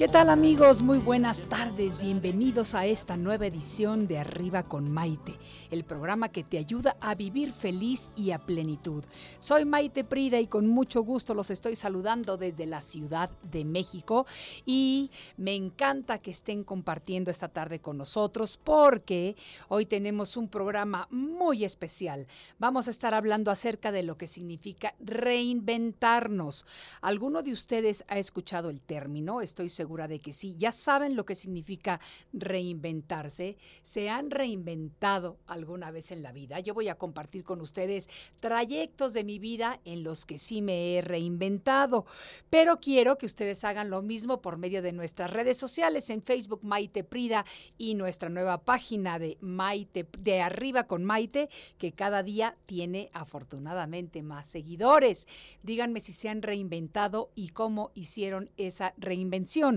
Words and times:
¿Qué 0.00 0.08
tal 0.08 0.30
amigos? 0.30 0.80
Muy 0.80 0.96
buenas 0.96 1.42
tardes. 1.50 1.98
Bienvenidos 1.98 2.74
a 2.74 2.86
esta 2.86 3.18
nueva 3.18 3.46
edición 3.46 4.08
de 4.08 4.16
Arriba 4.16 4.62
con 4.62 4.90
Maite, 4.90 5.36
el 5.70 5.84
programa 5.84 6.30
que 6.30 6.42
te 6.42 6.56
ayuda 6.56 6.96
a 7.02 7.14
vivir 7.14 7.52
feliz 7.52 8.08
y 8.16 8.30
a 8.30 8.38
plenitud. 8.38 9.04
Soy 9.40 9.66
Maite 9.66 10.02
Prida 10.02 10.40
y 10.40 10.46
con 10.46 10.66
mucho 10.66 11.02
gusto 11.02 11.34
los 11.34 11.50
estoy 11.50 11.76
saludando 11.76 12.38
desde 12.38 12.64
la 12.64 12.80
Ciudad 12.80 13.28
de 13.42 13.66
México 13.66 14.24
y 14.64 15.10
me 15.36 15.54
encanta 15.54 16.16
que 16.16 16.30
estén 16.30 16.64
compartiendo 16.64 17.30
esta 17.30 17.48
tarde 17.48 17.82
con 17.82 17.98
nosotros 17.98 18.56
porque 18.56 19.36
hoy 19.68 19.84
tenemos 19.84 20.38
un 20.38 20.48
programa 20.48 21.08
muy 21.10 21.62
especial. 21.62 22.26
Vamos 22.58 22.88
a 22.88 22.90
estar 22.90 23.12
hablando 23.12 23.50
acerca 23.50 23.92
de 23.92 24.02
lo 24.02 24.16
que 24.16 24.26
significa 24.26 24.94
reinventarnos. 24.98 26.64
¿Alguno 27.02 27.42
de 27.42 27.52
ustedes 27.52 28.02
ha 28.08 28.18
escuchado 28.18 28.70
el 28.70 28.80
término? 28.80 29.42
Estoy 29.42 29.68
seguro 29.68 29.89
de 29.90 30.20
que 30.20 30.32
sí. 30.32 30.54
Ya 30.56 30.72
saben 30.72 31.16
lo 31.16 31.24
que 31.24 31.34
significa 31.34 32.00
reinventarse. 32.32 33.56
¿Se 33.82 34.08
han 34.08 34.30
reinventado 34.30 35.38
alguna 35.46 35.90
vez 35.90 36.12
en 36.12 36.22
la 36.22 36.32
vida? 36.32 36.60
Yo 36.60 36.74
voy 36.74 36.88
a 36.88 36.94
compartir 36.94 37.42
con 37.42 37.60
ustedes 37.60 38.08
trayectos 38.38 39.12
de 39.12 39.24
mi 39.24 39.38
vida 39.38 39.80
en 39.84 40.04
los 40.04 40.26
que 40.26 40.38
sí 40.38 40.62
me 40.62 40.94
he 40.94 41.02
reinventado. 41.02 42.06
Pero 42.50 42.80
quiero 42.80 43.18
que 43.18 43.26
ustedes 43.26 43.64
hagan 43.64 43.90
lo 43.90 44.02
mismo 44.02 44.40
por 44.40 44.58
medio 44.58 44.80
de 44.80 44.92
nuestras 44.92 45.32
redes 45.32 45.58
sociales 45.58 46.08
en 46.10 46.22
Facebook 46.22 46.60
Maite 46.62 47.02
Prida 47.04 47.44
y 47.76 47.94
nuestra 47.94 48.28
nueva 48.28 48.62
página 48.62 49.18
de 49.18 49.38
Maite 49.40 50.06
de 50.18 50.40
Arriba 50.40 50.84
con 50.84 51.04
Maite 51.04 51.48
que 51.78 51.92
cada 51.92 52.22
día 52.22 52.56
tiene 52.66 53.10
afortunadamente 53.12 54.22
más 54.22 54.48
seguidores. 54.48 55.26
Díganme 55.62 56.00
si 56.00 56.12
se 56.12 56.28
han 56.28 56.42
reinventado 56.42 57.30
y 57.34 57.48
cómo 57.48 57.90
hicieron 57.94 58.50
esa 58.56 58.94
reinvención. 58.96 59.69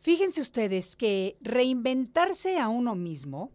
Fíjense 0.00 0.40
ustedes 0.40 0.96
que 0.96 1.36
reinventarse 1.40 2.58
a 2.58 2.68
uno 2.68 2.94
mismo 2.94 3.50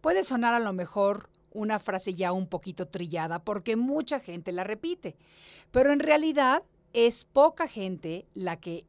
puede 0.00 0.24
sonar 0.24 0.54
a 0.54 0.60
lo 0.60 0.72
mejor 0.72 1.30
una 1.52 1.78
frase 1.78 2.14
ya 2.14 2.32
un 2.32 2.46
poquito 2.46 2.88
trillada 2.88 3.44
porque 3.44 3.76
mucha 3.76 4.20
gente 4.20 4.52
la 4.52 4.64
repite, 4.64 5.16
pero 5.70 5.92
en 5.92 6.00
realidad 6.00 6.62
es 6.92 7.24
poca 7.24 7.68
gente 7.68 8.26
la 8.34 8.60
que 8.60 8.86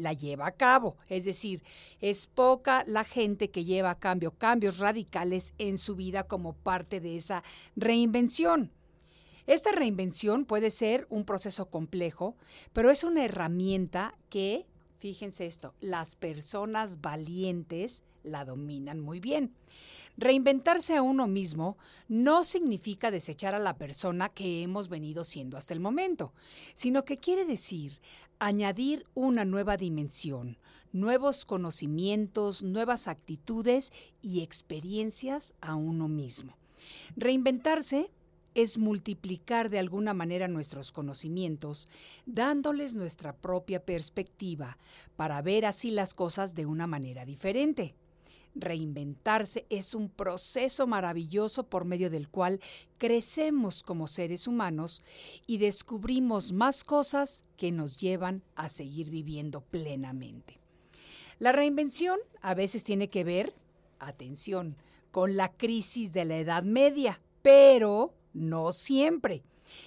la 0.00 0.12
lleva 0.12 0.46
a 0.46 0.52
cabo, 0.52 0.96
es 1.08 1.24
decir, 1.24 1.62
es 2.00 2.26
poca 2.26 2.84
la 2.86 3.04
gente 3.04 3.50
que 3.50 3.64
lleva 3.64 3.90
a 3.90 3.98
cambio 3.98 4.32
cambios 4.32 4.78
radicales 4.78 5.54
en 5.58 5.78
su 5.78 5.96
vida 5.96 6.24
como 6.24 6.54
parte 6.54 7.00
de 7.00 7.16
esa 7.16 7.42
reinvención. 7.76 8.72
Esta 9.46 9.72
reinvención 9.72 10.46
puede 10.46 10.70
ser 10.70 11.06
un 11.10 11.24
proceso 11.24 11.66
complejo, 11.66 12.34
pero 12.72 12.90
es 12.90 13.04
una 13.04 13.24
herramienta 13.24 14.16
que 14.30 14.66
fíjense 14.98 15.46
esto, 15.46 15.74
las 15.80 16.16
personas 16.16 17.00
valientes 17.00 18.02
la 18.22 18.44
dominan 18.44 19.00
muy 19.00 19.20
bien. 19.20 19.54
Reinventarse 20.16 20.94
a 20.94 21.02
uno 21.02 21.26
mismo 21.26 21.76
no 22.08 22.44
significa 22.44 23.10
desechar 23.10 23.54
a 23.54 23.58
la 23.58 23.76
persona 23.76 24.28
que 24.28 24.62
hemos 24.62 24.88
venido 24.88 25.24
siendo 25.24 25.56
hasta 25.56 25.74
el 25.74 25.80
momento, 25.80 26.32
sino 26.74 27.04
que 27.04 27.18
quiere 27.18 27.44
decir 27.44 28.00
añadir 28.38 29.06
una 29.14 29.44
nueva 29.44 29.76
dimensión, 29.76 30.56
nuevos 30.92 31.44
conocimientos, 31.44 32.62
nuevas 32.62 33.08
actitudes 33.08 33.92
y 34.22 34.42
experiencias 34.42 35.54
a 35.60 35.74
uno 35.74 36.06
mismo. 36.06 36.56
Reinventarse 37.16 38.10
es 38.54 38.78
multiplicar 38.78 39.70
de 39.70 39.78
alguna 39.78 40.14
manera 40.14 40.48
nuestros 40.48 40.92
conocimientos, 40.92 41.88
dándoles 42.26 42.94
nuestra 42.94 43.34
propia 43.34 43.84
perspectiva 43.84 44.78
para 45.16 45.42
ver 45.42 45.66
así 45.66 45.90
las 45.90 46.14
cosas 46.14 46.54
de 46.54 46.66
una 46.66 46.86
manera 46.86 47.24
diferente. 47.24 47.94
Reinventarse 48.54 49.66
es 49.68 49.94
un 49.94 50.08
proceso 50.08 50.86
maravilloso 50.86 51.64
por 51.64 51.84
medio 51.84 52.08
del 52.08 52.28
cual 52.28 52.60
crecemos 52.98 53.82
como 53.82 54.06
seres 54.06 54.46
humanos 54.46 55.02
y 55.46 55.58
descubrimos 55.58 56.52
más 56.52 56.84
cosas 56.84 57.42
que 57.56 57.72
nos 57.72 57.96
llevan 57.96 58.42
a 58.54 58.68
seguir 58.68 59.10
viviendo 59.10 59.60
plenamente. 59.60 60.60
La 61.40 61.50
reinvención 61.50 62.20
a 62.42 62.54
veces 62.54 62.84
tiene 62.84 63.08
que 63.08 63.24
ver, 63.24 63.52
atención, 63.98 64.76
con 65.10 65.36
la 65.36 65.52
crisis 65.52 66.12
de 66.12 66.24
la 66.24 66.38
Edad 66.38 66.62
Media, 66.62 67.20
pero 67.42 68.14
no 68.34 68.72
siempre. 68.72 69.42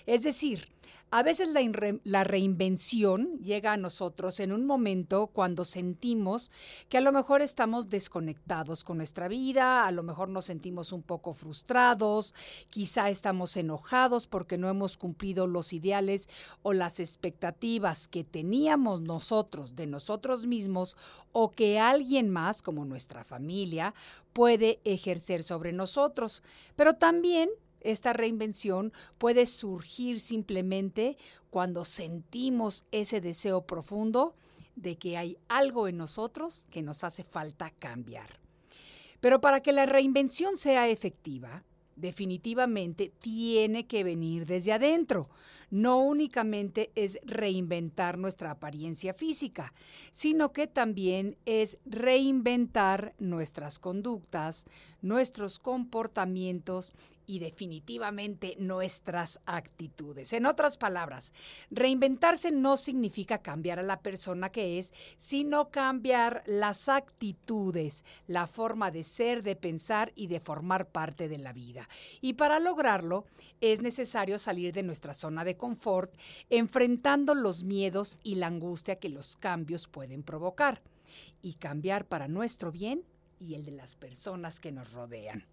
Es 0.05 0.23
decir, 0.23 0.67
a 1.09 1.23
veces 1.23 1.55
la, 2.03 2.23
reinvención 2.25 3.39
llega 3.39 3.71
a 3.71 3.77
nosotros 3.77 4.41
en 4.41 4.51
un 4.51 4.65
momento 4.65 5.27
cuando 5.27 5.63
sentimos 5.63 6.51
que 6.89 6.97
a 6.97 7.01
lo 7.01 7.13
mejor 7.13 7.41
estamos 7.41 7.89
desconectados 7.89 8.83
con 8.83 8.97
nuestra 8.97 9.29
vida, 9.29 9.87
a 9.87 9.91
lo 9.91 10.03
mejor 10.03 10.27
nos 10.27 10.43
sentimos 10.43 10.91
un 10.91 11.03
poco 11.03 11.33
frustrados, 11.33 12.35
quizá 12.69 13.09
estamos 13.09 13.55
enojados 13.55 14.27
porque 14.27 14.57
no 14.57 14.67
hemos 14.67 14.97
cumplido 14.97 15.47
los 15.47 15.71
ideales 15.71 16.27
o 16.61 16.73
las 16.73 16.99
expectativas 16.99 18.09
que 18.09 18.25
teníamos 18.25 18.99
nosotros 18.99 19.77
de 19.77 19.87
nosotros 19.87 20.45
mismos 20.45 20.97
o 21.31 21.51
que 21.51 21.79
alguien 21.79 22.29
más, 22.29 22.61
como 22.61 22.83
nuestra 22.83 23.23
familia, 23.23 23.93
puede 24.33 24.81
ejercer 24.83 25.43
sobre 25.43 25.71
nosotros. 25.71 26.43
Pero 26.75 26.95
también 26.95 27.49
esta 27.81 28.13
reinvención 28.13 28.93
puede 29.17 29.45
surgir 29.45 30.19
simplemente 30.19 31.17
cuando 31.49 31.85
sentimos 31.85 32.85
ese 32.91 33.21
deseo 33.21 33.65
profundo 33.65 34.35
de 34.75 34.97
que 34.97 35.17
hay 35.17 35.37
algo 35.47 35.87
en 35.87 35.97
nosotros 35.97 36.67
que 36.69 36.83
nos 36.83 37.03
hace 37.03 37.23
falta 37.23 37.71
cambiar. 37.71 38.39
Pero 39.19 39.41
para 39.41 39.61
que 39.61 39.73
la 39.73 39.85
reinvención 39.85 40.57
sea 40.57 40.87
efectiva, 40.87 41.63
definitivamente 41.97 43.11
tiene 43.19 43.87
que 43.87 44.03
venir 44.03 44.45
desde 44.45 44.71
adentro. 44.71 45.29
No 45.69 45.99
únicamente 45.99 46.91
es 46.95 47.19
reinventar 47.23 48.17
nuestra 48.17 48.51
apariencia 48.51 49.13
física, 49.13 49.73
sino 50.11 50.53
que 50.53 50.67
también 50.67 51.37
es 51.45 51.77
reinventar 51.85 53.15
nuestras 53.17 53.79
conductas, 53.79 54.65
nuestros 55.01 55.59
comportamientos 55.59 56.93
y 57.27 57.39
definitivamente 57.39 58.55
nuestras 58.57 59.39
actitudes. 59.45 60.31
En 60.33 60.45
otras 60.45 60.77
palabras, 60.77 61.33
reinventarse 61.69 62.51
no 62.51 62.77
significa 62.77 63.39
cambiar 63.39 63.79
a 63.79 63.83
la 63.83 63.99
persona 63.99 64.49
que 64.49 64.79
es, 64.79 64.93
sino 65.17 65.69
cambiar 65.69 66.41
las 66.47 66.87
actitudes, 66.87 68.05
la 68.25 68.47
forma 68.47 68.89
de 68.89 69.03
ser, 69.03 69.43
de 69.43 69.57
pensar 69.57 70.13
y 70.15 70.27
de 70.27 70.39
formar 70.39 70.87
parte 70.87 71.27
de 71.27 71.37
la 71.37 71.51
vida. 71.51 71.89
Y 72.21 72.33
para 72.33 72.59
lograrlo 72.59 73.25
es 73.59 73.81
necesario 73.81 74.39
salir 74.39 74.73
de 74.73 74.83
nuestra 74.83 75.13
zona 75.13 75.43
de 75.43 75.57
confort, 75.57 76.15
enfrentando 76.49 77.35
los 77.35 77.63
miedos 77.63 78.19
y 78.23 78.35
la 78.35 78.47
angustia 78.47 78.99
que 78.99 79.09
los 79.09 79.35
cambios 79.35 79.87
pueden 79.87 80.23
provocar, 80.23 80.81
y 81.41 81.55
cambiar 81.55 82.05
para 82.05 82.27
nuestro 82.27 82.71
bien 82.71 83.03
y 83.39 83.55
el 83.55 83.65
de 83.65 83.71
las 83.71 83.95
personas 83.95 84.59
que 84.59 84.71
nos 84.71 84.93
rodean. 84.93 85.45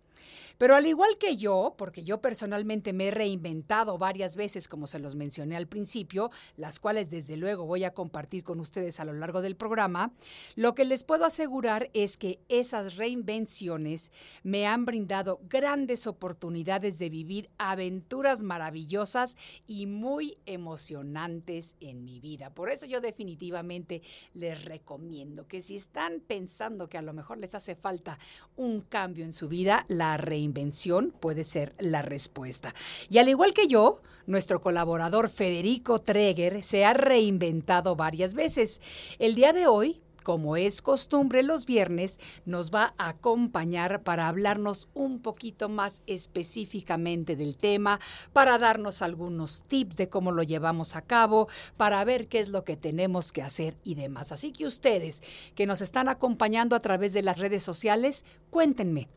Pero 0.58 0.76
al 0.76 0.86
igual 0.86 1.18
que 1.18 1.36
yo, 1.36 1.74
porque 1.76 2.04
yo 2.04 2.20
personalmente 2.20 2.92
me 2.92 3.08
he 3.08 3.10
reinventado 3.10 3.98
varias 3.98 4.36
veces, 4.36 4.68
como 4.68 4.86
se 4.86 4.98
los 4.98 5.14
mencioné 5.14 5.56
al 5.56 5.66
principio, 5.66 6.30
las 6.56 6.78
cuales 6.78 7.10
desde 7.10 7.36
luego 7.36 7.66
voy 7.66 7.84
a 7.84 7.92
compartir 7.92 8.44
con 8.44 8.60
ustedes 8.60 9.00
a 9.00 9.04
lo 9.04 9.12
largo 9.12 9.42
del 9.42 9.56
programa, 9.56 10.12
lo 10.54 10.74
que 10.74 10.84
les 10.84 11.02
puedo 11.02 11.24
asegurar 11.24 11.90
es 11.92 12.16
que 12.16 12.38
esas 12.48 12.96
reinvenciones 12.96 14.12
me 14.42 14.66
han 14.66 14.84
brindado 14.84 15.40
grandes 15.48 16.06
oportunidades 16.06 16.98
de 16.98 17.10
vivir 17.10 17.50
aventuras 17.58 18.42
maravillosas 18.42 19.36
y 19.66 19.86
muy 19.86 20.38
emocionantes 20.46 21.74
en 21.80 22.04
mi 22.04 22.20
vida. 22.20 22.50
Por 22.50 22.70
eso 22.70 22.86
yo 22.86 23.00
definitivamente 23.00 24.02
les 24.34 24.64
recomiendo 24.64 25.48
que 25.48 25.62
si 25.62 25.76
están 25.76 26.20
pensando 26.20 26.88
que 26.88 26.98
a 26.98 27.02
lo 27.02 27.12
mejor 27.12 27.38
les 27.38 27.54
hace 27.54 27.74
falta 27.74 28.18
un 28.56 28.80
cambio 28.80 29.24
en 29.24 29.32
su 29.32 29.48
vida, 29.48 29.84
la 29.88 30.03
la 30.04 30.16
reinvención 30.18 31.14
puede 31.18 31.44
ser 31.44 31.72
la 31.78 32.02
respuesta. 32.02 32.74
Y 33.08 33.18
al 33.18 33.28
igual 33.28 33.54
que 33.54 33.68
yo, 33.68 34.00
nuestro 34.26 34.60
colaborador 34.60 35.30
Federico 35.30 35.98
Treger 35.98 36.62
se 36.62 36.84
ha 36.84 36.92
reinventado 36.92 37.96
varias 37.96 38.34
veces. 38.34 38.80
El 39.18 39.34
día 39.34 39.52
de 39.52 39.66
hoy 39.66 40.02
como 40.24 40.56
es 40.56 40.80
costumbre 40.80 41.42
los 41.42 41.66
viernes, 41.66 42.18
nos 42.46 42.74
va 42.74 42.94
a 42.96 43.10
acompañar 43.10 44.02
para 44.02 44.26
hablarnos 44.26 44.88
un 44.94 45.20
poquito 45.20 45.68
más 45.68 46.00
específicamente 46.06 47.36
del 47.36 47.58
tema, 47.58 48.00
para 48.32 48.58
darnos 48.58 49.02
algunos 49.02 49.64
tips 49.64 49.98
de 49.98 50.08
cómo 50.08 50.32
lo 50.32 50.42
llevamos 50.42 50.96
a 50.96 51.02
cabo, 51.02 51.46
para 51.76 52.02
ver 52.04 52.26
qué 52.26 52.40
es 52.40 52.48
lo 52.48 52.64
que 52.64 52.78
tenemos 52.78 53.32
que 53.32 53.42
hacer 53.42 53.76
y 53.84 53.96
demás. 53.96 54.32
Así 54.32 54.50
que 54.50 54.66
ustedes 54.66 55.22
que 55.54 55.66
nos 55.66 55.82
están 55.82 56.08
acompañando 56.08 56.74
a 56.74 56.80
través 56.80 57.12
de 57.12 57.20
las 57.20 57.38
redes 57.38 57.62
sociales, 57.62 58.24
cuéntenme, 58.48 59.10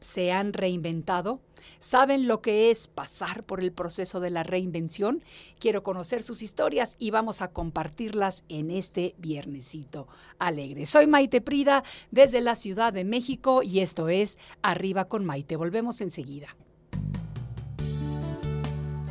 ¿se 0.00 0.32
han 0.32 0.52
reinventado? 0.52 1.40
¿Saben 1.80 2.28
lo 2.28 2.40
que 2.42 2.70
es 2.70 2.86
pasar 2.86 3.44
por 3.44 3.60
el 3.60 3.72
proceso 3.72 4.20
de 4.20 4.30
la 4.30 4.42
reinvención? 4.42 5.22
Quiero 5.58 5.82
conocer 5.82 6.22
sus 6.22 6.42
historias 6.42 6.96
y 6.98 7.10
vamos 7.10 7.42
a 7.42 7.52
compartirlas 7.52 8.44
en 8.48 8.70
este 8.70 9.14
viernesito 9.18 10.06
alegre. 10.38 10.86
Soy 10.86 11.06
Maite 11.06 11.40
Prida 11.40 11.82
desde 12.10 12.40
la 12.40 12.54
Ciudad 12.54 12.92
de 12.92 13.04
México 13.04 13.62
y 13.62 13.80
esto 13.80 14.08
es 14.08 14.38
Arriba 14.62 15.06
con 15.06 15.24
Maite. 15.24 15.56
Volvemos 15.56 16.00
enseguida. 16.00 16.56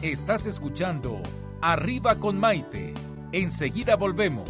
Estás 0.02 0.46
escuchando 0.46 1.22
Arriba 1.62 2.20
con 2.20 2.40
Maite. 2.40 2.94
Enseguida 3.32 3.96
volvemos. 3.96 4.50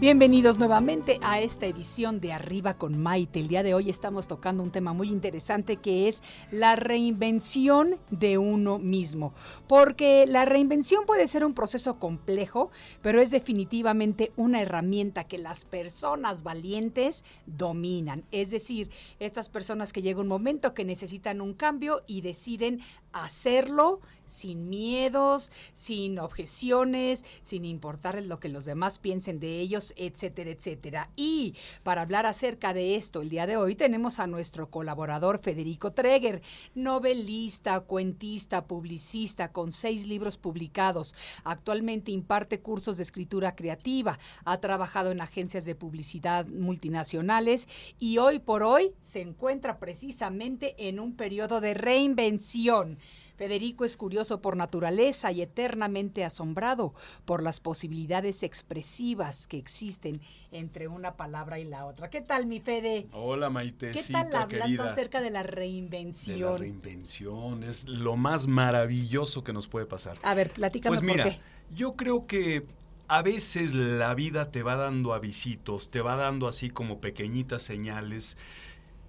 Bienvenidos 0.00 0.58
nuevamente 0.58 1.18
a 1.22 1.40
esta 1.40 1.66
edición 1.66 2.20
de 2.20 2.32
Arriba 2.32 2.74
con 2.74 3.02
Maite. 3.02 3.40
El 3.40 3.48
día 3.48 3.64
de 3.64 3.74
hoy 3.74 3.90
estamos 3.90 4.28
tocando 4.28 4.62
un 4.62 4.70
tema 4.70 4.92
muy 4.92 5.08
interesante 5.08 5.78
que 5.78 6.06
es 6.06 6.22
la 6.52 6.76
reinvención 6.76 7.98
de 8.08 8.38
uno 8.38 8.78
mismo. 8.78 9.34
Porque 9.66 10.24
la 10.28 10.44
reinvención 10.44 11.04
puede 11.04 11.26
ser 11.26 11.44
un 11.44 11.52
proceso 11.52 11.98
complejo, 11.98 12.70
pero 13.02 13.20
es 13.20 13.32
definitivamente 13.32 14.30
una 14.36 14.62
herramienta 14.62 15.24
que 15.24 15.36
las 15.36 15.64
personas 15.64 16.44
valientes 16.44 17.24
dominan. 17.46 18.22
Es 18.30 18.52
decir, 18.52 18.90
estas 19.18 19.48
personas 19.48 19.92
que 19.92 20.02
llega 20.02 20.20
un 20.20 20.28
momento 20.28 20.74
que 20.74 20.84
necesitan 20.84 21.40
un 21.40 21.54
cambio 21.54 22.02
y 22.06 22.20
deciden 22.20 22.82
hacerlo 23.24 24.00
sin 24.28 24.68
miedos, 24.68 25.50
sin 25.74 26.18
objeciones, 26.18 27.24
sin 27.42 27.64
importar 27.64 28.22
lo 28.22 28.38
que 28.38 28.48
los 28.48 28.64
demás 28.64 28.98
piensen 28.98 29.40
de 29.40 29.60
ellos, 29.60 29.92
etcétera, 29.96 30.50
etcétera. 30.50 31.10
Y 31.16 31.54
para 31.82 32.02
hablar 32.02 32.26
acerca 32.26 32.72
de 32.74 32.96
esto 32.96 33.22
el 33.22 33.30
día 33.30 33.46
de 33.46 33.56
hoy 33.56 33.74
tenemos 33.74 34.20
a 34.20 34.26
nuestro 34.26 34.70
colaborador 34.70 35.38
Federico 35.38 35.92
Treger, 35.92 36.42
novelista, 36.74 37.80
cuentista, 37.80 38.66
publicista, 38.66 39.50
con 39.50 39.72
seis 39.72 40.06
libros 40.06 40.36
publicados. 40.36 41.14
Actualmente 41.44 42.12
imparte 42.12 42.60
cursos 42.60 42.96
de 42.98 43.02
escritura 43.02 43.56
creativa, 43.56 44.18
ha 44.44 44.60
trabajado 44.60 45.10
en 45.10 45.20
agencias 45.20 45.64
de 45.64 45.74
publicidad 45.74 46.46
multinacionales 46.46 47.68
y 47.98 48.18
hoy 48.18 48.38
por 48.38 48.62
hoy 48.62 48.92
se 49.00 49.22
encuentra 49.22 49.78
precisamente 49.78 50.88
en 50.88 51.00
un 51.00 51.16
periodo 51.16 51.60
de 51.60 51.74
reinvención. 51.74 52.98
Federico 53.38 53.84
es 53.84 53.96
curioso 53.96 54.42
por 54.42 54.56
naturaleza 54.56 55.30
y 55.30 55.42
eternamente 55.42 56.24
asombrado 56.24 56.92
por 57.24 57.40
las 57.40 57.60
posibilidades 57.60 58.42
expresivas 58.42 59.46
que 59.46 59.58
existen 59.58 60.20
entre 60.50 60.88
una 60.88 61.16
palabra 61.16 61.60
y 61.60 61.64
la 61.64 61.86
otra. 61.86 62.10
¿Qué 62.10 62.20
tal, 62.20 62.46
mi 62.46 62.58
Fede? 62.58 63.06
Hola 63.12 63.46
¿Qué 63.46 63.52
Maitecita 63.52 64.24
tal 64.24 64.34
hablando 64.42 64.66
querida. 64.66 64.90
acerca 64.90 65.20
de 65.20 65.30
la 65.30 65.38
de 65.42 65.44
la 65.44 65.50
reinvención? 65.54 66.58
reinvención 66.58 67.62
es 67.62 67.84
lo 67.86 68.16
más 68.16 68.48
maravilloso 68.48 69.44
que 69.44 69.52
nos 69.52 69.68
puede 69.68 69.86
pasar. 69.86 70.18
A 70.24 70.34
ver, 70.34 70.50
platícame 70.50 70.90
Pues 70.96 71.00
por 71.00 71.10
mira, 71.16 71.24
qué. 71.30 71.38
yo 71.72 71.92
creo 71.92 72.26
que 72.26 72.66
a 73.06 73.22
veces 73.22 73.72
la 73.72 74.14
vida 74.14 74.50
te 74.50 74.64
va 74.64 74.74
dando 74.74 75.14
avisitos, 75.14 75.90
te 75.90 76.00
va 76.00 76.16
dando 76.16 76.48
así 76.48 76.70
como 76.70 77.00
pequeñitas 77.00 77.62
señales 77.62 78.36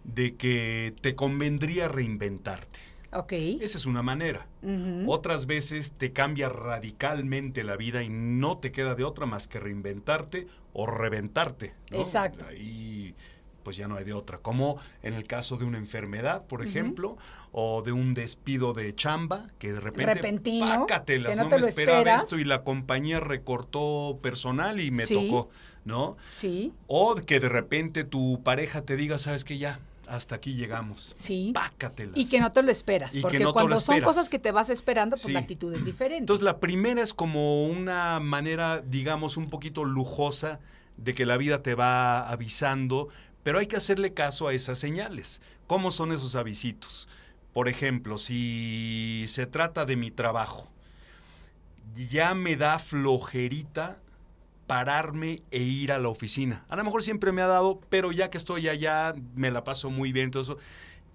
de 0.03 0.35
que 0.35 0.93
te 1.01 1.15
convendría 1.15 1.87
reinventarte. 1.87 2.79
Ok. 3.11 3.31
Esa 3.33 3.77
es 3.77 3.85
una 3.85 4.03
manera. 4.03 4.47
Otras 5.07 5.45
veces 5.45 5.93
te 5.93 6.11
cambia 6.13 6.49
radicalmente 6.49 7.63
la 7.63 7.75
vida 7.77 8.03
y 8.03 8.09
no 8.09 8.57
te 8.57 8.71
queda 8.71 8.95
de 8.95 9.03
otra 9.03 9.25
más 9.25 9.47
que 9.47 9.59
reinventarte 9.59 10.47
o 10.73 10.85
reventarte. 10.85 11.73
¿no? 11.91 11.99
Exacto. 11.99 12.45
Ahí 12.47 13.15
pues 13.63 13.75
ya 13.77 13.87
no 13.87 13.97
hay 13.97 14.05
de 14.05 14.13
otra. 14.13 14.37
Como 14.39 14.79
en 15.03 15.13
el 15.13 15.25
caso 15.25 15.57
de 15.57 15.65
una 15.65 15.77
enfermedad, 15.77 16.45
por 16.47 16.65
ejemplo, 16.65 17.17
o 17.51 17.81
de 17.83 17.91
un 17.91 18.13
despido 18.13 18.73
de 18.73 18.95
chamba 18.95 19.47
que 19.59 19.73
de 19.73 19.79
repente 19.79 20.13
Repentino, 20.13 20.65
pácatelas, 20.87 21.37
que 21.37 21.43
no 21.43 21.49
me 21.49 21.59
lo 21.59 21.67
esperaba 21.67 21.99
esperas. 21.99 22.23
esto 22.23 22.39
y 22.39 22.45
la 22.45 22.63
compañía 22.63 23.19
recortó 23.19 24.17
personal 24.23 24.79
y 24.79 24.91
me 24.91 25.05
Sí. 25.05 25.13
tocó, 25.13 25.49
¿no? 25.83 26.15
Sí, 26.31 26.73
O 26.87 27.15
que 27.15 27.39
de 27.39 27.49
repente 27.49 28.05
tu 28.05 28.41
pareja 28.43 28.81
te 28.83 28.95
diga, 28.95 29.17
sabes 29.19 29.43
que 29.43 29.57
ya, 29.57 29.79
hasta 30.09 30.35
aquí 30.35 30.53
llegamos. 30.55 31.13
sí. 31.15 31.51
Pácatelas. 31.53 32.17
Y 32.17 32.27
que 32.27 32.39
no 32.39 32.51
te 32.51 32.61
lo 32.63 32.71
esperas, 32.71 33.15
Y 33.15 33.21
porque 33.21 33.39
no 33.39 33.53
cuando 33.53 33.77
son 33.77 33.95
esperas. 33.95 34.07
cosas 34.15 34.29
que 34.29 34.39
te 34.39 34.51
vas 34.51 34.69
esperando, 34.69 35.15
pues 35.15 35.25
Sí. 35.27 35.31
la 35.31 35.39
actitud 35.39 35.73
es 35.73 35.85
diferente. 35.85 36.17
Entonces 36.19 36.43
la 36.43 36.59
primera 36.59 37.01
es 37.01 37.13
como 37.13 37.65
una 37.67 38.19
manera, 38.19 38.81
digamos, 38.81 39.37
un 39.37 39.47
poquito 39.49 39.85
lujosa 39.85 40.59
de 40.97 41.13
que 41.13 41.25
la 41.25 41.37
vida 41.37 41.61
te 41.63 41.75
va 41.75 42.29
avisando, 42.29 43.07
pero 43.43 43.59
hay 43.59 43.67
que 43.67 43.77
hacerle 43.77 44.13
caso 44.13 44.47
a 44.47 44.53
esas 44.53 44.79
señales. 44.79 45.41
¿Cómo 45.67 45.91
son 45.91 46.11
esos 46.11 46.35
avisitos? 46.35 47.07
Por 47.53 47.67
ejemplo, 47.69 48.17
si 48.17 49.25
se 49.27 49.45
trata 49.45 49.85
de 49.85 49.95
mi 49.95 50.11
trabajo, 50.11 50.69
ya 52.09 52.33
me 52.35 52.55
da 52.55 52.79
flojerita 52.79 53.97
pararme 54.69 55.41
e 55.49 55.63
ir 55.63 55.91
a 55.91 55.97
la 55.97 56.09
oficina. 56.09 56.63
A 56.69 56.75
lo 56.75 56.83
mejor 56.83 57.01
siempre 57.01 57.31
me 57.31 57.41
ha 57.41 57.47
dado, 57.47 57.81
pero 57.89 58.11
ya 58.11 58.29
que 58.29 58.37
estoy 58.37 58.69
allá, 58.69 59.15
me 59.33 59.49
la 59.49 59.63
paso 59.63 59.89
muy 59.89 60.11
bien, 60.11 60.29
todo 60.29 60.43
eso. 60.43 60.59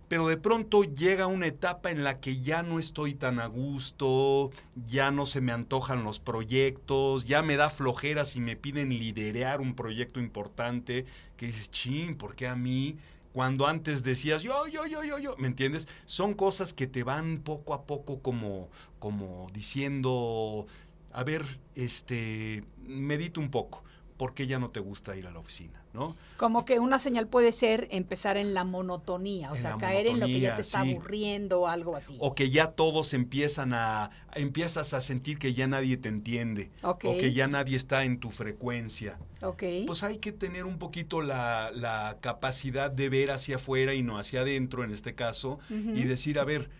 Pero 0.08 0.26
de 0.26 0.36
pronto 0.36 0.82
llega 0.82 1.28
una 1.28 1.46
etapa 1.46 1.92
en 1.92 2.02
la 2.02 2.18
que 2.18 2.42
ya 2.42 2.64
no 2.64 2.80
estoy 2.80 3.14
tan 3.14 3.38
a 3.38 3.46
gusto, 3.46 4.50
ya 4.88 5.12
no 5.12 5.24
se 5.24 5.40
me 5.40 5.52
antojan 5.52 6.02
los 6.02 6.18
proyectos, 6.18 7.26
ya 7.26 7.42
me 7.42 7.54
da 7.54 7.70
flojera 7.70 8.24
si 8.24 8.40
me 8.40 8.56
piden 8.56 8.88
liderear 8.88 9.60
un 9.60 9.76
proyecto 9.76 10.18
importante, 10.18 11.04
que 11.36 11.46
dices, 11.46 11.70
chin, 11.70 12.16
¿por 12.16 12.34
qué 12.34 12.48
a 12.48 12.56
mí? 12.56 12.96
Cuando 13.32 13.68
antes 13.68 14.02
decías, 14.02 14.42
yo, 14.42 14.66
yo, 14.66 14.84
yo, 14.86 15.04
yo, 15.04 15.20
yo, 15.20 15.36
¿me 15.38 15.46
entiendes? 15.46 15.86
Son 16.06 16.34
cosas 16.34 16.72
que 16.72 16.88
te 16.88 17.04
van 17.04 17.38
poco 17.38 17.72
a 17.72 17.86
poco 17.86 18.20
como, 18.20 18.68
como 18.98 19.46
diciendo, 19.52 20.66
a 21.14 21.24
ver, 21.24 21.44
este, 21.74 22.64
medita 22.86 23.40
un 23.40 23.50
poco, 23.50 23.82
¿por 24.16 24.34
qué 24.34 24.46
ya 24.46 24.58
no 24.58 24.70
te 24.70 24.80
gusta 24.80 25.16
ir 25.16 25.26
a 25.26 25.30
la 25.30 25.38
oficina? 25.38 25.80
¿No? 25.94 26.16
Como 26.38 26.64
que 26.64 26.80
una 26.80 26.98
señal 26.98 27.28
puede 27.28 27.52
ser 27.52 27.86
empezar 27.92 28.36
en 28.36 28.52
la 28.52 28.64
monotonía, 28.64 29.52
o 29.52 29.54
En 29.54 29.60
sea, 29.62 29.76
caer 29.76 30.08
en 30.08 30.18
lo 30.18 30.26
que 30.26 30.40
ya 30.40 30.56
te 30.56 30.62
está 30.62 30.82
sí. 30.82 30.90
aburriendo 30.90 31.60
o 31.60 31.66
algo 31.68 31.94
así. 31.94 32.16
O 32.18 32.34
que 32.34 32.50
ya 32.50 32.72
todos 32.72 33.14
empiezan 33.14 33.72
a, 33.72 34.10
empiezas 34.34 34.92
a 34.92 35.00
sentir 35.00 35.38
que 35.38 35.54
ya 35.54 35.68
nadie 35.68 35.96
te 35.96 36.08
entiende. 36.08 36.72
Ok. 36.82 37.04
O 37.04 37.16
que 37.16 37.32
ya 37.32 37.46
nadie 37.46 37.76
está 37.76 38.02
en 38.04 38.18
tu 38.18 38.30
frecuencia. 38.30 39.18
ok. 39.40 39.62
Pues 39.86 40.02
hay 40.02 40.18
que 40.18 40.32
tener 40.32 40.64
un 40.64 40.78
poquito 40.78 41.22
la, 41.22 41.70
la 41.72 42.18
capacidad 42.20 42.90
de 42.90 43.08
ver 43.08 43.30
hacia 43.30 43.54
afuera 43.56 43.94
y 43.94 44.02
no 44.02 44.18
hacia 44.18 44.40
adentro, 44.40 44.82
en 44.82 44.90
este 44.90 45.14
caso, 45.14 45.60
y 45.70 46.02
decir, 46.02 46.40
a 46.40 46.44
ver, 46.44 46.70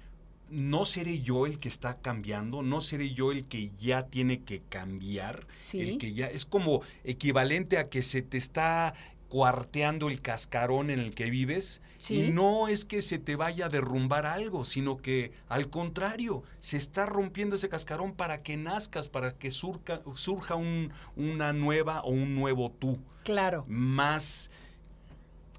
no 0.51 0.85
seré 0.85 1.21
yo 1.23 1.47
el 1.47 1.59
que 1.59 1.69
está 1.69 1.99
cambiando, 1.99 2.63
no 2.63 2.81
seré 2.81 3.13
yo 3.13 3.33
el 3.33 3.45
que 3.47 3.71
ya 3.73 4.07
tiene 4.07 4.43
que 4.43 4.61
cambiar, 4.69 5.47
Sí. 5.59 5.81
el 5.81 5.99
que 5.99 6.13
ya 6.13 6.27
es 6.27 6.45
como 6.45 6.83
equivalente 7.03 7.79
a 7.79 7.89
que 7.89 8.03
se 8.03 8.23
te 8.23 8.37
está 8.37 8.95
cuarteando 9.29 10.09
el 10.09 10.21
cascarón 10.21 10.91
en 10.91 11.01
el 11.01 11.13
que 11.15 11.29
vives 11.31 11.81
Sí. 11.99 12.27
y 12.27 12.31
no 12.31 12.69
es 12.69 12.85
que 12.85 13.03
se 13.03 13.19
te 13.19 13.35
vaya 13.35 13.67
a 13.67 13.69
derrumbar 13.69 14.27
algo, 14.27 14.63
sino 14.65 14.97
que 14.99 15.33
al 15.49 15.71
contrario, 15.71 16.45
se 16.61 16.77
está 16.77 17.07
rompiendo 17.07 17.57
ese 17.57 17.69
cascarón 17.69 18.13
para 18.15 18.43
que 18.43 18.57
nazcas, 18.57 19.09
para 19.09 19.33
que 19.37 19.51
surca- 19.51 20.03
surja 20.15 20.55
un- 20.55 20.93
una 21.17 21.53
nueva 21.53 22.03
o 22.03 22.11
un 22.11 22.35
nuevo 22.37 22.71
tú, 22.71 22.99
Claro, 23.25 23.65
más 23.67 24.51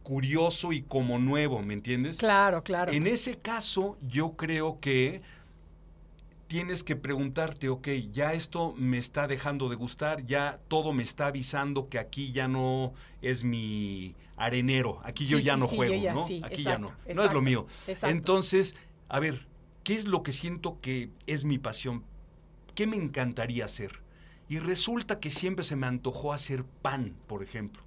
curioso 0.06 0.72
y 0.72 0.84
como 0.84 1.20
nuevo, 1.20 1.62
¿me 1.64 1.74
entiendes? 1.74 2.18
claro, 2.20 2.64
claro. 2.64 2.92
En 2.94 3.08
ese 3.08 3.36
caso, 3.38 3.98
yo 4.08 4.38
creo 4.38 4.80
que 4.80 5.22
tienes 6.48 6.84
que 6.84 6.96
preguntarte, 6.96 7.70
ok, 7.70 7.88
ya 8.14 8.34
esto 8.34 8.74
me 8.78 8.98
está 9.00 9.28
dejando 9.28 9.68
de 9.68 9.76
gustar, 9.76 10.24
ya 10.26 10.60
todo 10.68 10.94
me 10.94 11.02
está 11.04 11.28
avisando 11.28 11.90
que 11.90 11.98
aquí 12.00 12.32
ya 12.32 12.48
no 12.48 12.94
es 13.22 13.44
mi 13.44 14.16
arenero, 14.38 15.02
aquí 15.04 15.26
yo 15.26 15.40
Sí, 15.40 15.44
ya 15.44 15.56
sí, 15.56 15.60
no 15.60 15.68
sí, 15.68 15.76
juego, 15.76 15.96
ya, 15.96 16.14
¿no? 16.14 16.24
sí, 16.26 16.42
aquí 16.44 16.62
exacto, 16.62 16.94
ya 17.08 17.14
no, 17.14 17.16
no 17.16 17.24
es 17.26 17.34
lo 17.34 17.42
mío. 17.42 17.66
exacto. 17.88 18.08
Entonces, 18.16 18.76
a 19.10 19.20
ver, 19.20 19.48
¿qué 19.84 19.96
es 19.96 20.08
lo 20.08 20.22
que 20.22 20.34
siento 20.34 20.80
que 20.82 21.10
es 21.26 21.46
mi 21.46 21.58
pasión? 21.58 22.04
¿Qué 22.76 22.86
me 22.86 22.96
encantaría 22.98 23.66
hacer? 23.66 24.04
Y 24.48 24.60
resulta 24.60 25.20
que 25.20 25.32
siempre 25.32 25.66
se 25.66 25.76
me 25.76 25.88
antojó 25.88 26.32
hacer 26.32 26.64
pan, 26.64 27.16
por 27.26 27.42
ejemplo. 27.42 27.82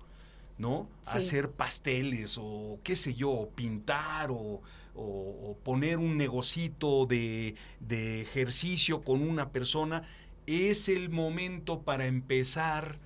¿No? 0.58 0.88
Sí. 1.02 1.18
Hacer 1.18 1.50
pasteles 1.52 2.36
o 2.40 2.78
qué 2.82 2.96
sé 2.96 3.14
yo, 3.14 3.50
pintar 3.54 4.30
o, 4.30 4.60
o- 4.94 5.50
o 5.50 5.56
poner 5.62 5.98
un 5.98 6.16
negocito 6.16 7.06
de, 7.06 7.54
de 7.80 8.20
ejercicio 8.22 9.02
con 9.02 9.22
una 9.22 9.50
persona, 9.52 10.02
es 10.46 10.88
el 10.88 11.10
momento 11.10 11.82
para 11.82 12.06
empezar 12.06 12.98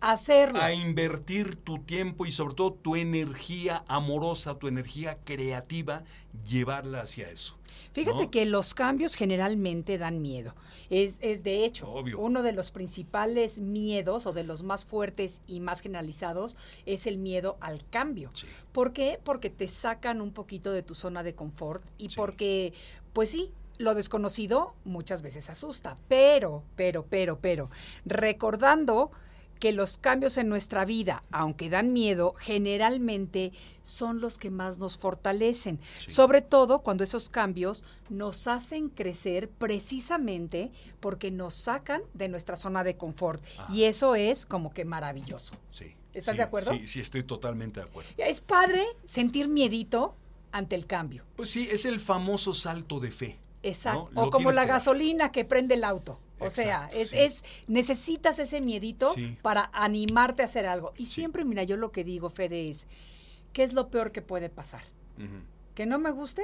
Hacerlo. 0.00 0.60
a 0.60 0.72
invertir 0.72 1.56
tu 1.56 1.78
tiempo 1.78 2.26
y 2.26 2.30
sobre 2.30 2.54
todo 2.54 2.72
tu 2.72 2.96
energía 2.96 3.84
amorosa, 3.86 4.58
tu 4.58 4.66
energía 4.68 5.18
creativa, 5.24 6.04
llevarla 6.48 7.00
hacia 7.02 7.28
eso. 7.30 7.56
Fíjate 7.92 8.24
¿no? 8.24 8.30
que 8.30 8.46
los 8.46 8.72
cambios 8.74 9.14
generalmente 9.14 9.98
dan 9.98 10.22
miedo. 10.22 10.54
Es, 10.90 11.18
es 11.20 11.42
de 11.42 11.64
hecho 11.64 11.88
Obvio. 11.90 12.18
uno 12.18 12.42
de 12.42 12.52
los 12.52 12.70
principales 12.70 13.58
miedos 13.60 14.26
o 14.26 14.32
de 14.32 14.44
los 14.44 14.62
más 14.62 14.84
fuertes 14.84 15.40
y 15.46 15.60
más 15.60 15.80
generalizados 15.80 16.56
es 16.86 17.06
el 17.06 17.18
miedo 17.18 17.56
al 17.60 17.84
cambio. 17.90 18.30
Sí. 18.34 18.46
¿Por 18.72 18.92
qué? 18.92 19.18
Porque 19.22 19.50
te 19.50 19.66
sacan 19.68 20.20
un 20.20 20.32
poquito 20.32 20.72
de 20.72 20.82
tu 20.82 20.94
zona 20.94 21.22
de 21.22 21.34
confort 21.34 21.82
y 21.98 22.10
Sí. 22.10 22.16
porque, 22.16 22.72
pues 23.12 23.30
sí, 23.30 23.50
lo 23.78 23.94
desconocido 23.94 24.74
muchas 24.84 25.22
veces 25.22 25.50
asusta. 25.50 25.96
Pero, 26.08 26.62
pero, 26.76 27.04
pero, 27.08 27.38
pero, 27.40 27.70
recordando 28.04 29.10
que 29.60 29.72
los 29.72 29.98
cambios 29.98 30.38
en 30.38 30.48
nuestra 30.48 30.84
vida, 30.84 31.22
aunque 31.30 31.68
dan 31.70 31.92
miedo, 31.92 32.34
generalmente 32.38 33.52
son 33.82 34.20
los 34.20 34.38
que 34.38 34.50
más 34.50 34.78
nos 34.78 34.96
fortalecen. 34.96 35.78
Sí. 36.00 36.10
Sobre 36.10 36.40
todo 36.42 36.80
cuando 36.80 37.04
esos 37.04 37.28
cambios 37.28 37.84
nos 38.08 38.48
hacen 38.48 38.88
crecer 38.88 39.48
precisamente 39.50 40.72
porque 40.98 41.30
nos 41.30 41.54
sacan 41.54 42.02
de 42.14 42.28
nuestra 42.28 42.56
zona 42.56 42.82
de 42.82 42.96
confort. 42.96 43.42
Ajá. 43.58 43.72
Y 43.72 43.84
eso 43.84 44.14
es 44.14 44.46
como 44.46 44.72
que 44.72 44.84
maravilloso. 44.84 45.54
Sí. 45.70 45.94
¿Estás 46.14 46.34
Sí, 46.34 46.38
de 46.38 46.42
acuerdo? 46.42 46.72
Sí, 46.72 46.86
sí, 46.86 47.00
estoy 47.00 47.22
totalmente 47.22 47.80
de 47.80 47.86
acuerdo. 47.86 48.10
Es 48.16 48.40
padre 48.40 48.84
sentir 49.04 49.46
miedito 49.46 50.16
ante 50.52 50.74
el 50.74 50.86
cambio. 50.86 51.24
Pues 51.36 51.50
sí, 51.50 51.68
es 51.70 51.84
el 51.84 52.00
famoso 52.00 52.52
salto 52.54 52.98
de 52.98 53.12
fe. 53.12 53.38
Exacto. 53.62 54.08
¿no? 54.12 54.22
O 54.24 54.30
como 54.30 54.50
la 54.50 54.62
dar. 54.62 54.68
gasolina 54.68 55.30
que 55.30 55.44
prende 55.44 55.74
el 55.74 55.84
auto. 55.84 56.18
O 56.40 56.50
sea, 56.50 56.88
es, 56.92 57.10
sí. 57.10 57.18
es 57.18 57.44
necesitas 57.68 58.38
ese 58.38 58.60
miedito 58.60 59.12
Sí. 59.14 59.36
para 59.42 59.70
animarte 59.72 60.42
a 60.42 60.46
hacer 60.46 60.66
algo. 60.66 60.92
Y 60.96 61.06
Sí. 61.06 61.12
siempre, 61.14 61.44
mira, 61.44 61.62
yo 61.64 61.76
lo 61.76 61.92
que 61.92 62.04
digo, 62.04 62.30
Fede, 62.30 62.68
es, 62.70 62.88
¿qué 63.52 63.62
es 63.62 63.72
lo 63.72 63.90
peor 63.90 64.12
que 64.12 64.22
puede 64.22 64.48
pasar? 64.48 64.82
¿Que 65.74 65.86
no 65.86 65.98
me 65.98 66.10
guste? 66.10 66.42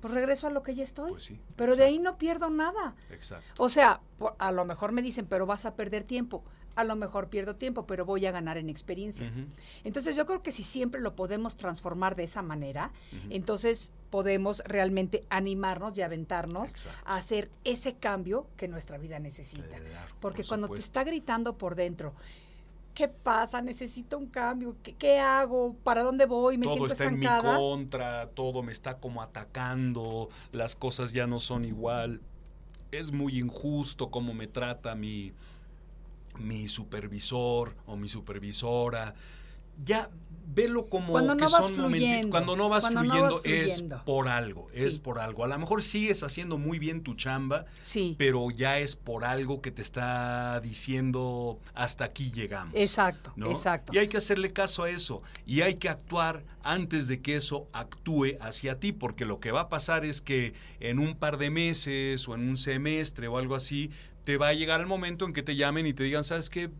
Pues 0.00 0.12
regreso 0.14 0.46
a 0.46 0.50
lo 0.50 0.62
que 0.62 0.74
ya 0.74 0.84
estoy. 0.84 1.10
Pues 1.10 1.32
Pero 1.56 1.74
de 1.74 1.84
ahí 1.84 1.98
no 1.98 2.16
pierdo 2.18 2.50
nada. 2.50 2.94
Exacto. 3.10 3.62
O 3.62 3.68
sea, 3.68 4.00
por- 4.18 4.36
a 4.38 4.52
lo 4.52 4.64
mejor 4.64 4.92
me 4.92 5.02
dicen, 5.02 5.26
pero 5.26 5.46
vas 5.46 5.64
a 5.64 5.74
perder 5.74 6.04
tiempo. 6.04 6.44
A 6.80 6.84
lo 6.84 6.96
mejor 6.96 7.28
pierdo 7.28 7.54
tiempo, 7.54 7.86
pero 7.86 8.04
voy 8.04 8.26
a 8.26 8.30
ganar 8.30 8.56
en 8.58 8.68
experiencia. 8.68 9.32
Entonces 9.84 10.16
yo 10.16 10.26
creo 10.26 10.42
que 10.42 10.50
si 10.50 10.62
siempre 10.62 11.00
lo 11.00 11.14
podemos 11.14 11.56
transformar 11.56 12.16
de 12.16 12.24
esa 12.24 12.42
manera, 12.42 12.92
entonces 13.30 13.92
podemos 14.10 14.62
realmente 14.66 15.24
animarnos 15.30 15.96
y 15.96 16.02
aventarnos 16.02 16.72
Exacto. 16.72 17.00
a 17.04 17.16
hacer 17.16 17.50
ese 17.64 17.94
cambio 17.94 18.46
que 18.56 18.68
nuestra 18.68 18.98
vida 18.98 19.18
necesita. 19.18 19.68
Claro, 19.68 19.84
Porque 20.20 20.42
por 20.42 20.48
cuando 20.48 20.68
te 20.68 20.80
está 20.80 21.04
gritando 21.04 21.56
por 21.56 21.76
dentro, 21.76 22.14
¿qué 22.94 23.08
pasa? 23.08 23.62
Necesito 23.62 24.18
un 24.18 24.26
cambio. 24.26 24.76
¿Qué, 24.82 24.94
qué 24.94 25.18
hago? 25.18 25.74
¿Para 25.84 26.02
dónde 26.02 26.26
voy? 26.26 26.58
Me 26.58 26.66
todo 26.66 26.74
siento 26.74 26.92
está 26.92 27.04
en 27.06 27.18
mi 27.18 27.26
contra, 27.26 28.28
todo 28.30 28.62
me 28.62 28.72
está 28.72 28.98
como 28.98 29.22
atacando, 29.22 30.28
las 30.52 30.74
cosas 30.76 31.12
ya 31.12 31.26
no 31.26 31.38
son 31.38 31.64
igual. 31.64 32.20
Es 32.90 33.12
muy 33.12 33.38
injusto 33.38 34.10
cómo 34.10 34.34
me 34.34 34.48
trata 34.48 34.94
mi, 34.96 35.32
mi 36.38 36.68
supervisor 36.68 37.74
o 37.86 37.96
mi 37.96 38.08
supervisora. 38.08 39.14
Ya 39.84 40.10
velo 40.52 40.88
como 40.88 41.12
Cuando 41.12 41.36
que 41.36 41.44
no 41.44 41.50
vas 41.50 41.66
son 41.68 41.76
momentitos- 41.76 41.88
fluyendo, 41.90 42.30
Cuando 42.30 42.56
no 42.56 42.68
vas 42.68 42.82
cuando 42.82 43.02
no 43.04 43.10
fluyendo, 43.10 43.34
vas 43.36 43.42
es 43.44 43.72
fluyendo. 43.76 44.04
por 44.04 44.28
algo, 44.28 44.66
es 44.74 44.98
por 44.98 45.18
algo. 45.20 45.44
A 45.44 45.48
lo 45.48 45.58
mejor 45.58 45.82
sigues 45.82 46.22
haciendo 46.24 46.58
muy 46.58 46.78
bien 46.80 47.02
tu 47.02 47.14
chamba, 47.14 47.66
Sí, 47.80 48.16
pero 48.18 48.50
ya 48.50 48.78
es 48.80 48.96
por 48.96 49.24
algo 49.24 49.62
que 49.62 49.70
te 49.70 49.80
está 49.80 50.60
diciendo 50.60 51.60
hasta 51.72 52.04
aquí 52.04 52.32
llegamos. 52.32 52.74
exacto, 52.76 53.32
¿no? 53.36 53.50
exacto. 53.52 53.92
Y 53.94 53.98
hay 53.98 54.08
que 54.08 54.16
hacerle 54.16 54.52
caso 54.52 54.82
a 54.82 54.90
eso. 54.90 55.22
Y 55.46 55.60
hay 55.62 55.76
que 55.76 55.88
actuar 55.88 56.42
antes 56.64 57.06
de 57.06 57.22
que 57.22 57.36
eso 57.36 57.68
actúe 57.72 58.36
hacia 58.40 58.78
ti, 58.80 58.90
porque 58.92 59.24
lo 59.24 59.38
que 59.40 59.52
va 59.52 59.62
a 59.62 59.68
pasar 59.68 60.04
es 60.04 60.20
que 60.20 60.52
en 60.80 60.98
un 60.98 61.14
par 61.14 61.38
de 61.38 61.50
meses 61.50 62.28
o 62.28 62.34
en 62.34 62.48
un 62.48 62.56
semestre 62.56 63.28
o 63.28 63.38
algo 63.38 63.54
así, 63.54 63.90
te 64.30 64.36
va 64.36 64.46
a 64.46 64.54
llegar 64.54 64.80
el 64.80 64.86
momento 64.86 65.24
en 65.24 65.32
que 65.32 65.42
te 65.42 65.56
llamen 65.56 65.88
y 65.88 65.92
te 65.92 66.04
digan, 66.04 66.22
¿sabes 66.22 66.50
qué? 66.50 66.70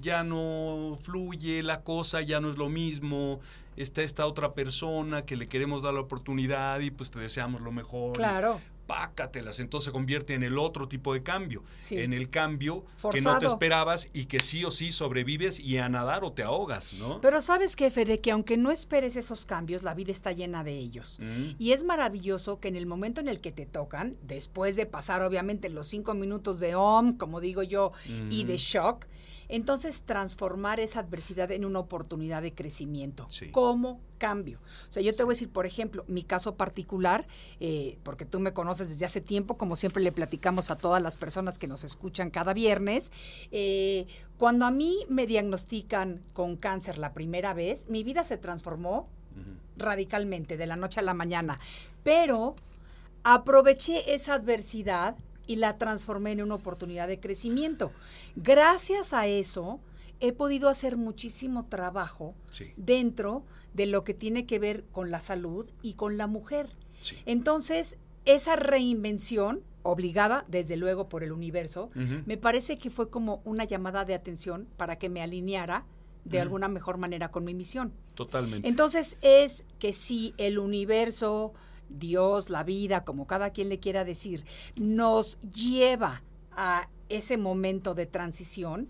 Ya 0.00 0.24
no 0.24 0.98
fluye 1.00 1.62
la 1.62 1.84
cosa, 1.84 2.20
ya 2.20 2.40
no 2.40 2.50
es 2.50 2.56
lo 2.56 2.68
mismo, 2.68 3.38
está 3.76 4.02
esta 4.02 4.26
otra 4.26 4.54
persona 4.54 5.24
que 5.24 5.36
le 5.36 5.46
queremos 5.46 5.82
dar 5.82 5.94
la 5.94 6.00
oportunidad 6.00 6.80
y 6.80 6.90
pues 6.90 7.12
te 7.12 7.20
deseamos 7.20 7.60
lo 7.60 7.70
mejor. 7.70 8.14
Claro, 8.14 8.60
pácatelas, 8.90 9.60
entonces 9.60 9.84
se 9.86 9.92
convierte 9.92 10.34
en 10.34 10.42
el 10.42 10.58
otro 10.58 10.88
tipo 10.88 11.14
de 11.14 11.22
cambio, 11.22 11.62
Sí. 11.78 11.96
en 11.98 12.12
el 12.12 12.28
cambio 12.28 12.84
que 13.12 13.20
no 13.20 13.38
te 13.38 13.46
esperabas 13.46 14.08
y 14.12 14.24
que 14.26 14.40
sí 14.40 14.64
o 14.64 14.70
sí 14.72 14.90
sobrevives 14.90 15.60
y 15.60 15.78
a 15.78 15.88
nadar 15.88 16.24
o 16.24 16.32
te 16.32 16.42
ahogas, 16.42 16.92
¿no? 16.94 17.20
pero 17.20 17.40
sabes 17.40 17.76
qué, 17.76 17.90
Fede, 17.92 18.18
que 18.18 18.32
aunque 18.32 18.56
no 18.56 18.72
esperes 18.72 19.14
esos 19.16 19.46
cambios, 19.46 19.84
la 19.84 19.94
vida 19.94 20.10
está 20.10 20.32
llena 20.32 20.64
de 20.64 20.76
ellos. 20.76 21.18
Mm, 21.20 21.50
Y 21.58 21.70
es 21.72 21.84
maravilloso 21.84 22.58
que 22.58 22.66
en 22.68 22.74
el 22.74 22.86
momento 22.86 23.20
en 23.20 23.28
el 23.28 23.40
que 23.40 23.52
te 23.52 23.64
tocan, 23.64 24.16
después 24.22 24.74
de 24.74 24.86
pasar 24.86 25.22
obviamente 25.22 25.68
los 25.68 25.86
cinco 25.86 26.14
minutos 26.14 26.58
de 26.58 26.74
OM, 26.74 27.16
como 27.16 27.40
digo 27.40 27.62
yo, 27.62 27.92
y 28.28 28.42
de 28.44 28.54
Ujú. 28.54 28.62
shock, 28.62 29.06
entonces 29.50 30.02
transformar 30.02 30.78
esa 30.78 31.00
adversidad 31.00 31.50
en 31.50 31.64
una 31.64 31.80
oportunidad 31.80 32.40
de 32.40 32.54
crecimiento. 32.54 33.26
Sí. 33.30 33.50
¿Cómo 33.50 34.00
cambio? 34.16 34.60
O 34.88 34.92
sea, 34.92 35.02
yo 35.02 35.14
te 35.14 35.24
voy 35.24 35.32
a 35.32 35.34
decir, 35.34 35.50
por 35.50 35.66
ejemplo, 35.66 36.04
mi 36.06 36.22
caso 36.22 36.54
particular, 36.54 37.26
eh, 37.58 37.98
porque 38.04 38.24
tú 38.24 38.38
me 38.38 38.52
conoces 38.52 38.88
desde 38.88 39.04
hace 39.04 39.20
tiempo, 39.20 39.58
como 39.58 39.74
siempre 39.74 40.02
le 40.02 40.12
platicamos 40.12 40.70
a 40.70 40.76
todas 40.76 41.02
las 41.02 41.16
personas 41.16 41.58
que 41.58 41.66
nos 41.66 41.82
escuchan 41.82 42.30
cada 42.30 42.54
viernes, 42.54 43.10
eh, 43.50 44.06
cuando 44.38 44.66
a 44.66 44.70
mí 44.70 44.98
me 45.08 45.26
diagnostican 45.26 46.22
con 46.32 46.56
cáncer 46.56 46.96
la 46.98 47.12
primera 47.12 47.52
vez, 47.52 47.88
mi 47.88 48.04
vida 48.04 48.22
se 48.24 48.36
transformó 48.36 49.08
radicalmente 49.76 50.56
de 50.56 50.66
la 50.66 50.76
noche 50.76 51.00
a 51.00 51.02
la 51.02 51.14
mañana, 51.14 51.58
pero 52.02 52.54
aproveché 53.22 54.14
esa 54.14 54.34
adversidad 54.34 55.16
y 55.50 55.56
la 55.56 55.78
transformé 55.78 56.30
en 56.30 56.42
una 56.42 56.54
oportunidad 56.54 57.08
de 57.08 57.18
crecimiento. 57.18 57.90
Gracias 58.36 59.12
a 59.12 59.26
eso 59.26 59.80
he 60.20 60.32
podido 60.32 60.68
hacer 60.68 60.96
muchísimo 60.96 61.66
trabajo 61.66 62.34
Sí, 62.52 62.72
dentro 62.76 63.42
de 63.74 63.86
lo 63.86 64.04
que 64.04 64.14
tiene 64.14 64.46
que 64.46 64.60
ver 64.60 64.84
con 64.92 65.10
la 65.10 65.18
salud 65.20 65.66
y 65.82 65.94
con 65.94 66.16
la 66.16 66.28
mujer. 66.28 66.68
sí. 67.00 67.16
Entonces, 67.26 67.96
esa 68.26 68.54
reinvención, 68.54 69.62
obligada 69.82 70.44
desde 70.46 70.76
luego 70.76 71.08
por 71.08 71.24
el 71.24 71.32
universo, 71.32 71.90
me 72.26 72.36
parece 72.36 72.78
que 72.78 72.90
fue 72.90 73.08
como 73.10 73.40
una 73.44 73.64
llamada 73.64 74.04
de 74.04 74.14
atención 74.14 74.68
para 74.76 74.96
que 74.98 75.08
me 75.08 75.20
alineara 75.22 75.84
de 76.24 76.38
alguna 76.38 76.68
mejor 76.68 76.96
manera 76.98 77.30
con 77.32 77.44
mi 77.44 77.54
misión. 77.54 77.92
Totalmente. 78.14 78.68
Entonces 78.68 79.16
es 79.22 79.64
que 79.80 79.92
si 79.94 80.34
el 80.36 80.58
universo, 80.58 81.54
Dios, 81.90 82.50
la 82.50 82.62
vida, 82.62 83.04
como 83.04 83.26
cada 83.26 83.50
quien 83.50 83.68
le 83.68 83.78
quiera 83.80 84.04
decir, 84.04 84.44
nos 84.76 85.38
lleva 85.42 86.22
a 86.52 86.88
ese 87.08 87.36
momento 87.36 87.94
de 87.94 88.06
transición, 88.06 88.88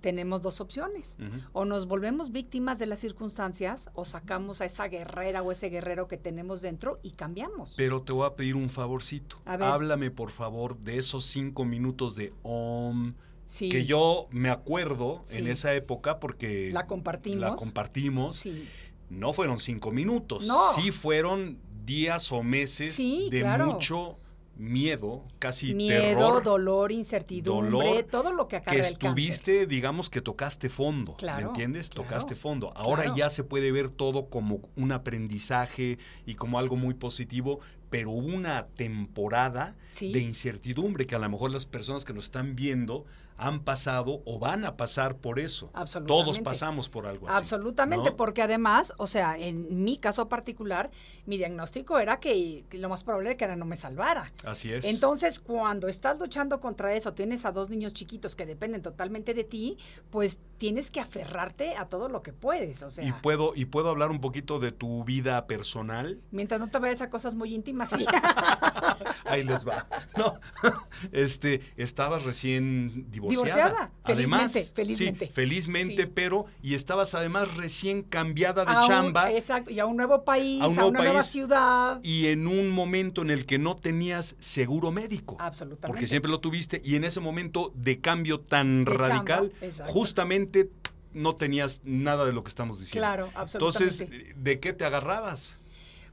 tenemos 0.00 0.42
dos 0.42 0.60
opciones. 0.60 1.16
O 1.52 1.64
nos 1.64 1.86
volvemos 1.86 2.30
víctimas 2.30 2.78
de 2.78 2.86
las 2.86 2.98
circunstancias 3.00 3.88
o 3.94 4.04
sacamos 4.04 4.60
a 4.60 4.64
esa 4.66 4.86
guerrera 4.86 5.42
o 5.42 5.50
ese 5.50 5.70
guerrero 5.70 6.08
que 6.08 6.16
tenemos 6.16 6.60
dentro 6.60 6.98
y 7.02 7.12
cambiamos. 7.12 7.74
Pero 7.76 8.02
te 8.02 8.12
voy 8.12 8.26
a 8.26 8.36
pedir 8.36 8.54
un 8.54 8.68
favorcito. 8.70 9.40
A 9.44 9.56
ver. 9.56 9.68
Háblame, 9.68 10.10
por 10.10 10.30
favor, 10.30 10.78
de 10.78 10.98
esos 10.98 11.24
cinco 11.24 11.64
minutos 11.64 12.14
de 12.16 12.32
OM. 12.42 13.14
sí, 13.46 13.68
Que 13.70 13.86
yo 13.86 14.28
me 14.30 14.50
acuerdo 14.50 15.22
en 15.30 15.46
esa 15.48 15.74
época 15.74 16.20
porque 16.20 16.70
la 16.72 16.86
compartimos. 16.86 17.40
la 17.40 17.54
compartimos. 17.54 18.36
Sí, 18.36 18.68
No 19.10 19.32
fueron 19.32 19.58
cinco 19.58 19.90
minutos. 19.90 20.46
No. 20.46 20.74
Sí 20.74 20.90
fueron 20.90 21.58
días 21.88 22.30
o 22.32 22.42
meses 22.44 22.94
Sí, 22.94 23.28
de 23.32 23.40
claro. 23.40 23.66
mucho 23.72 24.18
miedo, 24.56 25.24
casi 25.38 25.72
miedo, 25.74 26.00
terror. 26.00 26.42
dolor, 26.42 26.90
incertidumbre, 26.92 27.70
dolor, 27.70 28.02
todo 28.10 28.32
lo 28.32 28.48
que 28.48 28.56
que 28.56 28.56
acarrea 28.56 28.80
el 28.88 28.98
cáncer. 28.98 29.08
estuviste, 29.08 29.66
digamos 29.66 30.10
que 30.10 30.20
tocaste 30.20 30.68
fondo, 30.68 31.14
Claro, 31.16 31.40
¿me 31.42 31.46
entiendes? 31.48 31.90
claro, 31.90 32.02
tocaste 32.08 32.34
fondo. 32.34 32.72
Ahora 32.76 33.04
claro. 33.04 33.16
ya 33.16 33.30
se 33.30 33.44
puede 33.44 33.70
ver 33.72 33.88
todo 33.90 34.28
como 34.28 34.60
un 34.76 34.90
aprendizaje 34.92 35.98
y 36.26 36.34
como 36.34 36.58
algo 36.58 36.74
muy 36.76 36.94
positivo, 36.94 37.60
pero 37.88 38.10
hubo 38.10 38.26
una 38.36 38.66
temporada 38.66 39.76
Sí. 39.88 40.12
de 40.12 40.18
incertidumbre 40.20 41.06
que 41.06 41.14
a 41.14 41.18
lo 41.20 41.30
mejor 41.30 41.52
las 41.52 41.64
personas 41.64 42.04
que 42.04 42.12
nos 42.12 42.24
están 42.24 42.56
viendo 42.56 43.04
han 43.38 43.60
pasado 43.60 44.20
o 44.24 44.38
van 44.38 44.64
a 44.64 44.76
pasar 44.76 45.16
por 45.16 45.38
eso. 45.38 45.70
Absolutamente. 45.72 46.24
Todos 46.24 46.40
pasamos 46.40 46.88
por 46.88 47.06
algo 47.06 47.28
así. 47.28 47.38
Absolutamente, 47.38 48.10
¿no? 48.10 48.16
porque 48.16 48.42
además, 48.42 48.92
o 48.98 49.06
sea, 49.06 49.38
en 49.38 49.84
mi 49.84 49.96
caso 49.96 50.28
particular, 50.28 50.90
mi 51.24 51.38
diagnóstico 51.38 51.98
era 51.98 52.18
que, 52.18 52.64
lo 52.72 52.88
más 52.88 53.04
probable 53.04 53.30
era 53.30 53.36
que 53.36 53.56
no 53.56 53.64
me 53.64 53.76
salvara. 53.76 54.26
Así 54.44 54.72
es. 54.72 54.84
Entonces, 54.84 55.38
cuando 55.38 55.86
estás 55.88 56.18
luchando 56.18 56.60
contra 56.60 56.92
eso, 56.94 57.14
tienes 57.14 57.46
a 57.46 57.52
dos 57.52 57.70
niños 57.70 57.94
chiquitos 57.94 58.34
que 58.34 58.44
dependen 58.44 58.82
totalmente 58.82 59.34
de 59.34 59.44
ti, 59.44 59.78
pues 60.10 60.40
tienes 60.58 60.90
que 60.90 60.98
aferrarte 61.00 61.76
a 61.76 61.86
todo 61.86 62.08
lo 62.08 62.22
que 62.22 62.32
puedes, 62.32 62.82
o 62.82 62.90
sea, 62.90 63.04
y 63.04 63.12
puedo 63.12 63.52
y 63.54 63.66
puedo 63.66 63.88
hablar 63.88 64.10
un 64.10 64.20
poquito 64.20 64.58
de 64.58 64.72
tu 64.72 65.04
vida 65.04 65.46
personal. 65.46 66.20
mientras 66.32 66.58
no 66.58 66.66
te 66.66 66.78
vayas 66.78 67.00
a 67.00 67.08
cosas 67.08 67.36
muy 67.36 67.54
íntimas, 67.54 67.90
sí. 67.90 68.04
Ahí 69.24 69.44
les 69.44 69.66
va. 69.66 69.86
No, 70.16 70.40
este, 71.12 71.60
estabas 71.76 72.24
recién 72.24 73.06
divorciada. 73.28 73.68
Divorciada, 73.68 73.92
Además, 74.04 74.52
felizmente, 74.52 74.74
felizmente. 74.74 75.26
Sí, 75.26 75.32
felizmente, 75.32 76.02
Sí. 76.04 76.10
pero 76.14 76.46
y 76.62 76.74
estabas 76.74 77.14
además 77.14 77.54
recién 77.54 78.02
cambiada 78.02 78.64
de 78.64 78.72
A 78.72 78.80
un- 78.82 78.86
chamba 78.88 79.30
exacto, 79.32 79.70
y 79.70 79.78
a 79.78 79.86
un 79.86 79.96
nuevo 79.96 80.24
país, 80.24 80.60
A 80.62 80.64
a, 80.64 80.68
un 80.68 80.74
nuevo 80.74 80.90
una 80.90 81.02
nueva 81.04 81.22
ciudad. 81.22 82.00
y 82.02 82.26
en 82.28 82.46
un 82.46 82.70
momento 82.70 83.22
en 83.22 83.30
el 83.30 83.46
que 83.46 83.58
no 83.58 83.76
tenías 83.76 84.34
seguro 84.38 84.90
médico. 84.90 85.36
Absolutamente. 85.38 85.86
Porque 85.86 86.06
siempre 86.06 86.30
lo 86.30 86.40
tuviste 86.40 86.80
y 86.84 86.96
en 86.96 87.04
ese 87.04 87.20
momento 87.20 87.72
de 87.74 88.00
cambio 88.00 88.40
tan 88.40 88.84
De 88.84 88.92
radical, 88.94 89.52
chamba, 89.60 89.86
justamente 89.92 90.70
no 91.14 91.36
tenías 91.36 91.80
nada 91.84 92.24
de 92.26 92.32
lo 92.32 92.42
que 92.44 92.48
estamos 92.48 92.80
diciendo. 92.80 93.06
Claro, 93.06 93.30
absolutamente. 93.34 94.04
Entonces, 94.04 94.36
¿de 94.36 94.60
qué 94.60 94.72
te 94.72 94.84
agarrabas? 94.84 95.57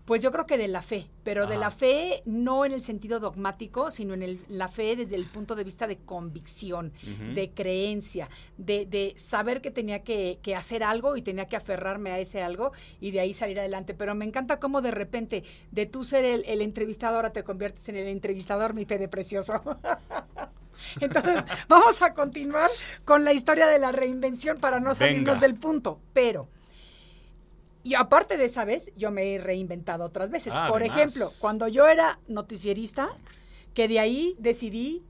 Pues 0.05 0.21
yo 0.21 0.31
creo 0.31 0.45
que 0.45 0.59
de 0.59 0.67
la 0.67 0.83
fe, 0.83 1.07
pero 1.23 1.47
de 1.47 1.57
la 1.57 1.71
fe 1.71 2.21
no 2.25 2.63
en 2.63 2.73
el 2.73 2.81
sentido 2.81 3.19
dogmático, 3.19 3.89
sino 3.89 4.13
en 4.13 4.21
el- 4.21 4.39
la 4.49 4.67
fe 4.67 4.95
desde 4.95 5.15
el 5.15 5.25
punto 5.25 5.55
de 5.55 5.63
vista 5.63 5.87
de 5.87 5.97
convicción, 5.97 6.93
de 7.33 7.49
creencia, 7.55 8.29
de, 8.57 8.85
de 8.85 9.15
saber 9.17 9.61
que 9.61 9.71
tenía 9.71 10.03
que, 10.03 10.37
que 10.43 10.55
hacer 10.55 10.83
algo 10.83 11.17
y 11.17 11.23
tenía 11.23 11.47
que 11.47 11.55
aferrarme 11.55 12.11
a 12.11 12.19
ese 12.19 12.43
algo 12.43 12.71
y 13.01 13.09
de 13.11 13.19
ahí 13.21 13.33
salir 13.33 13.59
adelante. 13.59 13.95
Pero 13.95 14.13
me 14.13 14.25
encanta 14.25 14.59
cómo 14.59 14.83
de 14.83 14.91
repente 14.91 15.43
de 15.71 15.87
tú 15.87 16.03
ser 16.03 16.23
el, 16.23 16.45
el 16.45 16.61
entrevistado 16.61 17.15
ahora 17.15 17.31
te 17.33 17.43
conviertes 17.43 17.89
en 17.89 17.95
el 17.95 18.07
entrevistador, 18.07 18.75
mi 18.75 18.85
Fede 18.85 19.07
precioso. 19.07 19.59
Entonces, 20.99 21.45
vamos 21.67 22.01
a 22.01 22.13
continuar 22.13 22.69
con 23.05 23.23
la 23.23 23.33
historia 23.33 23.65
de 23.67 23.79
la 23.79 23.91
reinvención 23.91 24.59
para 24.59 24.79
no 24.79 24.93
salirnos 24.93 25.35
Venga. 25.35 25.39
del 25.47 25.55
punto. 25.55 25.99
Pero, 26.13 26.49
y 27.85 27.93
aparte 27.93 28.35
de 28.35 28.45
esa 28.45 28.65
vez, 28.65 28.91
yo 28.97 29.11
me 29.11 29.35
he 29.35 29.37
reinventado 29.37 30.03
otras 30.05 30.31
veces. 30.31 30.53
Ah, 30.55 30.67
Por 30.67 30.81
además. 30.81 30.97
ejemplo, 30.97 31.29
cuando 31.39 31.67
yo 31.67 31.87
era 31.87 32.19
noticierista, 32.27 33.09
que 33.75 33.87
de 33.87 33.99
ahí 33.99 34.35
decidí 34.39 35.03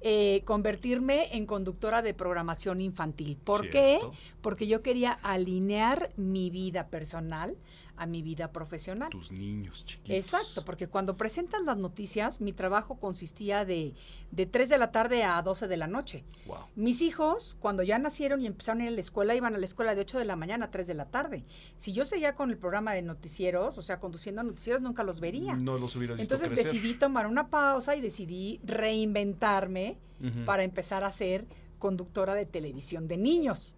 eh, 0.00 0.42
convertirme 0.44 1.36
en 1.36 1.44
conductora 1.44 2.02
de 2.02 2.14
programación 2.14 2.80
infantil. 2.80 3.36
¿Por 3.36 3.68
qué? 3.68 3.98
Porque 4.42 4.68
yo 4.68 4.80
quería 4.80 5.10
alinear 5.10 6.12
mi 6.16 6.50
vida 6.50 6.86
personal 6.86 7.56
a 8.00 8.06
mi 8.06 8.22
vida 8.22 8.50
profesional. 8.50 9.10
Tus 9.10 9.30
niños 9.30 9.84
chiquitos. 9.84 10.16
Exacto, 10.16 10.64
porque 10.64 10.88
cuando 10.88 11.18
presentas 11.18 11.62
las 11.62 11.76
noticias, 11.76 12.40
mi 12.40 12.54
trabajo 12.54 12.98
consistía 12.98 13.66
de, 13.66 13.94
de 14.30 14.46
3 14.46 14.70
de 14.70 14.78
la 14.78 14.90
tarde 14.90 15.22
a 15.22 15.40
12 15.42 15.68
de 15.68 15.76
la 15.76 15.86
noche. 15.86 16.24
Wow. 16.46 16.60
Mis 16.76 17.02
hijos, 17.02 17.58
cuando 17.60 17.82
ya 17.82 17.98
nacieron 17.98 18.40
y 18.40 18.46
empezaron 18.46 18.80
a 18.80 18.84
ir 18.84 18.88
a 18.88 18.92
la 18.92 19.00
escuela, 19.00 19.34
iban 19.34 19.54
a 19.54 19.58
la 19.58 19.64
escuela 19.66 19.94
de 19.94 20.00
8 20.00 20.18
de 20.18 20.24
la 20.24 20.34
mañana 20.34 20.64
a 20.64 20.70
3 20.70 20.86
de 20.86 20.94
la 20.94 21.10
tarde. 21.10 21.44
Si 21.76 21.92
yo 21.92 22.06
seguía 22.06 22.34
con 22.34 22.48
el 22.50 22.56
programa 22.56 22.94
de 22.94 23.02
noticieros, 23.02 23.76
o 23.76 23.82
sea, 23.82 24.00
conduciendo 24.00 24.42
noticieros, 24.42 24.80
nunca 24.80 25.02
los 25.02 25.20
vería. 25.20 25.54
No 25.56 25.76
los 25.76 25.94
hubieras 25.94 26.16
visto 26.16 26.34
Entonces 26.34 26.54
crecer. 26.54 26.72
decidí 26.72 26.94
tomar 26.94 27.26
una 27.26 27.50
pausa 27.50 27.96
y 27.96 28.00
decidí 28.00 28.60
reinventarme 28.64 29.98
para 30.46 30.62
empezar 30.62 31.04
a 31.04 31.12
ser 31.12 31.46
conductora 31.78 32.34
de 32.34 32.46
televisión 32.46 33.08
de 33.08 33.18
niños. 33.18 33.76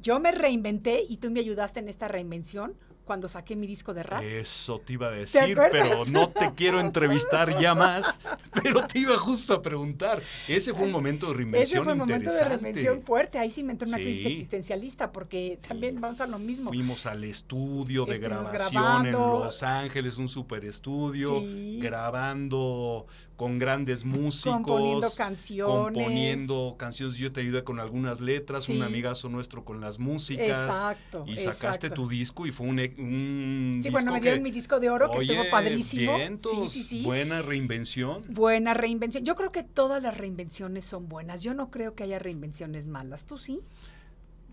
Yo 0.00 0.20
me 0.20 0.32
reinventé 0.32 1.04
y 1.06 1.18
tú 1.18 1.30
me 1.30 1.40
ayudaste 1.40 1.80
en 1.80 1.88
esta 1.88 2.08
reinvención 2.08 2.74
cuando 3.12 3.28
saqué 3.28 3.54
mi 3.56 3.66
disco 3.66 3.92
de 3.92 4.02
rap. 4.02 4.22
Eso 4.22 4.78
te 4.78 4.94
iba 4.94 5.08
a 5.08 5.10
decir, 5.10 5.54
pero 5.70 6.06
no 6.06 6.30
te 6.30 6.50
quiero 6.56 6.80
entrevistar 6.80 7.54
ya 7.60 7.74
más. 7.74 8.18
Pero 8.62 8.86
te 8.86 9.00
iba 9.00 9.18
justo 9.18 9.52
a 9.52 9.60
preguntar. 9.60 10.22
Ese 10.48 10.72
fue 10.72 10.86
un 10.86 10.92
momento 10.92 11.26
de 11.26 11.32
Ese 11.32 11.36
reinvención 11.36 11.84
fue 11.84 11.92
un 11.92 11.98
momento 11.98 12.32
de 12.32 12.42
reinvención 12.44 13.02
fuerte. 13.02 13.38
Ahí 13.38 13.50
sí 13.50 13.62
me 13.64 13.72
entró 13.72 13.86
una 13.86 13.98
Sí. 13.98 14.04
crisis 14.04 14.26
existencialista 14.28 15.12
porque 15.12 15.58
también 15.68 16.00
vamos 16.00 16.22
a 16.22 16.26
lo 16.26 16.38
mismo. 16.38 16.70
Fuimos 16.70 17.04
al 17.04 17.22
estudio 17.24 18.06
de 18.06 18.14
Estuvimos 18.14 18.50
grabación 18.50 18.82
grabando. 18.82 19.34
en 19.36 19.40
Los 19.44 19.62
Ángeles, 19.62 20.16
un 20.16 20.28
super 20.28 20.64
estudio, 20.64 21.40
Sí. 21.40 21.80
grabando 21.82 23.06
con 23.36 23.58
grandes 23.58 24.04
músicos. 24.04 24.52
Componiendo 24.62 25.08
canciones. 25.16 25.74
Componiendo 25.74 26.76
canciones. 26.78 27.16
Yo 27.16 27.32
te 27.32 27.40
ayudé 27.40 27.64
con 27.64 27.80
algunas 27.80 28.20
letras, 28.20 28.68
un 28.68 28.76
Sí. 28.76 28.82
amigazo 28.82 29.28
nuestro 29.28 29.64
con 29.64 29.80
las 29.80 29.98
músicas. 29.98 30.66
Exacto. 30.66 31.24
Y 31.26 31.36
sacaste 31.38 31.86
exacto. 31.88 31.94
tu 32.02 32.08
disco 32.08 32.46
y 32.46 32.52
fue 32.52 32.66
un, 32.68 32.78
e- 32.78 32.94
un 33.02 33.80
Sí, 33.82 33.90
bueno, 33.90 34.12
disco 34.12 34.12
me 34.14 34.20
dieron 34.20 34.38
que- 34.38 34.44
mi 34.44 34.50
disco 34.50 34.80
de 34.80 34.90
oro, 34.90 35.10
que 35.10 35.18
estuvo 35.18 35.40
Oye, 35.40 35.50
padrísimo. 35.50 36.16
vientos, 36.16 36.72
sí, 36.72 36.82
sí, 36.82 36.88
sí. 36.88 37.02
Buena 37.04 37.42
reinvención. 37.42 38.22
Buena 38.28 38.74
reinvención. 38.74 39.24
Yo 39.24 39.34
creo 39.34 39.52
que 39.52 39.62
todas 39.62 40.02
las 40.02 40.16
reinvenciones 40.16 40.84
son 40.84 41.08
buenas. 41.08 41.42
Yo 41.42 41.54
no 41.54 41.70
creo 41.70 41.94
que 41.94 42.04
haya 42.04 42.18
reinvenciones 42.18 42.86
malas. 42.88 43.26
¿Tú 43.26 43.38
sí? 43.38 43.60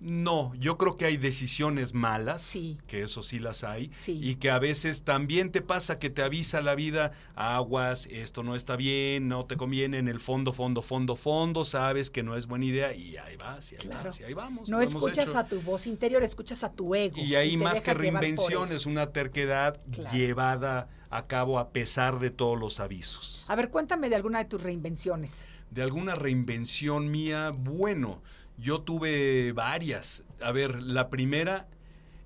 No, 0.02 0.54
yo 0.56 0.78
creo 0.78 0.96
que 0.96 1.06
hay 1.06 1.18
decisiones 1.18 1.94
malas, 1.94 2.42
Sí. 2.42 2.78
que 2.88 3.02
eso 3.04 3.22
sí 3.22 3.38
las 3.38 3.64
hay, 3.66 3.90
Sí. 3.94 4.20
y 4.24 4.36
que 4.36 4.50
a 4.50 4.58
veces 4.58 5.04
también 5.04 5.52
te 5.52 5.62
pasa 5.62 6.00
que 6.00 6.10
te 6.10 6.22
avisa 6.22 6.62
la 6.62 6.74
vida, 6.76 7.12
aguas, 7.36 8.06
esto 8.10 8.42
no 8.44 8.56
está 8.56 8.78
bien, 8.78 9.28
no 9.28 9.46
te 9.46 9.58
conviene, 9.58 9.98
en 9.98 10.08
el 10.08 10.20
fondo, 10.22 10.54
fondo, 10.54 10.82
fondo, 10.82 11.16
fondo, 11.18 11.66
sabes 11.66 12.10
que 12.10 12.24
no 12.24 12.38
es 12.38 12.48
buena 12.48 12.66
idea, 12.66 12.94
y 12.94 13.18
ahí 13.18 13.36
vas, 13.36 13.72
y 13.74 13.76
ahí 13.76 13.82
Claro. 13.82 14.06
vas, 14.10 14.20
y 14.22 14.24
ahí 14.24 14.34
vamos. 14.34 14.70
No 14.70 14.80
escuchas 14.82 15.36
a 15.36 15.46
tu 15.46 15.60
voz 15.62 15.86
interior, 15.86 16.24
escuchas 16.24 16.64
a 16.64 16.72
tu 16.72 16.96
ego. 16.96 17.18
Y 17.18 17.36
ahí 17.36 17.58
más 17.58 17.82
que 17.82 17.94
reinvención 17.94 18.72
es 18.72 18.86
una 18.86 19.12
terquedad 19.12 19.82
Claro. 19.92 20.16
llevada 20.16 20.88
a 21.10 21.28
cabo 21.28 21.60
a 21.60 21.72
pesar 21.74 22.20
de 22.20 22.30
todos 22.30 22.58
los 22.58 22.80
avisos. 22.80 23.44
A 23.48 23.56
ver, 23.56 23.70
cuéntame 23.70 24.10
de 24.10 24.16
alguna 24.16 24.40
de 24.40 24.46
tus 24.46 24.62
reinvenciones. 24.64 25.46
De 25.72 25.82
alguna 25.84 26.16
reinvención 26.16 27.12
mía, 27.12 27.52
bueno, 27.56 28.24
yo 28.60 28.82
tuve 28.82 29.52
varias. 29.54 30.24
A 30.42 30.52
ver, 30.52 30.82
la 30.84 31.10
primera 31.10 31.68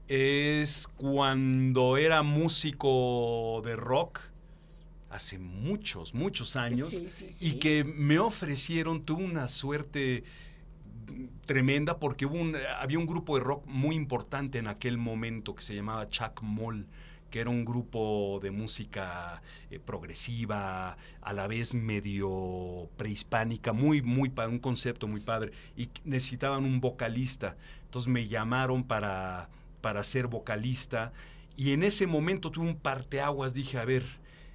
es 0.08 0.88
cuando 0.98 1.98
era 1.98 2.24
músico 2.24 3.62
de 3.66 3.76
rock, 3.76 4.20
hace 5.10 5.38
muchos, 5.38 6.14
muchos 6.14 6.56
años, 6.56 6.90
Sí, 6.90 7.08
sí, 7.08 7.26
y 7.40 7.50
sí. 7.52 7.60
que 7.60 7.84
me 7.84 8.20
ofrecieron, 8.20 9.04
tuve 9.04 9.24
una 9.24 9.48
suerte 9.48 10.24
tremenda 11.46 12.00
porque 12.00 12.26
hubo 12.26 12.36
un- 12.36 12.56
había 12.80 12.98
un 12.98 13.06
grupo 13.06 13.38
de 13.38 13.44
rock 13.44 13.66
muy 13.68 13.96
importante 13.96 14.58
en 14.58 14.68
aquel 14.68 14.98
momento 14.98 15.54
que 15.56 15.62
se 15.62 15.76
llamaba 15.76 16.10
Chuck 16.10 16.42
Moll 16.42 16.88
que 17.34 17.42
era 17.42 17.50
un 17.50 17.66
grupo 17.66 18.40
de 18.44 18.52
música 18.52 19.42
eh, 19.72 19.80
progresiva, 19.80 20.98
a 21.20 21.34
la 21.34 21.48
vez 21.48 21.74
medio 21.74 22.92
prehispánica, 22.96 23.74
muy, 23.74 24.04
muy, 24.04 24.32
un 24.48 24.60
concepto 24.60 25.08
muy 25.08 25.20
padre, 25.20 25.52
y 25.76 25.90
necesitaban 26.04 26.64
un 26.64 26.80
vocalista. 26.80 27.58
Entonces 27.86 28.08
me 28.08 28.28
llamaron 28.28 28.84
para, 28.84 29.50
para 29.82 30.04
ser 30.04 30.28
vocalista, 30.28 31.12
y 31.58 31.72
en 31.72 31.82
ese 31.82 32.06
momento 32.06 32.52
tuve 32.52 32.68
un 32.68 32.76
parteaguas, 32.76 33.56
dije, 33.56 33.80
a 33.80 33.86
ver, 33.86 34.04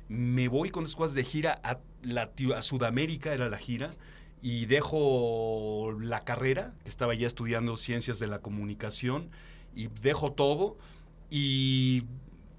me 0.08 0.46
voy 0.46 0.70
con 0.70 0.84
esas 0.84 0.94
cosas 0.94 1.16
de 1.16 1.24
gira 1.24 1.60
a, 1.64 1.80
a 2.54 2.62
Sudamérica, 2.62 3.34
era 3.34 3.48
la 3.48 3.58
gira, 3.58 3.90
y 4.40 4.66
dejo 4.66 5.96
la 6.00 6.22
carrera, 6.22 6.74
que 6.84 6.90
estaba 6.90 7.12
ya 7.14 7.26
estudiando 7.26 7.76
ciencias 7.76 8.20
de 8.20 8.28
la 8.28 8.38
comunicación, 8.38 9.30
y 9.74 9.88
dejo 10.00 10.30
todo, 10.30 10.78
y 11.28 12.04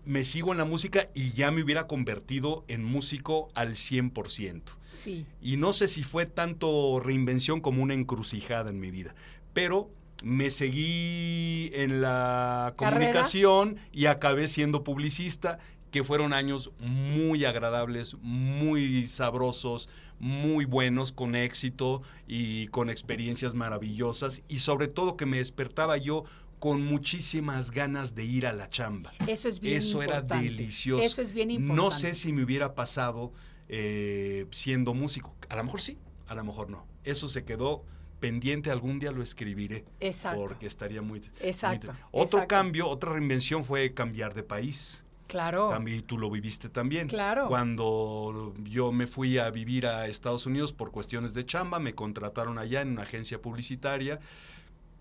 me 0.05 0.23
sigo 0.23 0.51
en 0.51 0.57
la 0.57 0.65
música 0.65 1.07
y 1.13 1.31
ya 1.31 1.51
me 1.51 1.61
hubiera 1.63 1.85
convertido 1.87 2.63
en 2.67 2.83
músico 2.83 3.49
al 3.53 3.71
100%. 3.75 4.61
Sí. 4.89 5.25
Y 5.41 5.57
no 5.57 5.71
sé 5.73 5.87
si 5.87 6.03
fue 6.03 6.25
tanto 6.25 6.99
reinvención 6.99 7.61
como 7.61 7.83
una 7.83 7.93
encrucijada 7.93 8.69
en 8.69 8.79
mi 8.79 8.91
vida. 8.91 9.13
pero 9.53 9.89
me 10.23 10.49
seguí 10.49 11.71
en 11.73 12.01
la 12.01 12.73
¿Carrera? 12.77 12.99
comunicación 12.99 13.77
y 13.93 14.07
acabé 14.07 14.47
siendo 14.49 14.83
publicista, 14.83 15.59
que 15.91 16.03
fueron 16.03 16.33
años 16.33 16.71
muy 16.79 17.45
agradables, 17.45 18.15
muy 18.21 19.07
sabrosos, 19.07 19.89
muy 20.19 20.65
buenos, 20.65 21.11
con 21.13 21.35
éxito 21.35 22.01
y 22.27 22.67
con 22.67 22.89
experiencias 22.89 23.55
maravillosas 23.55 24.43
y 24.49 24.59
sobre 24.59 24.87
todo 24.87 25.15
que 25.17 25.25
me 25.25 25.37
despertaba 25.37 25.97
yo 25.97 26.25
con 26.59 26.81
muchísimas 26.85 27.71
ganas 27.71 28.15
de 28.15 28.25
ir 28.25 28.45
a 28.45 28.53
la 28.53 28.69
chamba. 28.69 29.13
Eso 29.27 29.47
es 29.49 29.59
bien 29.59 29.77
Eso 29.77 30.01
era 30.03 30.17
importante. 30.17 30.43
delicioso. 30.49 31.03
Eso 31.03 31.21
es 31.21 31.31
bien 31.31 31.51
importante. 31.51 31.81
No 31.81 31.91
sé 31.91 32.13
si 32.13 32.33
me 32.33 32.43
hubiera 32.43 32.75
pasado 32.75 33.31
eh, 33.69 34.45
siendo 34.51 34.93
músico. 34.93 35.33
A 35.49 35.55
lo 35.55 35.63
mejor 35.63 35.81
sí, 35.81 35.97
a 36.27 36.35
lo 36.35 36.43
mejor 36.43 36.69
no. 36.69 36.85
Eso 37.03 37.27
se 37.27 37.45
quedó 37.45 37.83
pendiente, 38.19 38.69
algún 38.71 38.99
día 38.99 39.11
lo 39.11 39.23
escribiré. 39.23 39.85
Exacto. 40.01 40.41
Porque 40.41 40.67
estaría 40.67 41.01
muy... 41.01 41.21
Exacto, 41.39 41.87
muy- 41.87 42.01
Otro 42.11 42.39
exacto. 42.39 42.47
cambio, 42.47 42.87
otra 42.89 43.13
reinvención 43.13 43.63
fue 43.63 43.93
cambiar 43.93 44.33
de 44.33 44.43
país. 44.43 45.01
Claro. 45.27 45.69
También 45.69 46.01
tú 46.01 46.17
lo 46.17 46.29
viviste 46.29 46.69
también. 46.69 47.07
Claro. 47.07 47.47
Cuando 47.47 48.53
yo 48.63 48.91
me 48.91 49.05
fui 49.07 49.37
a 49.37 49.49
vivir 49.51 49.85
a 49.85 50.07
Estados 50.07 50.47
Unidos 50.47 50.73
por 50.73 50.91
cuestiones 50.91 51.33
de 51.35 51.45
chamba, 51.45 51.79
me 51.79 51.93
contrataron 51.93 52.57
allá 52.57 52.81
en 52.81 52.89
una 52.89 53.03
agencia 53.03 53.39
publicitaria 53.41 54.19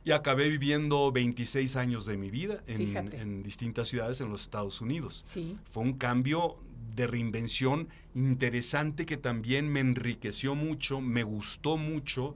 y 0.08 0.12
acabé 0.12 0.48
viviendo 0.48 1.12
26 1.12 1.76
años 1.76 2.06
de 2.06 2.16
mi 2.16 2.30
vida 2.30 2.62
en, 2.66 3.42
distintas 3.42 3.88
ciudades 3.88 4.22
en 4.22 4.30
los 4.30 4.40
Estados 4.40 4.80
Unidos. 4.80 5.22
Sí. 5.26 5.58
Fue 5.70 5.82
un 5.82 5.98
cambio 5.98 6.56
de 6.96 7.06
reinvención 7.06 7.88
interesante 8.14 9.04
que 9.04 9.18
también 9.18 9.68
me 9.68 9.80
enriqueció 9.80 10.54
mucho, 10.54 11.02
me 11.02 11.24
gustó 11.24 11.76
mucho 11.76 12.34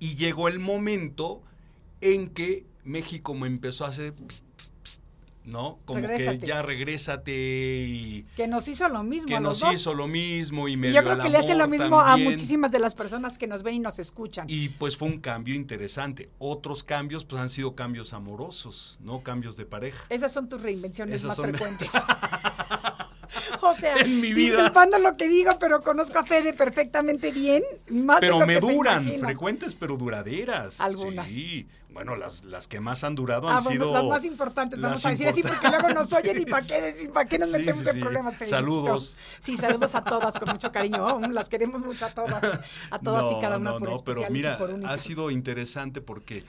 y 0.00 0.16
llegó 0.16 0.48
el 0.48 0.58
momento 0.58 1.44
en 2.00 2.28
que 2.28 2.66
México 2.82 3.34
me 3.34 3.46
empezó 3.46 3.84
a 3.84 3.90
hacer, 3.90 4.14
pst, 4.14 4.44
pst, 4.56 4.72
pst, 4.82 5.02
¿no? 5.48 5.78
Como 5.86 6.00
Regrésate. 6.00 6.38
que 6.40 6.46
ya 6.46 6.62
regrésate 6.62 7.32
y 7.88 8.26
Que 8.36 8.46
nos 8.46 8.68
hizo 8.68 8.86
lo 8.88 9.02
mismo. 9.02 9.26
que 9.26 9.34
a 9.36 9.40
los 9.40 9.48
nos 9.48 9.60
dos. 9.60 9.74
hizo 9.74 9.94
lo 9.94 10.06
mismo 10.06 10.68
y 10.68 10.76
me 10.76 10.92
yo 10.92 11.02
creo 11.02 11.18
que 11.18 11.28
le 11.30 11.38
hace 11.38 11.54
lo 11.54 11.66
mismo 11.68 12.00
a 12.00 12.16
muchísimas 12.16 12.70
de 12.70 12.78
las 12.78 12.94
personas 12.94 13.38
que 13.38 13.46
nos 13.46 13.62
ven 13.62 13.74
y 13.76 13.78
nos 13.80 13.98
escuchan. 13.98 14.46
Y 14.48 14.68
pues 14.68 14.96
fue 14.96 15.08
un 15.08 15.18
cambio 15.20 15.54
interesante. 15.54 16.28
Otros 16.38 16.82
cambios 16.84 17.24
pues 17.24 17.40
han 17.40 17.48
sido 17.48 17.74
cambios 17.74 18.12
amorosos, 18.12 18.98
no 19.00 19.22
cambios 19.22 19.56
de 19.56 19.64
pareja. 19.64 20.04
Esas 20.10 20.32
son 20.32 20.48
tus 20.48 20.60
reinvenciones 20.60 21.16
Esas 21.16 21.28
más 21.28 21.36
son- 21.36 21.50
frecuentes. 21.50 21.88
o 23.70 23.74
sea, 23.74 23.96
En 24.00 24.20
mi 24.20 24.32
vida. 24.32 24.56
disculpando 24.56 24.98
lo 24.98 25.16
que 25.16 25.28
digo, 25.28 25.52
pero 25.58 25.80
conozco 25.80 26.18
a 26.18 26.24
Fede 26.24 26.52
perfectamente 26.54 27.30
bien. 27.32 27.62
Más 27.88 28.20
de 28.20 28.26
Pero 28.28 28.40
lo 28.40 28.46
me 28.46 28.54
que 28.54 28.60
duran, 28.60 29.08
frecuentes 29.20 29.74
pero 29.74 29.96
duraderas. 29.96 30.80
Algunas. 30.80 31.28
Sí, 31.28 31.66
bueno, 31.90 32.14
las, 32.14 32.44
las 32.44 32.68
que 32.68 32.78
más 32.80 33.02
han 33.02 33.14
durado 33.14 33.48
Ah, 33.48 33.56
han 33.56 33.64
sido... 33.64 33.92
las 33.92 34.04
más 34.04 34.24
importantes, 34.24 34.78
vamos 34.80 35.04
a 35.04 35.10
decir 35.10 35.26
así, 35.26 35.42
porque 35.42 35.68
luego 35.68 35.88
nos 35.88 36.12
oyen 36.12 36.40
y 36.40 36.44
para 36.44 36.64
qué, 36.64 37.10
para 37.12 37.28
qué 37.28 37.38
nos 37.38 37.50
Sí, 37.50 37.58
metemos 37.58 37.82
sí, 37.82 37.90
en 37.90 38.00
problemas. 38.00 38.34
Saludos. 38.44 39.18
Sí, 39.40 39.56
saludos 39.56 39.94
a 39.94 40.04
todas 40.04 40.38
con 40.38 40.50
mucho 40.50 40.70
cariño. 40.70 41.04
Oh, 41.04 41.20
las 41.20 41.48
queremos 41.48 41.80
mucho 41.84 42.06
a 42.06 42.10
todas. 42.10 42.42
A 42.90 42.98
todas 42.98 43.32
y 43.32 43.40
cada 43.40 43.56
una 43.56 43.72
no, 43.72 43.78
por 43.78 43.88
no, 43.90 44.04
pero 44.04 44.20
especiales 44.20 44.60
y 44.70 44.78
mira, 44.78 44.92
ha 44.92 44.98
sido 44.98 45.30
interesante 45.30 46.00
porque 46.00 46.44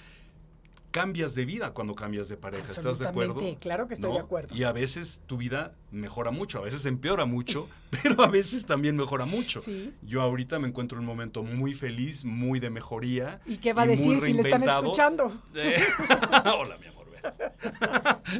cambias 0.91 1.35
de 1.35 1.45
vida 1.45 1.73
cuando 1.73 1.93
cambias 1.93 2.29
de 2.29 2.37
pareja, 2.37 2.71
¿estás 2.71 2.99
de 2.99 3.07
acuerdo? 3.07 3.57
claro 3.59 3.87
que 3.87 3.93
estoy 3.93 4.13
de 4.13 4.19
acuerdo. 4.19 4.55
Y 4.55 4.63
a 4.63 4.71
veces 4.71 5.21
tu 5.25 5.37
vida 5.37 5.75
mejora 5.91 6.31
mucho, 6.31 6.59
a 6.59 6.61
veces 6.61 6.85
empeora 6.85 7.25
mucho, 7.25 7.67
pero 8.03 8.23
a 8.23 8.27
veces 8.27 8.65
también 8.65 8.95
mejora 8.95 9.25
mucho. 9.25 9.61
Sí. 9.61 9.93
Yo 10.01 10.21
ahorita 10.21 10.59
me 10.59 10.67
encuentro 10.67 10.97
en 10.97 11.01
un 11.01 11.07
momento 11.07 11.43
muy 11.43 11.73
feliz, 11.73 12.25
muy 12.25 12.59
de 12.59 12.69
mejoría. 12.69 13.39
¿Y 13.45 13.57
qué 13.57 13.73
va 13.73 13.83
a 13.83 13.87
decir 13.87 14.19
si 14.21 14.33
le 14.33 14.41
están 14.41 14.63
escuchando? 14.63 15.31
Eh, 15.55 15.83
Hola, 16.57 16.77
mi 16.77 16.87
amor. 16.87 17.07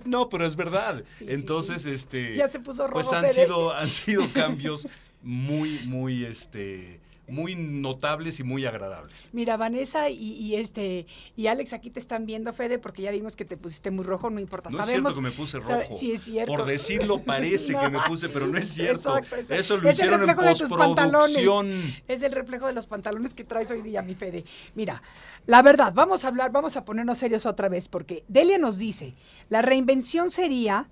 no, 0.06 0.30
pero 0.30 0.46
es 0.46 0.56
verdad. 0.56 1.04
Sí, 1.14 1.26
Entonces, 1.28 1.82
sí. 1.84 1.92
este 1.92 2.36
Ya 2.36 2.48
se 2.48 2.60
puso 2.60 2.88
pues 2.90 3.12
han 3.12 3.30
sido 3.30 3.74
han 3.74 3.90
sido 3.90 4.32
cambios 4.32 4.88
muy 5.22 5.80
muy 5.86 6.24
este 6.24 7.02
muy 7.30 7.56
notables 7.56 8.40
y 8.40 8.44
muy 8.44 8.66
agradables. 8.66 9.30
Mira, 9.32 9.58
Vanessa 9.58 10.10
y, 10.10 10.16
y 10.16 10.56
este 10.56 11.08
y 11.36 11.48
Alex 11.48 11.74
aquí 11.74 11.90
te 11.90 12.00
están 12.00 12.26
viendo, 12.26 12.52
Fede, 12.54 12.80
porque 12.80 13.02
ya 13.04 13.12
vimos 13.12 13.36
que 13.36 13.46
te 13.46 13.58
pusiste 13.58 13.92
muy 13.92 14.06
rojo, 14.06 14.30
no 14.30 14.40
importa. 14.40 14.70
No 14.70 14.80
es 14.80 14.86
Sabemos, 14.86 15.14
cierto 15.14 15.16
que 15.16 15.30
me 15.30 15.36
puse 15.36 15.60
rojo. 15.60 15.98
sí, 15.98 16.12
es 16.14 16.22
cierto. 16.24 16.52
Por 16.54 16.66
decirlo 16.66 17.22
parece 17.22 17.74
que 17.80 17.90
me 17.90 18.00
puse, 18.08 18.30
pero 18.30 18.48
no 18.48 18.58
es 18.58 18.68
cierto. 18.68 19.18
Exacto, 19.18 19.36
exacto. 19.36 19.54
Eso 19.56 19.78
lo 19.78 19.90
Es 19.90 20.00
el 20.00 20.06
hicieron 20.06 20.22
en 20.22 20.28
reflejo 20.28 20.50
de 20.50 20.56
tus 20.56 20.70
postproducción. 20.70 21.96
Es 22.08 22.24
el 22.24 22.32
reflejo 22.32 22.68
de 22.68 22.74
los 22.74 22.88
pantalones 22.88 23.34
que 23.34 23.44
traes 23.44 23.72
hoy 23.72 23.82
día, 23.82 24.02
mi 24.02 24.16
Fede. 24.16 24.44
Mira, 24.76 25.02
la 25.46 25.62
verdad, 25.62 25.94
vamos 25.96 26.26
a 26.26 26.28
hablar, 26.28 26.52
vamos 26.52 26.78
a 26.78 26.86
ponernos 26.86 27.18
serios 27.18 27.46
otra 27.46 27.70
vez, 27.70 27.88
porque 27.88 28.24
Delia 28.28 28.58
nos 28.58 28.78
dice, 28.78 29.16
la 29.50 29.62
reinvención 29.62 30.30
sería 30.30 30.90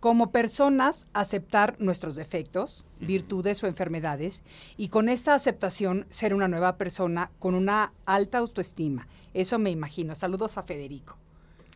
como 0.00 0.30
personas 0.30 1.06
aceptar 1.12 1.76
nuestros 1.80 2.14
defectos, 2.14 2.84
virtudes 3.00 3.62
o 3.62 3.66
enfermedades 3.66 4.44
y 4.76 4.88
con 4.88 5.08
esta 5.08 5.34
aceptación 5.34 6.06
ser 6.08 6.34
una 6.34 6.48
nueva 6.48 6.76
persona 6.76 7.30
con 7.38 7.54
una 7.54 7.92
alta 8.06 8.38
autoestima. 8.38 9.08
Eso 9.34 9.58
me 9.58 9.70
imagino. 9.70 10.14
Saludos 10.14 10.58
a 10.58 10.62
Federico. 10.62 11.16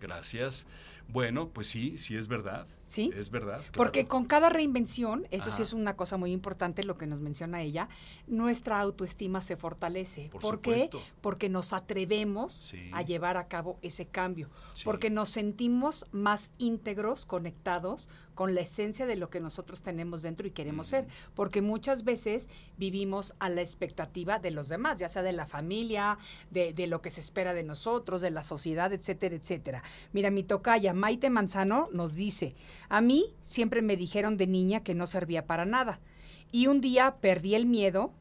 Gracias. 0.01 0.67
Bueno, 1.09 1.49
pues 1.49 1.69
sí, 1.69 1.99
sí 1.99 2.17
es 2.17 2.29
verdad. 2.29 2.67
¿Sí? 2.93 3.11
Es 3.17 3.31
verdad. 3.31 3.57
claro. 3.61 3.73
Porque 3.73 4.07
con 4.07 4.27
cada 4.27 4.51
reinvención, 4.51 5.27
eso 5.31 5.51
sí 5.51 5.63
es 5.63 5.73
una 5.73 5.97
cosa 5.97 6.19
muy 6.19 6.31
importante, 6.31 6.85
lo 6.85 6.99
que 6.99 7.07
nos 7.07 7.21
menciona 7.21 7.63
ella, 7.63 7.89
nuestra 8.27 8.79
autoestima 8.81 9.41
se 9.41 9.57
fortalece. 9.57 10.29
Por 10.31 10.61
qué? 10.61 10.73
supuesto. 10.81 11.01
Porque 11.23 11.49
nos 11.49 11.73
atrevemos 11.73 12.53
Sí. 12.53 12.91
a 12.93 13.01
llevar 13.01 13.39
a 13.39 13.49
cabo 13.49 13.79
ese 13.81 14.05
cambio. 14.05 14.51
Sí. 14.75 14.85
Porque 14.85 15.09
nos 15.09 15.31
sentimos 15.31 16.05
más 16.13 16.51
íntegros, 16.59 17.25
conectados 17.25 18.11
con 18.35 18.55
la 18.55 18.61
esencia 18.61 19.07
de 19.07 19.17
lo 19.17 19.31
que 19.31 19.41
nosotros 19.41 19.81
tenemos 19.83 20.21
dentro 20.21 20.47
y 20.47 20.51
queremos 20.51 20.87
ser. 20.89 21.07
Porque 21.35 21.63
muchas 21.63 22.05
veces 22.05 22.51
vivimos 22.77 23.35
a 23.39 23.49
la 23.49 23.63
expectativa 23.63 24.39
de 24.39 24.51
los 24.51 24.69
demás, 24.69 24.99
ya 24.99 25.09
sea 25.09 25.23
de 25.23 25.33
la 25.33 25.47
familia, 25.47 26.19
de, 26.51 26.75
de 26.75 26.87
lo 26.87 27.01
que 27.01 27.09
se 27.11 27.21
espera 27.21 27.55
de 27.55 27.63
nosotros, 27.63 28.21
de 28.21 28.31
la 28.31 28.45
sociedad, 28.45 28.93
etcétera, 28.93 29.35
etcétera. 29.37 29.83
Mira, 30.13 30.31
mi 30.31 30.43
tocaya 30.43 30.93
Maite 30.93 31.31
Manzano 31.31 31.89
nos 31.93 32.15
dice, 32.15 32.55
a 32.89 33.01
mí 33.01 33.35
siempre 33.41 33.83
me 33.83 33.97
dijeron 33.97 34.37
de 34.37 34.47
niña 34.47 34.83
que 34.83 34.95
no 34.95 35.07
servía 35.07 35.47
para 35.47 35.65
nada. 35.65 36.01
Y 36.51 36.67
un 36.67 36.81
día 36.81 37.17
perdí 37.21 37.55
el 37.55 37.67
miedo 37.67 38.13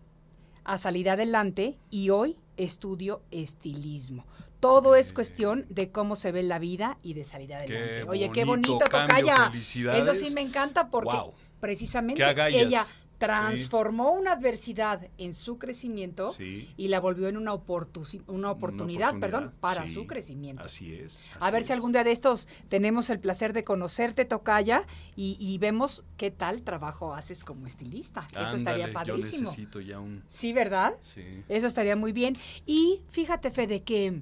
a 0.63 0.77
salir 0.77 1.09
adelante 1.09 1.77
y 1.89 2.09
hoy 2.09 2.37
estudio 2.57 3.21
estilismo. 3.31 4.25
Todo 4.59 4.95
es 4.95 5.11
cuestión 5.11 5.65
de 5.69 5.91
cómo 5.91 6.15
se 6.15 6.31
ve 6.31 6.43
la 6.43 6.59
vida 6.59 6.97
y 7.01 7.13
de 7.13 7.23
salir 7.23 7.53
adelante. 7.53 8.03
Oye, 8.07 8.31
qué 8.31 8.45
bonito 8.45 8.79
cambio, 8.89 9.33
tocaya. 9.33 9.51
Eso 9.97 10.13
sí 10.13 10.31
me 10.33 10.41
encanta 10.41 10.89
porque 10.89 11.17
precisamente 11.59 12.23
ella 12.51 12.85
transformó 13.27 14.11
una 14.13 14.31
adversidad 14.33 15.07
en 15.17 15.33
su 15.33 15.57
crecimiento 15.59 16.29
Sí. 16.33 16.69
y 16.75 16.87
la 16.87 16.99
volvió 16.99 17.27
en 17.27 17.37
una, 17.37 17.53
oportu- 17.53 18.23
una 18.27 18.49
oportunidad, 18.51 19.17
perdón, 19.19 19.53
para 19.59 19.85
sí, 19.85 19.93
su 19.93 20.07
crecimiento. 20.07 20.63
Así 20.65 20.93
es. 20.93 21.23
A 21.39 21.51
ver 21.51 21.63
si 21.63 21.71
algún 21.71 21.91
día 21.91 22.03
de 22.03 22.11
estos 22.11 22.47
tenemos 22.67 23.09
el 23.09 23.19
placer 23.19 23.53
de 23.53 23.63
conocerte, 23.63 24.25
Tocaya, 24.25 24.87
y, 25.15 25.37
y 25.39 25.57
vemos 25.59 26.03
qué 26.17 26.31
tal 26.31 26.63
trabajo 26.63 27.13
haces 27.13 27.43
como 27.43 27.67
estilista. 27.67 28.27
Eso 28.35 28.55
estaría 28.55 28.91
padrísimo. 28.91 29.43
Yo 29.43 29.49
necesito 29.51 29.81
ya 29.81 29.99
un... 29.99 30.23
Sí, 30.27 30.51
¿verdad? 30.53 30.95
Sí. 31.01 31.43
Eso 31.47 31.67
estaría 31.67 31.95
muy 31.95 32.11
bien. 32.11 32.37
Y 32.65 33.01
fíjate, 33.09 33.51
Fede, 33.51 33.83
que 33.83 34.21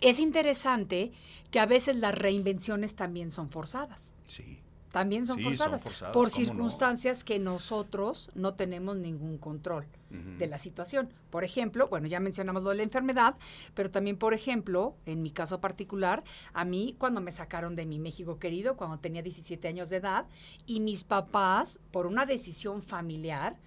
es 0.00 0.20
interesante 0.20 1.12
que 1.50 1.60
a 1.60 1.66
veces 1.66 1.96
las 1.98 2.14
reinvenciones 2.14 2.94
también 2.96 3.30
son 3.30 3.50
forzadas. 3.50 4.14
Sí. 4.26 4.58
También 4.92 5.26
son, 5.26 5.38
Sí, 5.38 5.56
son 5.56 5.78
forzadas, 5.78 6.14
por 6.14 6.30
circunstancias 6.30 7.24
que 7.24 7.38
nosotros 7.38 8.30
no 8.34 8.54
tenemos 8.54 8.96
ningún 8.96 9.38
control 9.38 9.86
de 10.10 10.46
la 10.46 10.56
situación. 10.56 11.12
Por 11.28 11.44
ejemplo, 11.44 11.86
bueno, 11.88 12.06
ya 12.06 12.18
mencionamos 12.18 12.62
lo 12.62 12.70
de 12.70 12.76
la 12.76 12.82
enfermedad, 12.82 13.36
pero 13.74 13.90
también, 13.90 14.16
por 14.16 14.32
ejemplo, 14.32 14.96
en 15.04 15.22
mi 15.22 15.30
caso 15.30 15.60
particular, 15.60 16.24
a 16.54 16.64
mí 16.64 16.94
cuando 16.98 17.20
me 17.20 17.30
sacaron 17.30 17.76
de 17.76 17.84
mi 17.84 17.98
México 17.98 18.38
querido, 18.38 18.76
cuando 18.76 18.98
tenía 18.98 19.20
17 19.20 19.68
años 19.68 19.90
de 19.90 19.96
edad, 19.96 20.26
y 20.64 20.80
mis 20.80 21.04
papás, 21.04 21.80
por 21.90 22.06
una 22.06 22.24
decisión 22.24 22.80
familiar, 22.82 23.58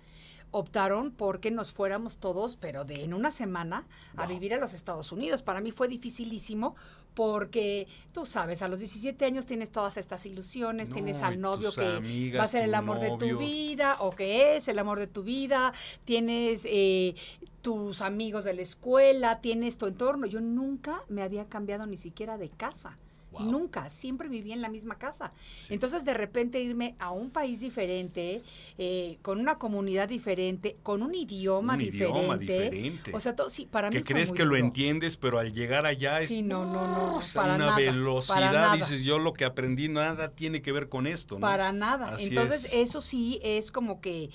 optaron 0.51 1.11
porque 1.11 1.49
nos 1.49 1.71
fuéramos 1.71 2.17
todos, 2.17 2.57
pero 2.57 2.83
de 2.83 3.03
en 3.03 3.13
una 3.13 3.31
semana, 3.31 3.87
a 4.17 4.27
vivir 4.27 4.53
a 4.53 4.57
los 4.57 4.73
Estados 4.73 5.11
Unidos. 5.11 5.41
Para 5.41 5.61
mí 5.61 5.71
fue 5.71 5.87
dificilísimo 5.87 6.75
porque, 7.13 7.87
tú 8.13 8.25
sabes, 8.25 8.61
a 8.61 8.67
los 8.67 8.79
17 8.79 9.25
años 9.25 9.45
tienes 9.45 9.71
todas 9.71 9.97
estas 9.97 10.25
ilusiones, 10.25 10.89
No, 10.89 10.95
tienes 10.95 11.21
al 11.21 11.41
novio 11.41 11.71
que 11.71 12.31
va 12.37 12.43
a 12.43 12.47
ser 12.47 12.63
el 12.63 12.73
amor 12.73 12.99
de 12.99 13.17
tu 13.17 13.37
vida 13.37 13.97
o 13.99 14.11
que 14.11 14.55
es 14.55 14.67
el 14.67 14.79
amor 14.79 14.99
de 14.99 15.07
tu 15.07 15.23
vida, 15.23 15.73
tienes 16.05 16.65
eh, 16.65 17.15
tus 17.61 18.01
amigos 18.01 18.45
de 18.45 18.53
la 18.53 18.61
escuela, 18.61 19.41
tienes 19.41 19.77
tu 19.77 19.87
entorno. 19.87 20.25
Yo 20.25 20.41
nunca 20.41 21.03
me 21.09 21.21
había 21.21 21.45
cambiado 21.47 21.85
ni 21.85 21.97
siquiera 21.97 22.37
de 22.37 22.49
casa. 22.49 22.95
Wow. 23.31 23.43
Nunca, 23.43 23.89
siempre 23.89 24.27
viví 24.27 24.51
en 24.51 24.61
la 24.61 24.67
misma 24.69 24.97
casa. 24.97 25.29
Entonces, 25.69 26.03
de 26.03 26.13
repente 26.13 26.61
irme 26.61 26.95
a 26.99 27.11
un 27.11 27.29
país 27.29 27.61
diferente, 27.61 28.41
eh, 28.77 29.17
con 29.21 29.39
una 29.39 29.57
comunidad 29.57 30.09
diferente, 30.09 30.75
con 30.83 31.01
un 31.01 31.15
idioma 31.15 31.73
Un 31.73 31.79
diferente. 31.79 32.19
idioma 32.19 32.37
diferente. 32.37 33.11
O 33.13 33.19
sea, 33.21 33.35
todo, 33.35 33.49
sí, 33.49 33.67
para 33.71 33.89
mí 33.89 33.95
que 33.95 34.03
crees 34.03 34.33
que 34.33 34.43
lo 34.43 34.57
entiendes, 34.57 35.15
pero 35.15 35.39
al 35.39 35.53
llegar 35.53 35.85
allá 35.85 36.19
es 36.19 36.27
Sí, 36.27 36.41
no, 36.41 36.65
no, 36.65 36.87
no, 36.87 37.15
o 37.15 37.21
sea, 37.21 37.41
para 37.43 37.55
una 37.55 37.65
nada, 37.67 37.77
velocidad. 37.77 38.73
Dices, 38.75 39.03
yo 39.03 39.17
lo 39.17 39.33
que 39.33 39.45
aprendí 39.45 39.87
nada 39.87 40.31
tiene 40.31 40.61
que 40.61 40.71
ver 40.73 40.89
con 40.89 41.07
esto. 41.07 41.35
¿no? 41.35 41.41
Para 41.41 41.71
nada. 41.71 42.15
Así 42.15 42.27
Entonces, 42.27 42.65
es. 42.65 42.73
eso 42.73 42.99
sí 43.01 43.39
es 43.43 43.71
como 43.71 44.01
que 44.01 44.29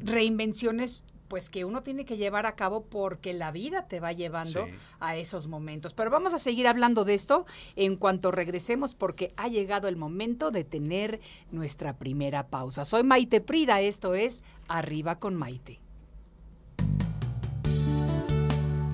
reinvenciones 0.00 1.04
pues 1.28 1.50
que 1.50 1.64
uno 1.64 1.82
tiene 1.82 2.04
que 2.04 2.16
llevar 2.16 2.46
a 2.46 2.54
cabo 2.56 2.84
porque 2.84 3.34
la 3.34 3.50
vida 3.52 3.86
te 3.86 4.00
va 4.00 4.12
llevando 4.12 4.64
Sí. 4.66 4.72
a 5.00 5.16
esos 5.16 5.46
momentos. 5.46 5.92
Pero 5.92 6.10
vamos 6.10 6.34
a 6.34 6.38
seguir 6.38 6.66
hablando 6.66 7.04
de 7.04 7.14
esto 7.14 7.44
en 7.76 7.96
cuanto 7.96 8.30
regresemos 8.30 8.94
porque 8.94 9.32
ha 9.36 9.48
llegado 9.48 9.88
el 9.88 9.96
momento 9.96 10.50
de 10.50 10.64
tener 10.64 11.20
nuestra 11.50 11.96
primera 11.96 12.48
pausa. 12.48 12.84
Soy 12.84 13.02
Maite 13.04 13.40
Prida, 13.40 13.80
esto 13.80 14.14
es 14.14 14.42
Arriba 14.68 15.18
con 15.18 15.34
Maite. 15.36 15.80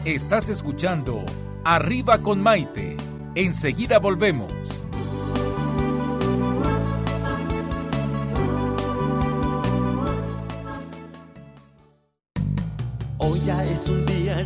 Estás 0.05 0.49
escuchando 0.51 1.25
Arriba 1.64 2.18
con 2.18 2.42
Maite. 2.42 2.97
Enseguida 3.35 3.99
volvemos. 3.99 4.53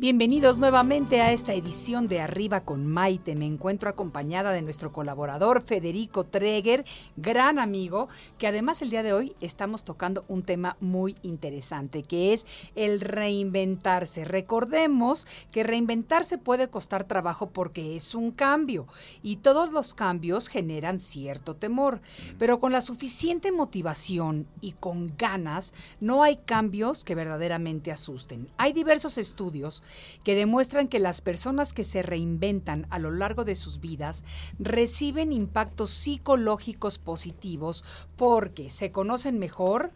Bienvenidos 0.00 0.56
nuevamente 0.56 1.20
a 1.20 1.30
esta 1.30 1.52
edición 1.52 2.08
de 2.08 2.22
Arriba 2.22 2.62
con 2.62 2.86
Maite. 2.86 3.36
Me 3.36 3.44
encuentro 3.44 3.90
acompañada 3.90 4.50
de 4.50 4.62
nuestro 4.62 4.94
colaborador 4.94 5.60
Federico 5.60 6.24
Treger, 6.24 6.86
gran 7.18 7.58
amigo, 7.58 8.08
que 8.38 8.46
además 8.46 8.80
el 8.80 8.88
día 8.88 9.02
de 9.02 9.12
hoy 9.12 9.36
estamos 9.42 9.84
tocando 9.84 10.24
un 10.26 10.42
tema 10.42 10.78
muy 10.80 11.16
interesante, 11.20 12.02
que 12.02 12.32
es 12.32 12.46
el 12.76 13.02
reinventarse. 13.02 14.24
Recordemos 14.24 15.26
que 15.52 15.64
reinventarse 15.64 16.38
puede 16.38 16.70
costar 16.70 17.04
trabajo 17.04 17.50
porque 17.50 17.94
es 17.94 18.14
un 18.14 18.30
cambio 18.30 18.86
y 19.22 19.36
todos 19.36 19.70
los 19.70 19.92
cambios 19.92 20.48
generan 20.48 20.98
cierto 20.98 21.56
temor, 21.56 22.00
pero 22.38 22.58
con 22.58 22.72
la 22.72 22.80
suficiente 22.80 23.52
motivación 23.52 24.46
y 24.62 24.72
con 24.72 25.14
ganas 25.18 25.74
no 26.00 26.22
hay 26.22 26.36
cambios 26.38 27.04
que 27.04 27.14
verdaderamente 27.14 27.92
asusten. 27.92 28.48
Hay 28.56 28.72
diversos 28.72 29.18
estudios 29.18 29.82
que 30.24 30.34
demuestran 30.34 30.88
que 30.88 30.98
las 30.98 31.20
personas 31.20 31.72
que 31.72 31.84
se 31.84 32.02
reinventan 32.02 32.86
a 32.90 32.98
lo 32.98 33.10
largo 33.10 33.44
de 33.44 33.54
sus 33.54 33.80
vidas 33.80 34.24
reciben 34.58 35.32
impactos 35.32 35.90
psicológicos 35.90 36.98
positivos 36.98 37.84
porque 38.16 38.70
se 38.70 38.92
conocen 38.92 39.38
mejor, 39.38 39.92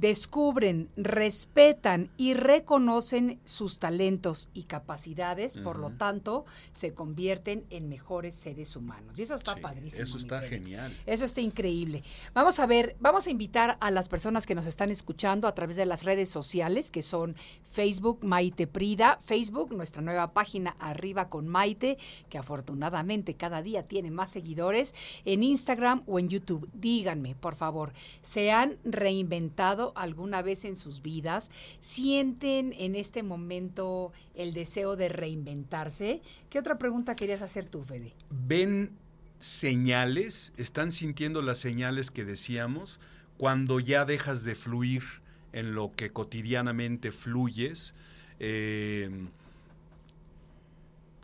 descubren, 0.00 0.88
respetan 0.96 2.10
y 2.16 2.34
reconocen 2.34 3.40
sus 3.44 3.80
talentos 3.80 4.48
y 4.54 4.64
capacidades, 4.64 5.56
por 5.56 5.78
lo 5.78 5.90
tanto, 5.90 6.44
se 6.72 6.94
convierten 6.94 7.64
en 7.70 7.88
mejores 7.88 8.36
seres 8.36 8.76
humanos. 8.76 9.18
Y 9.18 9.22
eso 9.22 9.34
está 9.34 9.54
Sí, 9.54 9.60
padrísimo. 9.60 10.04
Eso 10.04 10.18
está 10.18 10.40
genial. 10.40 10.96
Eso 11.04 11.24
está 11.24 11.40
increíble. 11.40 12.04
Vamos 12.32 12.60
a 12.60 12.66
ver, 12.66 12.96
vamos 13.00 13.26
a 13.26 13.30
invitar 13.30 13.76
a 13.80 13.90
las 13.90 14.08
personas 14.08 14.46
que 14.46 14.54
nos 14.54 14.66
están 14.66 14.90
escuchando 14.90 15.48
a 15.48 15.54
través 15.54 15.74
de 15.74 15.86
las 15.86 16.04
redes 16.04 16.28
sociales, 16.28 16.92
que 16.92 17.02
son 17.02 17.34
Facebook 17.66 18.20
Maite 18.22 18.68
Prida, 18.68 19.18
Facebook, 19.20 19.74
nuestra 19.74 20.00
nueva 20.00 20.32
página 20.32 20.76
Arriba 20.78 21.28
con 21.28 21.48
Maite, 21.48 21.98
que 22.28 22.38
afortunadamente 22.38 23.34
cada 23.34 23.62
día 23.62 23.88
tiene 23.88 24.10
más 24.12 24.30
seguidores, 24.30 24.94
en 25.24 25.42
Instagram 25.42 26.02
o 26.06 26.20
en 26.20 26.28
YouTube. 26.28 26.68
Díganme, 26.72 27.34
por 27.34 27.56
favor, 27.56 27.92
¿se 28.22 28.52
han 28.52 28.78
reinventado 28.84 29.87
alguna 29.96 30.42
vez 30.42 30.64
en 30.64 30.76
sus 30.76 31.02
vidas? 31.02 31.50
¿Sienten 31.80 32.74
en 32.78 32.94
este 32.94 33.22
momento 33.22 34.12
el 34.34 34.52
deseo 34.54 34.96
de 34.96 35.08
reinventarse? 35.08 36.22
¿Qué 36.50 36.58
otra 36.58 36.78
pregunta 36.78 37.14
querías 37.14 37.42
hacer 37.42 37.66
tú, 37.66 37.82
Fede? 37.82 38.12
ven 38.30 38.90
señales, 39.38 40.52
están 40.56 40.90
sintiendo 40.90 41.42
las 41.42 41.58
señales 41.58 42.10
que 42.10 42.24
decíamos 42.24 42.98
cuando 43.36 43.78
ya 43.78 44.04
dejas 44.04 44.42
de 44.42 44.54
fluir 44.54 45.04
en 45.52 45.74
lo 45.74 45.92
que 45.94 46.10
cotidianamente 46.10 47.12
fluyes. 47.12 47.94
Eh, 48.40 49.28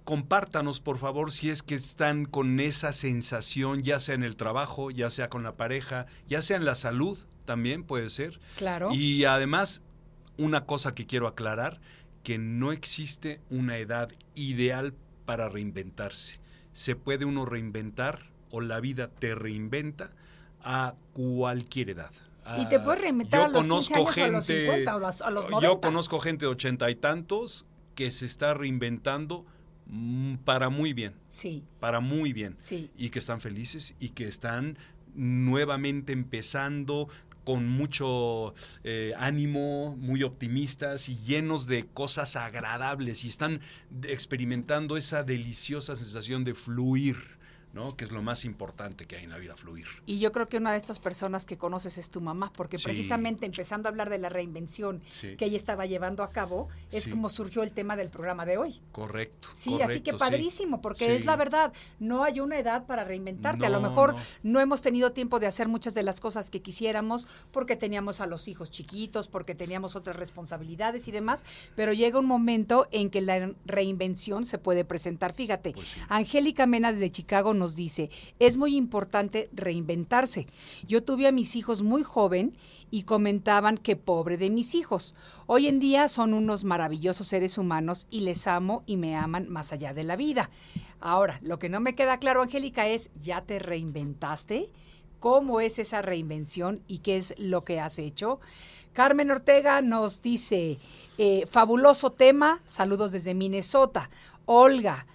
compártanos, 0.04 0.80
por 0.80 0.98
favor, 0.98 1.32
si 1.32 1.50
es 1.50 1.62
que 1.62 1.74
están 1.74 2.26
con 2.26 2.60
esa 2.60 2.92
sensación, 2.92 3.82
ya 3.82 3.98
sea 4.00 4.14
en 4.14 4.22
el 4.22 4.36
trabajo, 4.36 4.90
ya 4.90 5.10
sea 5.10 5.28
con 5.28 5.42
la 5.42 5.56
pareja, 5.56 6.06
ya 6.28 6.40
sea 6.40 6.56
en 6.56 6.64
la 6.64 6.74
salud, 6.76 7.18
también 7.44 7.84
puede 7.84 8.10
ser. 8.10 8.40
Claro. 8.56 8.90
Y 8.92 9.24
además, 9.24 9.82
una 10.36 10.64
cosa 10.66 10.94
que 10.94 11.06
quiero 11.06 11.26
aclarar, 11.28 11.80
que 12.22 12.38
no 12.38 12.72
existe 12.72 13.40
una 13.50 13.76
edad 13.78 14.10
ideal 14.34 14.94
para 15.26 15.48
reinventarse. 15.48 16.40
Se 16.72 16.96
puede 16.96 17.24
uno 17.24 17.44
reinventar 17.44 18.30
o 18.50 18.60
la 18.60 18.80
vida 18.80 19.08
te 19.08 19.34
reinventa 19.34 20.10
a 20.62 20.94
cualquier 21.12 21.90
edad. 21.90 22.10
Y 22.58 22.66
te 22.68 22.78
puedes 22.80 23.00
reinventar 23.00 23.40
yo 23.40 23.44
a 23.46 23.48
los 23.48 23.62
15 23.66 23.94
conozco 23.94 23.94
años 23.94 24.16
o 24.18 24.22
a 24.22 24.28
los 24.28 24.46
gente- 24.46 24.60
50 24.66 24.96
o 24.96 24.98
los- 24.98 25.22
a 25.22 25.30
los 25.30 25.44
Yo 25.44 25.50
90. 25.50 25.80
conozco 25.80 26.20
gente 26.20 26.44
de 26.44 26.50
ochenta 26.50 26.90
y 26.90 26.94
tantos 26.94 27.64
que 27.94 28.10
se 28.10 28.26
está 28.26 28.54
reinventando 28.54 29.46
mm, 29.86 30.36
para 30.44 30.68
muy 30.70 30.92
bien, 30.94 31.14
Sí, 31.28 31.62
para 31.80 32.00
muy 32.00 32.32
bien 32.32 32.54
sí. 32.58 32.90
y 32.96 33.10
que 33.10 33.18
están 33.18 33.40
felices 33.40 33.94
y 34.00 34.10
que 34.10 34.26
están 34.26 34.78
nuevamente 35.14 36.12
empezando 36.12 37.08
con 37.44 37.68
mucho 37.68 38.54
eh, 38.82 39.12
ánimo, 39.18 39.96
muy 39.96 40.22
optimistas 40.22 41.08
y 41.08 41.16
llenos 41.16 41.66
de 41.66 41.86
cosas 41.86 42.36
agradables 42.36 43.24
y 43.24 43.28
están 43.28 43.60
experimentando 44.02 44.96
esa 44.96 45.22
deliciosa 45.22 45.96
sensación 45.96 46.44
de 46.44 46.54
fluir, 46.54 47.33
¿no? 47.74 47.96
Que 47.96 48.04
es 48.04 48.12
lo 48.12 48.22
más 48.22 48.44
importante 48.44 49.06
que 49.06 49.16
hay 49.16 49.24
en 49.24 49.30
la 49.30 49.38
vida, 49.38 49.56
fluir. 49.56 49.86
Y 50.06 50.18
yo 50.18 50.32
creo 50.32 50.46
que 50.46 50.56
una 50.58 50.72
de 50.72 50.78
estas 50.78 51.00
personas 51.00 51.44
que 51.44 51.58
conoces 51.58 51.98
es 51.98 52.08
tu 52.10 52.20
mamá, 52.20 52.52
porque 52.56 52.78
Sí. 52.78 52.84
precisamente 52.84 53.46
empezando 53.46 53.88
a 53.88 53.90
hablar 53.90 54.08
de 54.10 54.18
la 54.18 54.28
reinvención 54.28 55.02
Sí. 55.10 55.36
que 55.36 55.46
ella 55.46 55.56
estaba 55.56 55.84
llevando 55.86 56.22
a 56.22 56.30
cabo, 56.30 56.68
es 56.92 57.04
Sí. 57.04 57.10
como 57.10 57.28
surgió 57.28 57.62
el 57.62 57.72
tema 57.72 57.96
del 57.96 58.10
programa 58.10 58.46
de 58.46 58.58
hoy. 58.58 58.80
Correcto. 58.92 59.48
Sí, 59.54 59.70
correcto, 59.70 59.90
así 59.92 60.00
que 60.02 60.12
padrísimo, 60.14 60.80
porque 60.80 61.16
es 61.16 61.26
la 61.26 61.36
verdad, 61.36 61.72
no 61.98 62.22
hay 62.22 62.40
una 62.40 62.58
edad 62.58 62.86
para 62.86 63.04
reinventarte. 63.04 63.66
a 63.66 63.68
lo 63.70 63.80
mejor 63.80 64.14
no. 64.14 64.20
no. 64.54 64.60
hemos 64.60 64.80
tenido 64.82 65.12
tiempo 65.12 65.40
de 65.40 65.46
hacer 65.46 65.68
muchas 65.68 65.94
de 65.94 66.02
las 66.02 66.20
cosas 66.20 66.48
que 66.50 66.62
quisiéramos 66.62 67.26
porque 67.50 67.76
teníamos 67.76 68.20
a 68.20 68.26
los 68.26 68.46
hijos 68.48 68.70
chiquitos, 68.70 69.26
porque 69.28 69.54
teníamos 69.54 69.96
otras 69.96 70.16
responsabilidades 70.16 71.08
y 71.08 71.10
demás, 71.10 71.44
pero 71.74 71.92
llega 71.92 72.18
un 72.18 72.26
momento 72.26 72.86
en 72.92 73.10
que 73.10 73.20
la 73.20 73.52
reinvención 73.66 74.44
se 74.44 74.58
puede 74.58 74.84
presentar. 74.84 75.32
Fíjate, 75.34 75.72
Pues. 75.72 75.96
Angélica 76.08 76.66
Mena 76.66 76.92
de 76.92 77.10
Chicago 77.10 77.54
nos 77.54 77.63
dice, 77.74 78.10
es 78.38 78.56
muy 78.56 78.76
importante 78.76 79.48
reinventarse. 79.52 80.46
Yo 80.86 81.02
tuve 81.02 81.26
a 81.26 81.32
mis 81.32 81.56
hijos 81.56 81.82
muy 81.82 82.02
joven 82.02 82.56
y 82.90 83.04
comentaban 83.04 83.78
que 83.78 83.96
pobre 83.96 84.36
de 84.36 84.50
mis 84.50 84.74
hijos. 84.74 85.14
Hoy 85.46 85.66
en 85.66 85.80
día 85.80 86.08
son 86.08 86.34
unos 86.34 86.64
maravillosos 86.64 87.26
seres 87.26 87.58
humanos 87.58 88.06
y 88.10 88.20
les 88.20 88.46
amo 88.46 88.82
y 88.86 88.96
me 88.96 89.16
aman 89.16 89.48
más 89.48 89.72
allá 89.72 89.94
de 89.94 90.04
la 90.04 90.16
vida. 90.16 90.50
Ahora, 91.00 91.40
lo 91.42 91.58
que 91.58 91.68
no 91.68 91.80
me 91.80 91.94
queda 91.94 92.18
claro, 92.18 92.42
Angélica, 92.42 92.86
es, 92.86 93.10
¿ya 93.20 93.40
te 93.40 93.58
reinventaste? 93.58 94.70
¿Cómo 95.20 95.60
es 95.60 95.78
esa 95.78 96.02
reinvención 96.02 96.82
y 96.86 96.98
qué 96.98 97.16
es 97.16 97.34
lo 97.38 97.64
que 97.64 97.80
has 97.80 97.98
hecho? 97.98 98.40
Carmen 98.92 99.30
Ortega 99.32 99.82
nos 99.82 100.22
dice, 100.22 100.78
eh, 101.18 101.46
fabuloso 101.50 102.12
tema, 102.12 102.62
saludos 102.64 103.10
desde 103.10 103.34
Minnesota. 103.34 104.08
Olga, 104.46 105.06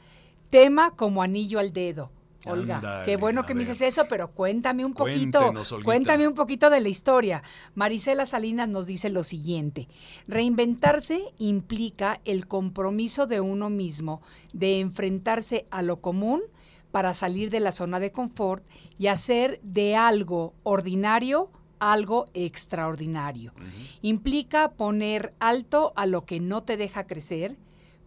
tema 0.50 0.92
como 0.92 1.24
anillo 1.24 1.60
al 1.60 1.72
dedo. 1.72 2.12
Olga. 2.46 3.04
Qué 3.06 3.18
bueno 3.18 3.46
que 3.46 3.54
me 3.54 3.62
dices 3.62 3.82
eso, 3.82 4.06
pero 4.08 4.32
cuéntame 4.32 4.86
un 4.86 4.94
poquito. 4.94 5.54
Cuéntame 5.84 6.28
un 6.28 6.34
poquito 6.34 6.70
de 6.70 6.80
la 6.80 6.90
historia. 6.90 7.44
Marisela 7.76 8.26
Salinas 8.26 8.70
nos 8.70 8.88
dice 8.88 9.10
lo 9.10 9.24
siguiente: 9.24 9.88
reinventarse 10.28 11.22
implica 11.38 12.22
el 12.26 12.48
compromiso 12.48 13.28
de 13.28 13.42
uno 13.42 13.70
mismo 13.70 14.22
de 14.54 14.80
enfrentarse 14.80 15.68
a 15.72 15.82
lo 15.82 16.02
común 16.02 16.42
para 16.92 17.14
salir 17.14 17.50
de 17.50 17.60
la 17.60 17.72
zona 17.72 18.00
de 18.00 18.12
confort 18.12 18.64
y 18.98 19.08
hacer 19.08 19.60
de 19.62 19.96
algo 19.96 20.54
ordinario 20.64 21.52
algo 21.80 22.26
extraordinario. 22.34 23.54
Implica 24.02 24.72
poner 24.72 25.34
alto 25.40 25.94
a 25.96 26.06
lo 26.06 26.26
que 26.26 26.40
no 26.40 26.64
te 26.64 26.78
deja 26.78 27.08
crecer, 27.08 27.58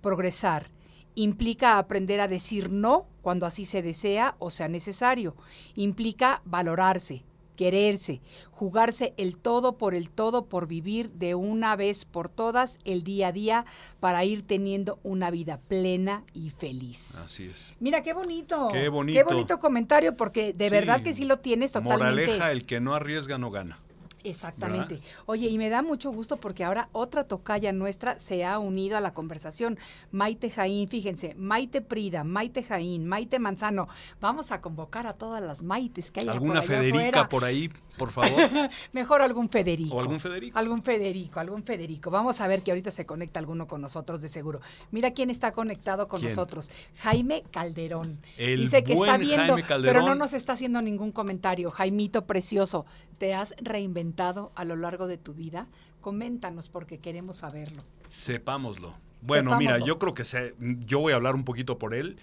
progresar. 0.00 0.70
Implica 1.14 1.78
aprender 1.78 2.20
a 2.20 2.28
decir 2.28 2.70
no 2.70 3.06
cuando 3.20 3.46
así 3.46 3.64
se 3.64 3.82
desea 3.82 4.34
o 4.38 4.50
sea 4.50 4.68
necesario. 4.68 5.36
Implica 5.74 6.40
valorarse, 6.44 7.24
quererse, 7.54 8.22
jugarse 8.50 9.12
el 9.18 9.36
todo 9.36 9.76
por 9.76 9.94
el 9.94 10.10
todo 10.10 10.46
por 10.46 10.66
vivir 10.66 11.10
de 11.12 11.34
una 11.34 11.76
vez 11.76 12.04
por 12.06 12.28
todas 12.30 12.78
el 12.84 13.02
día 13.02 13.28
a 13.28 13.32
día 13.32 13.64
para 14.00 14.24
ir 14.24 14.42
teniendo 14.46 14.98
una 15.02 15.30
vida 15.30 15.60
plena 15.68 16.24
y 16.32 16.50
feliz. 16.50 17.16
Así 17.24 17.44
es. 17.44 17.74
Mira, 17.78 18.02
qué 18.02 18.14
bonito. 18.14 18.68
Qué 18.72 18.88
bonito. 18.88 19.18
Qué 19.18 19.24
bonito 19.24 19.58
comentario, 19.58 20.16
porque 20.16 20.52
de 20.54 20.64
Sí. 20.64 20.70
verdad 20.70 21.02
que 21.02 21.12
sí 21.12 21.24
lo 21.26 21.40
tienes 21.40 21.72
totalmente. 21.72 22.22
Moraleja, 22.26 22.50
el 22.52 22.64
que 22.64 22.80
no 22.80 22.94
arriesga 22.94 23.36
no 23.38 23.50
gana. 23.50 23.78
Exactamente. 24.24 25.00
Oye, 25.26 25.48
y 25.48 25.58
me 25.58 25.70
da 25.70 25.82
mucho 25.82 26.10
gusto 26.10 26.36
porque 26.36 26.64
ahora 26.64 26.88
otra 26.92 27.24
tocaya 27.24 27.72
nuestra 27.72 28.18
se 28.18 28.44
ha 28.44 28.58
unido 28.58 28.96
a 28.96 29.00
la 29.00 29.14
conversación. 29.14 29.78
Maite 30.10 30.50
Jaín, 30.50 30.88
fíjense, 30.88 31.34
Maite 31.36 31.80
Prida, 31.80 32.24
Maite 32.24 32.62
Jaín, 32.62 33.06
Maite 33.06 33.38
Manzano. 33.38 33.88
Vamos 34.20 34.52
a 34.52 34.60
convocar 34.60 35.06
a 35.06 35.14
todas 35.14 35.42
las 35.42 35.64
Maites 35.64 36.10
que 36.10 36.20
hay 36.20 36.28
¿Alguna 36.28 36.60
por 36.60 36.68
Federica 36.68 36.98
afuera. 36.98 37.28
por 37.28 37.44
ahí, 37.44 37.70
por 38.02 38.10
favor? 38.10 38.50
Mejor 38.92 39.22
algún 39.22 39.48
Federico. 39.48 39.94
¿O 39.94 40.00
algún 40.00 40.18
Federico? 40.18 40.58
Algún 40.58 40.82
Federico, 40.82 41.38
algún 41.38 41.62
Federico. 41.62 42.10
Vamos 42.10 42.40
a 42.40 42.48
ver 42.48 42.62
que 42.62 42.72
ahorita 42.72 42.90
se 42.90 43.06
conecta 43.06 43.38
alguno 43.38 43.68
con 43.68 43.80
nosotros 43.80 44.20
de 44.20 44.26
seguro. 44.26 44.60
Mira 44.90 45.12
quién 45.12 45.30
está 45.30 45.52
conectado 45.52 46.08
con 46.08 46.18
¿Quién? 46.18 46.32
nosotros. 46.32 46.72
Jaime 46.96 47.44
Calderón. 47.52 48.18
El 48.36 48.62
Dice 48.62 48.82
que 48.82 48.94
está 48.94 49.18
viendo, 49.18 49.56
Jaime 49.56 49.82
pero 49.82 50.02
no 50.02 50.16
nos 50.16 50.32
está 50.32 50.54
haciendo 50.54 50.82
ningún 50.82 51.12
comentario. 51.12 51.70
Jaimito 51.70 52.26
precioso, 52.26 52.86
¿te 53.18 53.34
has 53.34 53.54
reinventado 53.62 54.50
a 54.56 54.64
lo 54.64 54.74
largo 54.74 55.06
de 55.06 55.16
tu 55.16 55.32
vida? 55.32 55.68
Coméntanos 56.00 56.68
porque 56.68 56.98
queremos 56.98 57.36
saberlo. 57.36 57.82
Sepámoslo. 58.08 58.94
Bueno, 59.20 59.56
mira, 59.56 59.78
yo 59.78 60.00
creo 60.00 60.12
que 60.12 60.24
se, 60.24 60.56
yo 60.58 60.98
voy 60.98 61.12
a 61.12 61.16
hablar 61.16 61.36
un 61.36 61.44
poquito 61.44 61.78
por 61.78 61.94
él, 61.94 62.16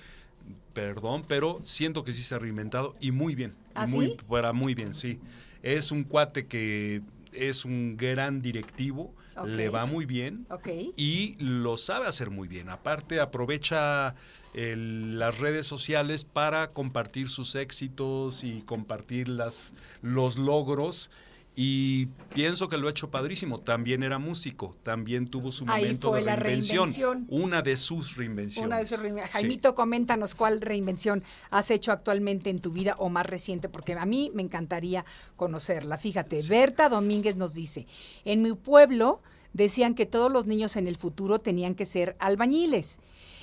perdón, 0.73 1.21
pero 1.25 1.61
siento 1.63 2.03
que 2.03 2.11
sí 2.11 2.21
se 2.21 2.35
ha 2.35 2.39
reinventado 2.39 2.97
y 2.99 3.11
muy 3.11 3.33
bien. 3.33 3.55
¿Ah, 3.73 3.87
muy, 3.87 4.07
sí? 4.07 4.17
Para 4.27 4.51
muy 4.51 4.73
bien, 4.73 4.93
sí. 4.93 5.21
Es 5.63 5.91
un 5.91 6.03
cuate 6.03 6.47
que 6.47 7.01
es 7.33 7.65
un 7.65 7.95
gran 7.97 8.41
directivo, 8.41 9.13
le 9.45 9.69
va 9.69 9.85
muy 9.85 10.05
bien. 10.05 10.45
Y 10.97 11.35
lo 11.39 11.77
sabe 11.77 12.07
hacer 12.07 12.29
muy 12.29 12.47
bien. 12.47 12.67
Aparte, 12.69 13.19
aprovecha 13.21 14.15
el- 14.53 15.17
las 15.19 15.39
redes 15.39 15.65
sociales 15.67 16.23
para 16.25 16.71
compartir 16.71 17.29
sus 17.29 17.55
éxitos 17.55 18.43
y 18.43 18.61
compartir 18.63 19.29
las, 19.29 19.73
los 20.01 20.37
logros. 20.37 21.09
Y 21.55 22.05
pienso 22.33 22.69
que 22.69 22.77
lo 22.77 22.87
ha 22.87 22.91
hecho 22.91 23.09
padrísimo. 23.11 23.59
También 23.59 24.01
era 24.03 24.17
músico, 24.17 24.77
también 24.81 25.27
tuvo 25.27 25.51
su 25.51 25.65
Ahí 25.67 25.83
momento 25.83 26.09
fue 26.09 26.19
de 26.19 26.25
la 26.25 26.35
reinvención. 26.37 26.93
reinvención. 26.93 27.25
Una 27.27 27.61
de 27.61 27.75
sus 27.75 28.15
reinvenciones. 28.15 28.65
Una 28.67 28.77
de 28.77 28.85
sus 28.85 28.99
reinven- 29.01 29.23
Sí. 29.25 29.29
Jaimito, 29.33 29.75
coméntanos 29.75 30.35
cuál 30.35 30.61
reinvención 30.61 31.21
has 31.51 31.69
hecho 31.71 31.91
actualmente 31.91 32.49
en 32.49 32.59
tu 32.59 32.71
vida 32.71 32.95
o 32.97 33.09
más 33.09 33.25
reciente, 33.25 33.67
porque 33.67 33.93
a 33.93 34.05
mí 34.05 34.31
me 34.33 34.41
encantaría 34.41 35.03
conocerla. 35.35 35.97
Fíjate, 35.97 36.39
Berta 36.47 36.87
Domínguez 36.87 37.35
nos 37.35 37.53
dice, 37.53 37.87
en 38.23 38.41
mi 38.41 38.53
pueblo 38.53 39.21
decían 39.51 39.95
que 39.95 40.05
todos 40.05 40.31
los 40.31 40.45
niños 40.45 40.77
en 40.77 40.87
el 40.87 40.95
futuro 40.95 41.39
tenían 41.39 41.75
que 41.75 41.85
ser 41.85 42.15
albañiles 42.19 42.99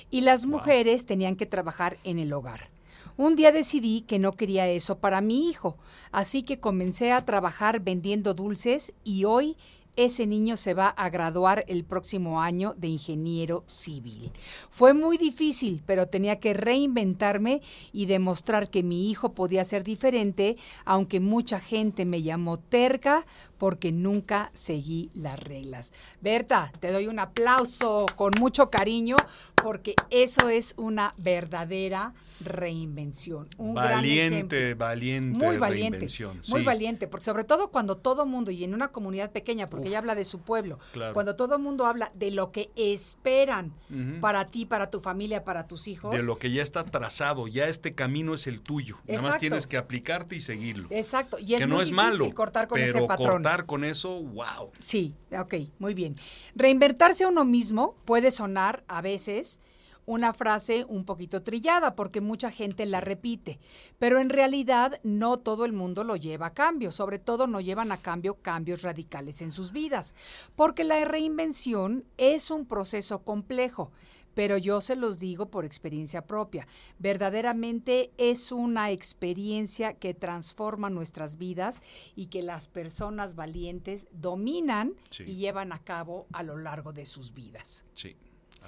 y 0.09 0.21
las 0.21 0.45
mujeres 0.47 1.05
tenían 1.05 1.35
que 1.35 1.45
trabajar 1.45 1.97
en 2.03 2.17
el 2.17 2.33
hogar. 2.33 2.69
Un 3.17 3.35
día 3.35 3.51
decidí 3.51 4.01
que 4.01 4.19
no 4.19 4.33
quería 4.33 4.67
eso 4.67 4.99
para 4.99 5.21
mi 5.21 5.49
hijo, 5.49 5.77
así 6.11 6.43
que 6.43 6.59
comencé 6.59 7.11
a 7.11 7.25
trabajar 7.25 7.79
vendiendo 7.79 8.33
dulces 8.33 8.93
y 9.03 9.25
hoy 9.25 9.57
ese 9.97 10.27
niño 10.27 10.55
se 10.57 10.75
va 10.75 10.89
a 10.89 11.09
graduar 11.09 11.65
el 11.67 11.83
próximo 11.83 12.39
año 12.39 12.75
de 12.77 12.87
ingeniero 12.87 13.63
civil. 13.65 14.31
Fue 14.69 14.93
muy 14.93 15.17
difícil, 15.17 15.81
pero 15.85 16.07
tenía 16.07 16.39
que 16.39 16.53
reinventarme 16.53 17.61
y 17.91 18.05
demostrar 18.05 18.69
que 18.69 18.83
mi 18.83 19.09
hijo 19.09 19.33
podía 19.33 19.65
ser 19.65 19.83
diferente, 19.83 20.55
aunque 20.85 21.19
mucha 21.19 21.59
gente 21.59 22.05
me 22.05 22.21
llamó 22.21 22.57
terca 22.59 23.25
porque 23.57 23.91
nunca 23.91 24.51
seguí 24.53 25.09
las 25.13 25.39
reglas. 25.39 25.93
Berta, 26.21 26.71
te 26.79 26.91
doy 26.91 27.07
un 27.07 27.19
aplauso 27.19 28.05
con 28.15 28.31
mucho 28.39 28.69
cariño 28.69 29.15
porque 29.55 29.95
eso 30.09 30.49
es 30.49 30.73
una 30.77 31.13
verdadera 31.17 32.13
reinvención. 32.39 33.47
Un 33.57 33.73
Valiente, 33.73 34.73
valiente 34.73 35.45
Muy 35.45 35.57
valiente, 35.57 35.89
reinvención. 35.91 36.37
muy 36.49 36.61
sí. 36.61 36.65
valiente, 36.65 37.07
porque 37.07 37.25
sobre 37.25 37.43
todo 37.43 37.69
cuando 37.69 37.97
todo 37.97 38.25
mundo, 38.25 38.51
y 38.51 38.63
en 38.63 38.73
una 38.73 38.89
comunidad 38.89 39.31
pequeña, 39.31 39.67
porque 39.67 39.87
ella 39.87 39.99
habla 39.99 40.15
de 40.15 40.25
su 40.25 40.39
pueblo, 40.39 40.79
claro. 40.93 41.13
cuando 41.13 41.35
todo 41.35 41.59
mundo 41.59 41.85
habla 41.85 42.11
de 42.13 42.31
lo 42.31 42.51
que 42.51 42.69
esperan 42.75 43.73
para 44.21 44.45
ti, 44.47 44.65
para 44.65 44.89
tu 44.89 45.01
familia, 45.01 45.43
para 45.43 45.67
tus 45.67 45.87
hijos. 45.87 46.11
De 46.11 46.23
lo 46.23 46.37
que 46.37 46.51
ya 46.51 46.61
está 46.61 46.83
trazado, 46.83 47.47
ya 47.47 47.67
este 47.67 47.93
camino 47.95 48.33
es 48.33 48.47
el 48.47 48.61
tuyo. 48.61 48.97
Nada 49.07 49.13
más 49.13 49.21
Exacto. 49.21 49.39
tienes 49.39 49.67
que 49.67 49.77
aplicarte 49.77 50.35
y 50.35 50.41
seguirlo. 50.41 50.87
Exacto, 50.91 51.39
y 51.39 51.55
es 51.55 51.61
que 51.61 51.67
no 51.67 51.81
es 51.81 51.89
difícil 51.89 51.95
malo, 51.95 52.33
cortar 52.33 52.67
con 52.67 52.79
pero 52.79 52.97
ese 52.97 53.07
patrón. 53.07 53.41
Cortar 53.47 53.65
con 53.65 53.83
eso, 53.83 54.21
wow. 54.21 54.71
Sí, 54.79 55.15
ok, 55.31 55.55
muy 55.79 55.93
bien. 55.93 56.15
Reinventarse 56.55 57.23
a 57.23 57.29
uno 57.29 57.45
mismo 57.45 57.95
puede 58.05 58.31
sonar 58.31 58.83
a 58.87 59.01
veces 59.01 59.59
una 60.05 60.33
frase 60.33 60.85
un 60.87 61.05
poquito 61.05 61.43
trillada 61.43 61.95
porque 61.95 62.21
mucha 62.21 62.49
gente 62.49 62.85
la 62.85 63.01
repite, 63.01 63.59
pero 63.99 64.19
en 64.19 64.29
realidad 64.29 64.99
no 65.03 65.37
todo 65.37 65.65
el 65.65 65.73
mundo 65.73 66.03
lo 66.05 66.15
lleva 66.15 66.47
a 66.47 66.53
cambio, 66.53 66.91
sobre 66.91 67.19
todo 67.19 67.45
no 67.45 67.59
llevan 67.59 67.91
a 67.91 67.97
cambio 67.97 68.35
cambios 68.35 68.83
radicales 68.83 69.41
en 69.41 69.51
sus 69.51 69.73
vidas, 69.73 70.15
porque 70.55 70.85
la 70.85 71.03
reinvención 71.03 72.05
es 72.17 72.51
un 72.51 72.65
proceso 72.65 73.23
complejo. 73.23 73.91
Pero 74.37 74.59
yo 74.59 74.81
se 74.81 74.95
los 74.95 75.17
digo 75.17 75.47
por 75.49 75.65
experiencia 75.65 76.21
propia. 76.27 76.67
Verdaderamente 76.99 78.11
es 78.17 78.51
una 78.51 78.91
experiencia 78.91 79.93
que 79.95 80.13
transforma 80.13 80.91
nuestras 80.91 81.39
vidas 81.39 81.81
y 82.15 82.27
que 82.27 82.43
las 82.43 82.67
personas 82.67 83.33
valientes 83.33 84.05
dominan 84.11 84.93
Sí. 85.09 85.23
y 85.23 85.37
llevan 85.37 85.71
a 85.73 85.79
cabo 85.79 86.27
a 86.33 86.43
lo 86.43 86.55
largo 86.55 86.93
de 86.93 87.07
sus 87.07 87.33
vidas. 87.33 87.83
Sí, 87.95 88.15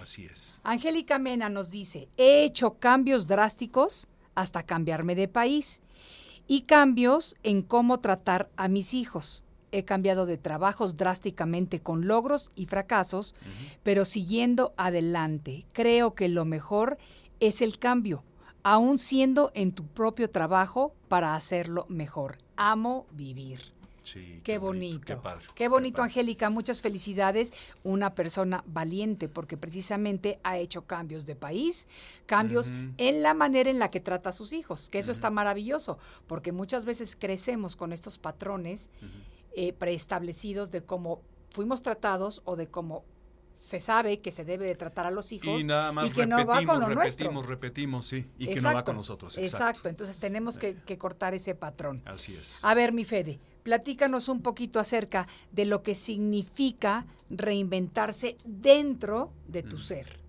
así 0.01 0.25
es. 0.25 0.59
Angélica 0.63 1.19
Mena 1.19 1.49
nos 1.49 1.69
dice, 1.69 2.09
he 2.17 2.43
hecho 2.45 2.79
cambios 2.79 3.27
drásticos 3.27 4.07
hasta 4.33 4.63
cambiarme 4.63 5.13
de 5.13 5.27
país 5.27 5.83
y 6.47 6.61
cambios 6.63 7.35
en 7.43 7.61
cómo 7.61 7.99
tratar 7.99 8.49
a 8.57 8.67
mis 8.69 8.95
hijos. 8.95 9.43
He 9.71 9.83
cambiado 9.83 10.25
de 10.25 10.37
trabajos 10.37 10.97
drásticamente 10.97 11.79
con 11.81 12.07
logros 12.07 12.51
y 12.55 12.65
fracasos, 12.65 13.35
pero 13.83 14.05
siguiendo 14.05 14.73
adelante. 14.77 15.65
Creo 15.73 16.15
que 16.15 16.29
lo 16.29 16.45
mejor 16.45 16.97
es 17.39 17.61
el 17.61 17.79
cambio, 17.79 18.23
aún 18.63 18.97
siendo 18.97 19.51
en 19.53 19.71
tu 19.71 19.85
propio 19.85 20.29
trabajo 20.29 20.93
para 21.07 21.35
hacerlo 21.35 21.85
mejor. 21.89 22.37
Amo 22.55 23.05
vivir. 23.11 23.59
Sí, 24.01 24.41
Qué 24.43 24.57
bonito. 24.57 25.05
Qué 25.05 25.15
padre. 25.17 25.45
Qué 25.53 25.67
bonito, 25.67 25.97
padre. 25.97 26.09
Angélica. 26.09 26.49
Muchas 26.49 26.81
felicidades. 26.81 27.53
Una 27.83 28.15
persona 28.15 28.63
valiente 28.65 29.27
porque 29.27 29.55
precisamente 29.55 30.39
ha 30.43 30.57
hecho 30.57 30.85
cambios 30.87 31.25
de 31.25 31.35
país, 31.35 31.87
cambios 32.25 32.71
en 32.97 33.21
la 33.21 33.33
manera 33.33 33.69
en 33.69 33.77
la 33.77 33.91
que 33.91 33.99
trata 33.99 34.29
a 34.29 34.31
sus 34.31 34.53
hijos, 34.53 34.89
que 34.89 34.99
eso 34.99 35.11
está 35.11 35.29
maravilloso, 35.29 35.99
porque 36.27 36.51
muchas 36.51 36.85
veces 36.85 37.15
crecemos 37.15 37.75
con 37.75 37.93
estos 37.93 38.17
patrones 38.17 38.89
eh, 39.55 39.73
preestablecidos 39.73 40.71
de 40.71 40.83
cómo 40.83 41.21
fuimos 41.51 41.81
tratados 41.81 42.41
o 42.45 42.55
de 42.55 42.67
cómo 42.67 43.03
se 43.53 43.79
sabe 43.81 44.19
que 44.21 44.31
se 44.31 44.45
debe 44.45 44.65
de 44.65 44.75
tratar 44.75 45.05
a 45.05 45.11
los 45.11 45.31
hijos 45.33 45.59
Y 45.59 45.65
nada 45.65 45.91
más 45.91 46.07
y 46.07 46.11
que 46.11 46.21
repetimos, 46.25 46.39
no 46.39 46.45
va 46.47 46.55
con 46.65 46.79
lo 46.79 46.85
repetimos, 46.95 47.33
nuestro. 47.33 47.49
repetimos, 47.55 48.05
sí. 48.05 48.25
Y 48.37 48.47
que 48.47 48.61
no 48.61 48.73
va 48.73 48.83
con 48.85 48.95
nosotros. 48.95 49.37
Exacto. 49.37 49.57
Exacto. 49.67 49.89
entonces 49.89 50.17
tenemos 50.17 50.57
que, 50.57 50.75
que 50.75 50.97
cortar 50.97 51.33
ese 51.33 51.55
patrón. 51.55 52.01
Así 52.05 52.35
es. 52.35 52.63
A 52.63 52.73
ver, 52.73 52.93
mi 52.93 53.03
Fede, 53.03 53.39
platícanos 53.63 54.29
un 54.29 54.41
poquito 54.41 54.79
acerca 54.79 55.27
de 55.51 55.65
lo 55.65 55.81
que 55.83 55.95
significa 55.95 57.05
reinventarse 57.29 58.37
dentro 58.45 59.33
de 59.47 59.63
tu 59.63 59.75
Mm. 59.77 59.81
ser. 59.81 60.19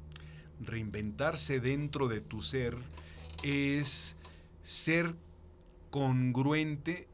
Reinventarse 0.60 1.60
dentro 1.60 2.08
de 2.08 2.20
tu 2.20 2.40
ser 2.40 2.76
es 3.44 4.16
ser 4.62 5.14
congruente 5.90 7.06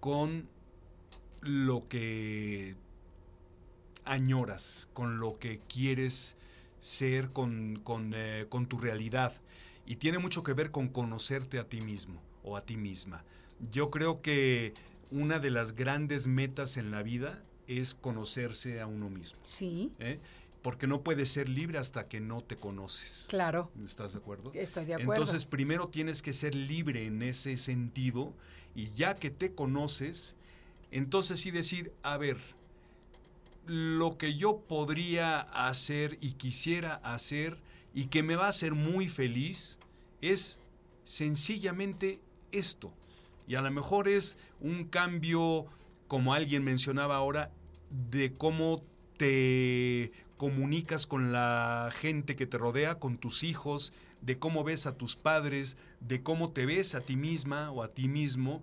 con 0.00 0.48
lo 1.42 1.84
que 1.84 2.76
añoras, 4.04 4.88
con 4.94 5.20
lo 5.20 5.38
que 5.38 5.58
quieres 5.58 6.36
ser 6.80 7.30
con, 7.30 7.80
con, 7.84 8.12
eh, 8.14 8.46
con 8.48 8.66
tu 8.66 8.78
realidad. 8.78 9.32
Y 9.86 9.96
tiene 9.96 10.18
mucho 10.18 10.42
que 10.42 10.52
ver 10.52 10.70
con 10.70 10.88
conocerte 10.88 11.58
a 11.58 11.68
ti 11.68 11.80
mismo 11.80 12.20
o 12.42 12.56
a 12.56 12.64
ti 12.64 12.76
misma. 12.76 13.24
Yo 13.70 13.90
creo 13.90 14.22
que 14.22 14.74
una 15.10 15.38
de 15.38 15.50
las 15.50 15.74
grandes 15.74 16.26
metas 16.26 16.76
en 16.76 16.90
la 16.90 17.02
vida 17.02 17.42
es 17.68 17.94
conocerse 17.94 18.80
a 18.80 18.86
uno 18.86 19.10
mismo. 19.10 19.40
Sí, 19.44 19.92
¿eh? 19.98 20.18
Porque 20.62 20.86
no 20.86 21.02
puedes 21.02 21.28
ser 21.28 21.48
libre 21.48 21.78
hasta 21.78 22.08
que 22.08 22.20
no 22.20 22.42
te 22.42 22.56
conoces. 22.56 23.26
claro. 23.28 23.70
¿Estás 23.84 24.12
de 24.12 24.18
acuerdo? 24.18 24.52
Estoy 24.54 24.84
de 24.84 24.94
acuerdo. 24.94 25.12
Entonces, 25.12 25.44
primero 25.44 25.88
tienes 25.88 26.22
que 26.22 26.32
ser 26.32 26.54
libre 26.54 27.06
en 27.06 27.22
ese 27.22 27.56
sentido 27.56 28.32
y 28.74 28.86
ya 28.94 29.14
que 29.14 29.30
te 29.30 29.54
conoces, 29.54 30.36
entonces 30.92 31.40
sí 31.40 31.50
decir, 31.50 31.92
a 32.02 32.16
ver, 32.18 32.36
lo 33.66 34.16
que 34.18 34.34
yo 34.34 34.58
podría 34.58 35.40
hacer 35.40 36.18
y 36.20 36.32
quisiera 36.32 36.96
hacer 36.96 37.58
y 37.94 38.06
que 38.06 38.22
me 38.22 38.36
va 38.36 38.46
a 38.46 38.50
hacer 38.50 38.74
muy 38.74 39.08
feliz 39.08 39.78
es 40.20 40.60
sencillamente 41.02 42.20
esto. 42.52 42.92
Y 43.46 43.54
a 43.54 43.62
lo 43.62 43.70
mejor 43.70 44.06
es 44.06 44.36
un 44.60 44.84
cambio, 44.84 45.66
como 46.08 46.34
alguien 46.34 46.62
mencionaba 46.62 47.16
ahora, 47.16 47.50
de 48.10 48.32
cómo 48.32 48.82
te 49.16 50.12
comunicas 50.36 51.06
con 51.06 51.32
la 51.32 51.90
gente 51.92 52.36
que 52.36 52.46
te 52.46 52.58
rodea, 52.58 52.98
con 52.98 53.16
tus 53.16 53.44
hijos, 53.44 53.92
de 54.20 54.38
cómo 54.38 54.64
ves 54.64 54.86
a 54.86 54.96
tus 54.96 55.16
padres, 55.16 55.76
de 56.00 56.22
cómo 56.22 56.52
te 56.52 56.66
ves 56.66 56.94
a 56.94 57.00
ti 57.00 57.16
misma 57.16 57.70
o 57.70 57.82
a 57.82 57.88
ti 57.88 58.08
mismo, 58.08 58.62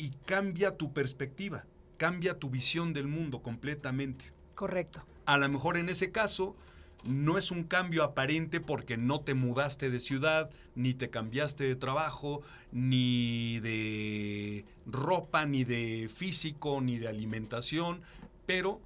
y 0.00 0.12
cambia 0.24 0.78
tu 0.78 0.94
perspectiva, 0.94 1.66
cambia 1.98 2.38
tu 2.38 2.48
visión 2.48 2.94
del 2.94 3.06
mundo 3.06 3.42
completamente. 3.42 4.32
Correcto. 4.54 5.04
A 5.26 5.36
lo 5.36 5.46
mejor 5.50 5.76
en 5.76 5.90
ese 5.90 6.10
caso 6.10 6.56
no 7.04 7.36
es 7.36 7.50
un 7.50 7.64
cambio 7.64 8.02
aparente 8.02 8.60
porque 8.60 8.96
no 8.96 9.20
te 9.20 9.34
mudaste 9.34 9.90
de 9.90 10.00
ciudad, 10.00 10.50
ni 10.74 10.94
te 10.94 11.10
cambiaste 11.10 11.64
de 11.64 11.76
trabajo, 11.76 12.40
ni 12.72 13.60
de 13.60 14.64
ropa, 14.86 15.44
ni 15.44 15.64
de 15.64 16.10
físico, 16.12 16.80
ni 16.80 16.98
de 16.98 17.08
alimentación, 17.08 18.00
pero 18.46 18.80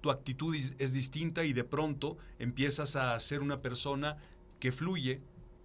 tu 0.00 0.12
actitud 0.12 0.54
es, 0.54 0.92
distinta 0.92 1.44
y 1.44 1.52
de 1.52 1.64
pronto 1.64 2.16
empiezas 2.38 2.94
a 2.94 3.18
ser 3.18 3.40
una 3.42 3.60
persona 3.62 4.16
que 4.60 4.70
fluye, 4.70 5.20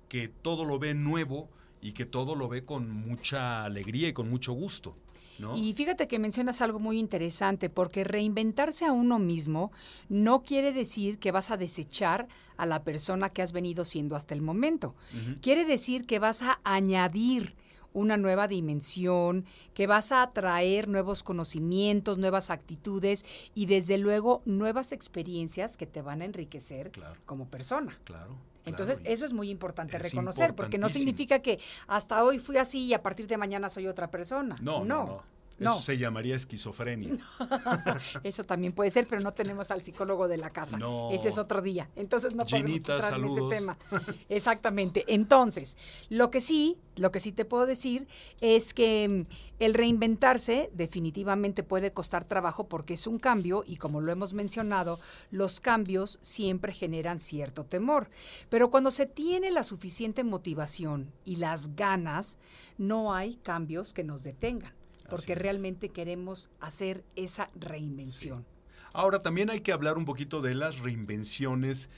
que 0.09 0.27
todo 0.27 0.65
lo 0.65 0.79
ve 0.79 0.95
nuevo 0.95 1.49
y 1.85 1.91
que 1.91 2.07
todo 2.07 2.33
lo 2.33 2.47
ve 2.49 2.65
con 2.65 2.89
mucha 2.89 3.63
alegría 3.63 4.07
y 4.07 4.13
con 4.13 4.27
mucho 4.27 4.53
gusto. 4.53 4.95
¿no? 5.37 5.55
Y 5.55 5.71
fíjate 5.75 6.07
que 6.07 6.17
mencionas 6.17 6.59
algo 6.61 6.79
muy 6.79 6.97
interesante, 6.97 7.69
porque 7.69 8.03
reinventarse 8.03 8.85
a 8.85 8.91
uno 8.91 9.19
mismo 9.19 9.71
no 10.09 10.41
quiere 10.41 10.73
decir 10.73 11.19
que 11.19 11.31
vas 11.31 11.51
a 11.51 11.57
desechar 11.57 12.27
a 12.57 12.65
la 12.65 12.83
persona 12.83 13.29
que 13.29 13.43
has 13.43 13.51
venido 13.51 13.83
siendo 13.85 14.15
hasta 14.15 14.33
el 14.33 14.41
momento. 14.41 14.95
Quiere 15.41 15.63
decir 15.63 16.07
que 16.07 16.17
vas 16.17 16.41
a 16.41 16.59
añadir 16.63 17.55
una 17.93 18.17
nueva 18.17 18.47
dimensión, 18.47 19.45
que 19.75 19.85
vas 19.85 20.11
a 20.11 20.23
atraer 20.23 20.87
nuevos 20.87 21.21
conocimientos, 21.21 22.17
nuevas 22.17 22.49
actitudes 22.49 23.25
y 23.53 23.67
desde 23.67 23.99
luego 23.99 24.41
nuevas 24.45 24.91
experiencias 24.91 25.77
que 25.77 25.85
te 25.85 26.01
van 26.01 26.21
a 26.23 26.25
enriquecer 26.25 26.89
Claro. 26.91 27.19
como 27.27 27.47
persona. 27.47 27.95
Claro. 28.05 28.35
Entonces, 28.65 28.99
claro, 28.99 29.13
eso 29.13 29.25
es 29.25 29.33
muy 29.33 29.49
importante 29.49 29.97
es 29.97 30.03
reconocer, 30.03 30.55
porque 30.55 30.77
no 30.77 30.89
significa 30.89 31.39
que 31.39 31.59
hasta 31.87 32.23
hoy 32.23 32.39
fui 32.39 32.57
así 32.57 32.85
y 32.85 32.93
a 32.93 33.01
partir 33.01 33.27
de 33.27 33.37
mañana 33.37 33.69
soy 33.69 33.87
otra 33.87 34.09
persona. 34.09 34.55
No, 34.61 34.79
no, 34.79 34.85
no. 34.85 35.05
no. 35.05 35.34
Eso 35.59 35.79
se 35.79 35.97
llamaría 35.97 36.35
esquizofrenia. 36.35 37.17
Eso 38.23 38.43
también 38.43 38.73
puede 38.73 38.91
ser, 38.91 39.07
pero 39.07 39.21
no 39.21 39.31
tenemos 39.31 39.71
al 39.71 39.81
psicólogo 39.81 40.27
de 40.27 40.37
la 40.37 40.49
casa. 40.49 40.77
No. 40.77 41.11
Ese 41.11 41.29
es 41.29 41.37
otro 41.37 41.61
día. 41.61 41.89
Entonces 41.95 42.35
no 42.35 42.45
podemos 42.45 42.71
entrar 42.71 43.01
saludos. 43.01 43.37
en 43.37 43.45
ese 43.45 43.59
tema. 43.59 43.77
Exactamente. 44.29 45.05
Entonces, 45.07 45.77
lo 46.09 46.29
que 46.29 46.41
sí, 46.41 46.77
lo 46.97 47.11
que 47.11 47.19
sí 47.19 47.31
te 47.31 47.45
puedo 47.45 47.65
decir 47.65 48.07
es 48.41 48.73
que 48.73 49.25
mm, 49.27 49.33
el 49.59 49.73
reinventarse 49.73 50.69
definitivamente 50.73 51.63
puede 51.63 51.93
costar 51.93 52.25
trabajo 52.25 52.67
porque 52.67 52.95
es 52.95 53.07
un 53.07 53.19
cambio 53.19 53.63
y 53.65 53.77
como 53.77 54.01
lo 54.01 54.11
hemos 54.11 54.33
mencionado, 54.33 54.99
los 55.31 55.61
cambios 55.61 56.19
siempre 56.21 56.73
generan 56.73 57.19
cierto 57.21 57.63
temor. 57.63 58.09
Pero 58.49 58.69
cuando 58.69 58.91
se 58.91 59.05
tiene 59.05 59.51
la 59.51 59.63
suficiente 59.63 60.23
motivación 60.25 61.13
y 61.23 61.37
las 61.37 61.75
ganas, 61.75 62.37
no 62.77 63.13
hay 63.13 63.35
cambios 63.35 63.93
que 63.93 64.03
nos 64.03 64.23
detengan. 64.23 64.73
Porque 65.09 65.35
realmente 65.35 65.89
queremos 65.89 66.49
hacer 66.59 67.03
esa 67.15 67.47
reinvención. 67.55 68.45
Ahora, 68.93 69.19
también 69.19 69.49
hay 69.49 69.59
que 69.61 69.71
hablar 69.71 69.97
un 69.97 70.05
poquito 70.05 70.41
de 70.41 70.55
las 70.55 70.79
reinvenciones 70.79 71.89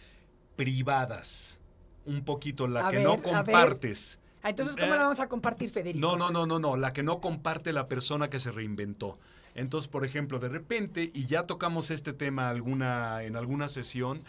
privadas. 0.56 1.60
Un 2.06 2.24
poquito, 2.24 2.68
la 2.68 2.88
A 2.88 2.90
que 2.90 2.98
ver, 2.98 3.06
no 3.06 3.22
compartes. 3.22 4.20
Ah, 4.42 4.50
Entonces, 4.50 4.76
¿cómo 4.76 4.94
Eh, 4.94 4.98
la 4.98 5.04
vamos 5.04 5.20
a 5.20 5.28
compartir, 5.28 5.70
Federico? 5.70 6.00
No, 6.00 6.16
no, 6.16 6.32
no, 6.32 6.46
no, 6.46 6.60
no, 6.60 6.78
la 6.78 6.94
que 6.94 7.04
no 7.04 7.20
comparte 7.20 7.74
la 7.74 7.86
persona 7.86 8.30
que 8.30 8.40
se 8.40 8.52
reinventó. 8.52 9.18
Entonces, 9.56 9.88
por 9.88 10.06
ejemplo, 10.06 10.40
de 10.40 10.50
repente, 10.50 11.12
y 11.14 11.26
ya 11.26 11.44
tocamos 11.48 11.92
este 11.92 12.14
tema 12.14 12.50
alguna, 12.50 13.24
en 13.24 13.36
alguna 13.36 13.68
sesión, 13.68 14.20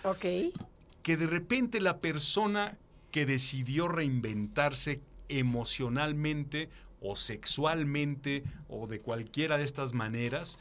que 1.02 1.16
de 1.16 1.26
repente 1.26 1.80
la 1.80 1.98
persona 1.98 2.78
que 3.10 3.26
decidió 3.26 3.88
reinventarse 3.88 5.00
emocionalmente 5.28 6.70
o 7.00 7.16
sexualmente 7.16 8.44
o 8.68 8.86
de 8.86 9.00
cualquiera 9.00 9.58
de 9.58 9.64
estas 9.64 9.92
maneras, 9.92 10.58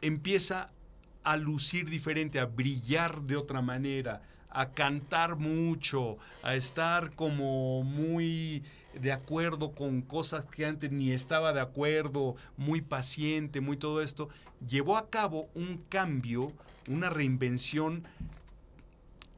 empieza 0.00 0.70
a 1.24 1.36
lucir 1.36 1.90
diferente, 1.90 2.38
a 2.38 2.46
brillar 2.46 3.22
de 3.22 3.36
otra 3.36 3.60
manera, 3.60 4.22
a 4.50 4.70
cantar 4.70 5.36
mucho, 5.36 6.18
a 6.42 6.54
estar 6.54 7.12
como 7.14 7.82
muy 7.82 8.62
de 9.00 9.12
acuerdo 9.12 9.72
con 9.72 10.02
cosas 10.02 10.46
que 10.46 10.64
antes 10.64 10.90
ni 10.90 11.12
estaba 11.12 11.52
de 11.52 11.60
acuerdo, 11.60 12.36
muy 12.56 12.80
paciente, 12.80 13.60
muy 13.60 13.76
todo 13.76 14.00
esto, 14.00 14.28
llevó 14.66 14.96
a 14.96 15.10
cabo 15.10 15.48
un 15.54 15.82
cambio, 15.88 16.52
una 16.88 17.10
reinvención 17.10 18.04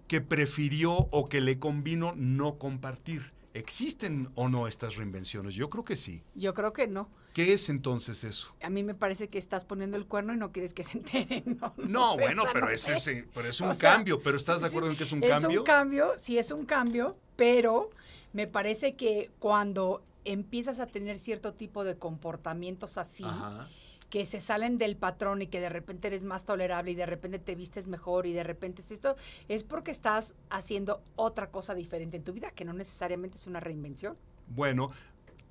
que 0.06 0.20
prefirió 0.20 1.08
o 1.10 1.28
que 1.28 1.40
le 1.40 1.58
convino 1.58 2.14
no 2.16 2.54
compartir. 2.54 3.32
¿Existen 3.58 4.30
o 4.34 4.48
no 4.48 4.66
estas 4.68 4.96
reinvenciones? 4.96 5.54
Yo 5.54 5.68
creo 5.70 5.84
que 5.84 5.96
sí. 5.96 6.22
Yo 6.34 6.54
creo 6.54 6.72
que 6.72 6.86
no. 6.86 7.08
¿Qué 7.34 7.52
es 7.52 7.68
entonces 7.68 8.24
eso? 8.24 8.54
A 8.62 8.70
mí 8.70 8.82
me 8.82 8.94
parece 8.94 9.28
que 9.28 9.38
estás 9.38 9.64
poniendo 9.64 9.96
el 9.96 10.06
cuerno 10.06 10.32
y 10.34 10.36
no 10.36 10.50
quieres 10.50 10.74
que 10.74 10.82
se 10.84 10.98
enteren. 10.98 11.58
No, 11.60 11.74
No, 11.76 12.16
bueno, 12.16 12.44
pero, 12.52 12.66
no 12.66 12.72
es, 12.72 12.88
ese- 12.88 13.26
pero 13.34 13.48
es 13.48 13.60
un 13.60 13.68
O 13.68 13.74
sea, 13.74 13.92
cambio. 13.94 14.20
¿Pero 14.22 14.36
estás 14.36 14.60
de 14.62 14.68
acuerdo 14.68 14.90
en 14.90 14.96
que 14.96 15.02
es 15.04 15.12
un 15.12 15.22
es 15.22 15.30
cambio? 15.30 15.60
un 15.60 15.66
cambio, 15.66 16.12
sí 16.16 16.38
es 16.38 16.50
un 16.50 16.64
cambio, 16.66 17.16
pero 17.36 17.90
me 18.32 18.46
parece 18.46 18.94
que 18.96 19.30
cuando 19.38 20.02
empiezas 20.24 20.80
a 20.80 20.86
tener 20.86 21.18
cierto 21.18 21.54
tipo 21.54 21.84
de 21.84 21.96
comportamientos 21.96 22.98
así, 22.98 23.24
Ajá. 23.24 23.68
Que 24.10 24.24
se 24.24 24.40
salen 24.40 24.78
del 24.78 24.96
patrón 24.96 25.42
y 25.42 25.48
que 25.48 25.60
de 25.60 25.68
repente 25.68 26.08
eres 26.08 26.24
más 26.24 26.44
tolerable 26.44 26.90
y 26.90 26.94
de 26.94 27.06
repente 27.06 27.38
te 27.38 27.54
vistes 27.54 27.86
mejor 27.86 28.26
y 28.26 28.32
de 28.32 28.42
repente 28.42 28.80
es 28.80 28.90
esto, 28.90 29.16
es 29.48 29.64
porque 29.64 29.90
estás 29.90 30.34
haciendo 30.50 31.02
otra 31.16 31.50
cosa 31.50 31.74
diferente 31.74 32.16
en 32.16 32.24
tu 32.24 32.32
vida, 32.32 32.50
que 32.52 32.64
no 32.64 32.72
necesariamente 32.72 33.36
es 33.36 33.46
una 33.46 33.60
reinvención. 33.60 34.16
Bueno, 34.48 34.90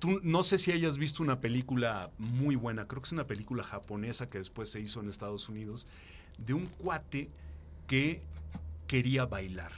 tú 0.00 0.20
no 0.22 0.42
sé 0.42 0.58
si 0.58 0.72
hayas 0.72 0.98
visto 0.98 1.22
una 1.22 1.40
película 1.40 2.10
muy 2.18 2.56
buena, 2.56 2.88
creo 2.88 3.00
que 3.02 3.06
es 3.06 3.12
una 3.12 3.26
película 3.26 3.62
japonesa 3.62 4.28
que 4.28 4.38
después 4.38 4.70
se 4.70 4.80
hizo 4.80 5.00
en 5.00 5.08
Estados 5.08 5.48
Unidos, 5.48 5.86
de 6.38 6.54
un 6.54 6.66
cuate 6.66 7.30
que 7.86 8.22
quería 8.86 9.26
bailar. 9.26 9.72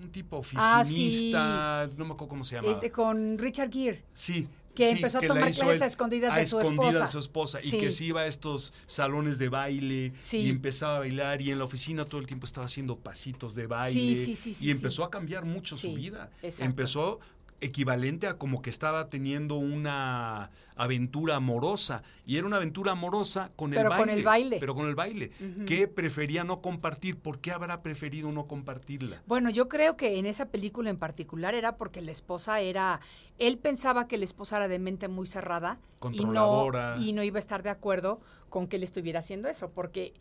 Un 0.00 0.10
tipo 0.10 0.42
Ah, 0.56 0.80
oficinista, 0.82 1.88
no 1.96 2.04
me 2.04 2.12
acuerdo 2.14 2.28
cómo 2.28 2.44
se 2.44 2.56
llama. 2.56 2.70
Este, 2.72 2.90
con 2.90 3.38
Richard 3.38 3.70
Gere. 3.72 4.02
Sí. 4.12 4.48
Que 4.74 4.88
sí, 4.90 4.96
empezó 4.96 5.18
a 5.18 5.20
tomar 5.20 5.50
clases 5.52 5.82
a 5.82 5.86
escondidas 5.86 6.34
de 6.36 6.46
su 6.46 6.58
escondidas 6.60 6.86
esposa. 6.94 7.04
de 7.06 7.10
su 7.12 7.18
esposa 7.18 7.60
Sí. 7.60 7.76
y 7.76 7.78
que 7.78 7.90
se 7.90 8.04
iba 8.04 8.22
a 8.22 8.26
estos 8.26 8.72
salones 8.86 9.38
de 9.38 9.48
baile 9.48 10.12
Sí. 10.16 10.38
y 10.38 10.50
empezaba 10.50 10.96
a 10.96 10.98
bailar 11.00 11.40
y 11.42 11.50
en 11.52 11.58
la 11.58 11.64
oficina 11.64 12.04
todo 12.04 12.20
el 12.20 12.26
tiempo 12.26 12.44
estaba 12.46 12.66
haciendo 12.66 12.96
pasitos 12.96 13.54
de 13.54 13.66
baile 13.66 14.36
y 14.60 14.70
empezó 14.70 15.04
a 15.04 15.10
cambiar 15.10 15.44
mucho 15.44 15.76
su 15.76 15.94
vida. 15.94 16.30
exacto. 16.42 16.64
Empezó 16.64 17.20
equivalente 17.60 18.26
a 18.26 18.36
como 18.36 18.60
que 18.60 18.70
estaba 18.70 19.08
teniendo 19.08 19.54
una 19.56 20.50
aventura 20.76 21.36
amorosa 21.36 22.02
y 22.26 22.36
era 22.36 22.46
una 22.46 22.56
aventura 22.56 22.92
amorosa 22.92 23.48
con 23.56 23.72
el 23.72 23.78
Pero 23.78 23.90
baile. 23.90 24.04
con 24.06 24.10
el 24.18 24.22
baile. 24.24 24.56
Pero 24.60 24.74
con 24.74 24.88
el 24.88 24.94
baile. 24.94 25.30
Que 25.66 25.88
prefería 25.88 26.44
no 26.44 26.60
compartir? 26.60 27.16
¿Por 27.16 27.38
qué 27.38 27.52
habrá 27.52 27.82
preferido 27.82 28.32
no 28.32 28.46
compartirla? 28.46 29.22
Bueno, 29.26 29.50
yo 29.50 29.68
creo 29.68 29.96
que 29.96 30.18
en 30.18 30.26
esa 30.26 30.46
película 30.46 30.90
en 30.90 30.98
particular 30.98 31.54
era 31.54 31.76
porque 31.76 32.02
la 32.02 32.10
esposa 32.10 32.60
era, 32.60 33.00
él 33.38 33.58
pensaba 33.58 34.08
que 34.08 34.18
la 34.18 34.24
esposa 34.24 34.56
era 34.56 34.68
de 34.68 34.78
mente 34.78 35.08
muy 35.08 35.26
cerrada 35.26 35.78
y 35.78 35.78
no, 35.78 36.00
Controladora. 36.00 36.96
y 36.98 37.12
no 37.12 37.22
iba 37.22 37.38
a 37.38 37.40
estar 37.40 37.62
de 37.62 37.70
acuerdo 37.70 38.20
con 38.50 38.66
que 38.66 38.76
él 38.76 38.82
estuviera 38.82 39.20
haciendo 39.20 39.48
eso, 39.48 39.70
porque 39.70 40.12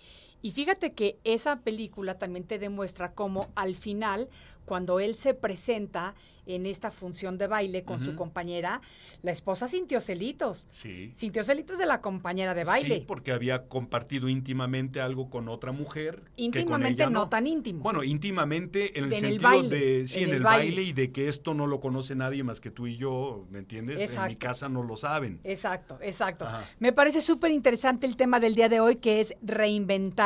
y 0.43 0.51
fíjate 0.51 0.91
que 0.91 1.17
esa 1.23 1.61
película 1.61 2.19
también 2.19 2.43
te 2.45 2.59
demuestra 2.59 3.13
cómo 3.13 3.47
al 3.55 3.75
final, 3.75 4.27
cuando 4.65 4.99
él 4.99 5.15
se 5.15 5.33
presenta 5.33 6.13
en 6.45 6.65
esta 6.65 6.91
función 6.91 7.37
de 7.37 7.47
baile 7.47 7.83
con 7.83 8.01
su 8.01 8.15
compañera, 8.15 8.81
la 9.21 9.31
esposa 9.31 9.69
sintió 9.69 10.01
celitos. 10.01 10.67
Sí. 10.71 11.11
Sintió 11.15 11.41
celitos 11.43 11.77
de 11.77 11.85
la 11.85 12.01
compañera 12.01 12.53
de 12.53 12.65
baile. 12.65 12.95
Sí, 12.95 13.05
porque 13.07 13.31
había 13.31 13.67
compartido 13.69 14.27
íntimamente 14.27 14.99
algo 14.99 15.29
con 15.29 15.47
otra 15.47 15.71
mujer. 15.71 16.23
Íntimamente 16.35 16.57
que 16.57 16.65
con 16.65 16.85
ella 16.85 17.09
no. 17.09 17.29
tan 17.29 17.47
íntimo. 17.47 17.81
Bueno, 17.81 18.03
íntimamente 18.03 18.99
en 18.99 19.05
el 19.05 19.13
En 19.13 19.25
el 19.25 19.31
sentido 19.31 19.49
baile, 19.49 19.69
de, 19.79 20.05
sí, 20.07 20.17
en 20.17 20.23
en, 20.23 20.29
el 20.31 20.35
el 20.35 20.43
baile. 20.43 20.67
baile. 20.67 20.83
y 20.83 20.91
de 20.91 21.11
que 21.13 21.29
esto 21.29 21.53
no 21.53 21.65
lo 21.65 21.79
conoce 21.79 22.13
nadie 22.15 22.43
más 22.43 22.59
que 22.59 22.71
tú 22.71 22.87
y 22.87 22.97
yo, 22.97 23.47
¿me 23.49 23.59
entiendes? 23.59 24.13
En 24.17 24.27
mi 24.27 24.35
casa 24.35 24.67
no 24.67 24.83
lo 24.83 24.97
saben. 24.97 25.39
Exacto, 25.45 25.97
exacto. 26.01 26.45
Ajá. 26.45 26.69
Me 26.79 26.91
parece 26.91 27.21
súper 27.21 27.51
interesante 27.51 28.05
el 28.05 28.17
tema 28.17 28.41
del 28.41 28.55
día 28.55 28.67
de 28.67 28.81
hoy 28.81 28.97
que 28.97 29.21
es 29.21 29.37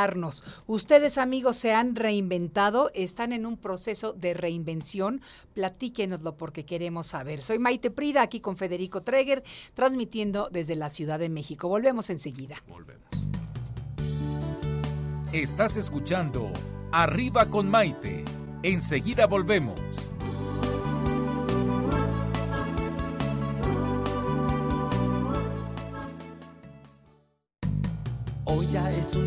reinventarnos. 0.07 0.43
Ustedes 0.65 1.17
amigos 1.17 1.57
se 1.57 1.73
han 1.73 1.95
reinventado, 1.95 2.91
están 2.93 3.33
en 3.33 3.45
un 3.45 3.57
proceso 3.57 4.13
de 4.13 4.33
reinvención. 4.33 5.21
Platíquenoslo 5.53 6.37
porque 6.37 6.65
queremos 6.65 7.07
saber. 7.07 7.41
Soy 7.41 7.59
Maite 7.59 7.91
Prida 7.91 8.21
aquí 8.21 8.39
con 8.39 8.57
Federico 8.57 9.01
Treger 9.01 9.43
transmitiendo 9.73 10.49
desde 10.51 10.75
la 10.75 10.89
Ciudad 10.89 11.19
de 11.19 11.29
México. 11.29 11.67
Volvemos 11.67 12.09
enseguida. 12.09 12.63
Volvemos. 12.67 13.07
Estás 15.33 15.77
escuchando 15.77 16.51
Arriba 16.91 17.45
con 17.47 17.69
Maite. 17.69 18.23
Enseguida 18.63 19.27
volvemos. 19.27 19.79
Hoy 28.45 28.65
ya 28.71 28.89
es 28.91 29.13
un 29.13 29.26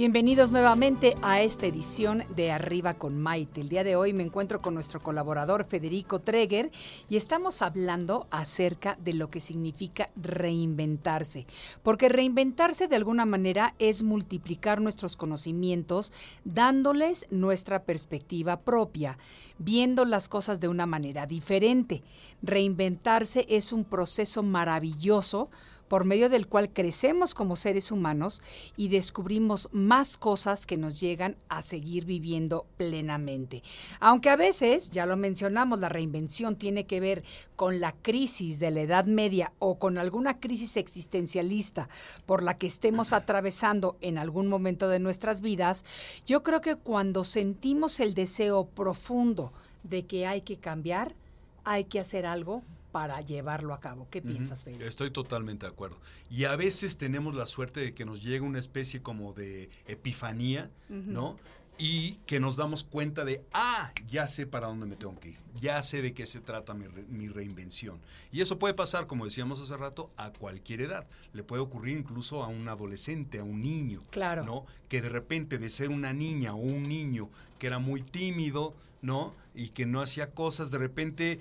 Bienvenidos 0.00 0.50
nuevamente 0.50 1.14
a 1.20 1.42
esta 1.42 1.66
edición 1.66 2.24
de 2.34 2.50
Arriba 2.50 2.94
con 2.94 3.20
Maite. 3.20 3.60
El 3.60 3.68
día 3.68 3.84
de 3.84 3.96
hoy 3.96 4.14
me 4.14 4.22
encuentro 4.22 4.58
con 4.58 4.72
nuestro 4.72 4.98
colaborador 5.00 5.66
Federico 5.66 6.20
Treger 6.20 6.70
y 7.10 7.18
estamos 7.18 7.60
hablando 7.60 8.26
acerca 8.30 8.96
de 8.98 9.12
lo 9.12 9.28
que 9.28 9.40
significa 9.40 10.08
reinventarse. 10.16 11.44
Porque 11.82 12.08
reinventarse 12.08 12.88
de 12.88 12.96
alguna 12.96 13.26
manera 13.26 13.74
es 13.78 14.02
multiplicar 14.02 14.80
nuestros 14.80 15.18
conocimientos 15.18 16.14
dándoles 16.46 17.26
nuestra 17.28 17.82
perspectiva 17.82 18.60
propia, 18.60 19.18
viendo 19.58 20.06
las 20.06 20.30
cosas 20.30 20.60
de 20.60 20.68
una 20.68 20.86
manera 20.86 21.26
diferente. 21.26 22.02
Reinventarse 22.40 23.44
es 23.50 23.70
un 23.70 23.84
proceso 23.84 24.42
maravilloso 24.42 25.50
por 25.90 26.04
medio 26.04 26.28
del 26.28 26.46
cual 26.46 26.72
crecemos 26.72 27.34
como 27.34 27.56
seres 27.56 27.90
humanos 27.90 28.42
y 28.76 28.90
descubrimos 28.90 29.68
más 29.72 30.16
cosas 30.16 30.64
que 30.64 30.76
nos 30.76 31.00
llegan 31.00 31.36
a 31.48 31.62
seguir 31.62 32.04
viviendo 32.04 32.64
plenamente. 32.76 33.64
Aunque 33.98 34.30
a 34.30 34.36
veces, 34.36 34.92
ya 34.92 35.04
lo 35.04 35.16
mencionamos, 35.16 35.80
la 35.80 35.88
reinvención 35.88 36.54
tiene 36.54 36.86
que 36.86 37.00
ver 37.00 37.24
con 37.56 37.80
la 37.80 37.90
crisis 37.90 38.60
de 38.60 38.70
la 38.70 38.82
Edad 38.82 39.06
Media 39.06 39.52
o 39.58 39.80
con 39.80 39.98
alguna 39.98 40.38
crisis 40.38 40.76
existencialista 40.76 41.88
por 42.24 42.44
la 42.44 42.56
que 42.56 42.68
estemos 42.68 43.12
atravesando 43.12 43.96
en 44.00 44.16
algún 44.16 44.46
momento 44.46 44.88
de 44.88 45.00
nuestras 45.00 45.40
vidas, 45.40 45.84
yo 46.24 46.44
creo 46.44 46.60
que 46.60 46.76
cuando 46.76 47.24
sentimos 47.24 47.98
el 47.98 48.14
deseo 48.14 48.64
profundo 48.64 49.52
de 49.82 50.06
que 50.06 50.28
hay 50.28 50.42
que 50.42 50.56
cambiar, 50.56 51.16
hay 51.64 51.82
que 51.82 51.98
hacer 51.98 52.26
algo 52.26 52.62
para 52.92 53.20
llevarlo 53.20 53.74
a 53.74 53.80
cabo. 53.80 54.08
¿Qué 54.10 54.20
piensas, 54.22 54.64
Fede? 54.64 54.86
Estoy 54.86 55.10
totalmente 55.10 55.66
de 55.66 55.72
acuerdo. 55.72 55.98
Y 56.30 56.44
a 56.44 56.56
veces 56.56 56.96
tenemos 56.96 57.34
la 57.34 57.46
suerte 57.46 57.80
de 57.80 57.94
que 57.94 58.04
nos 58.04 58.22
llega 58.22 58.44
una 58.44 58.58
especie 58.58 59.02
como 59.02 59.32
de 59.32 59.70
epifanía, 59.86 60.70
¿no? 60.88 61.36
Y 61.78 62.16
que 62.26 62.40
nos 62.40 62.56
damos 62.56 62.84
cuenta 62.84 63.24
de, 63.24 63.42
ah, 63.54 63.92
ya 64.06 64.26
sé 64.26 64.46
para 64.46 64.66
dónde 64.66 64.84
me 64.84 64.96
tengo 64.96 65.18
que 65.18 65.30
ir, 65.30 65.38
ya 65.58 65.82
sé 65.82 66.02
de 66.02 66.12
qué 66.12 66.26
se 66.26 66.40
trata 66.40 66.74
mi, 66.74 66.84
re- 66.86 67.04
mi 67.08 67.28
reinvención. 67.28 67.98
Y 68.32 68.42
eso 68.42 68.58
puede 68.58 68.74
pasar, 68.74 69.06
como 69.06 69.24
decíamos 69.24 69.60
hace 69.62 69.74
rato, 69.78 70.10
a 70.18 70.30
cualquier 70.30 70.82
edad. 70.82 71.06
Le 71.32 71.42
puede 71.42 71.62
ocurrir 71.62 71.96
incluso 71.96 72.42
a 72.42 72.48
un 72.48 72.68
adolescente, 72.68 73.38
a 73.38 73.44
un 73.44 73.62
niño. 73.62 74.00
Claro. 74.10 74.44
¿no? 74.44 74.66
Que 74.90 75.00
de 75.00 75.08
repente 75.08 75.56
de 75.56 75.70
ser 75.70 75.88
una 75.88 76.12
niña 76.12 76.52
o 76.52 76.58
un 76.58 76.86
niño 76.86 77.30
que 77.58 77.68
era 77.68 77.78
muy 77.78 78.02
tímido, 78.02 78.74
¿no? 79.00 79.32
Y 79.54 79.70
que 79.70 79.86
no 79.86 80.02
hacía 80.02 80.32
cosas, 80.32 80.70
de 80.70 80.76
repente, 80.78 81.40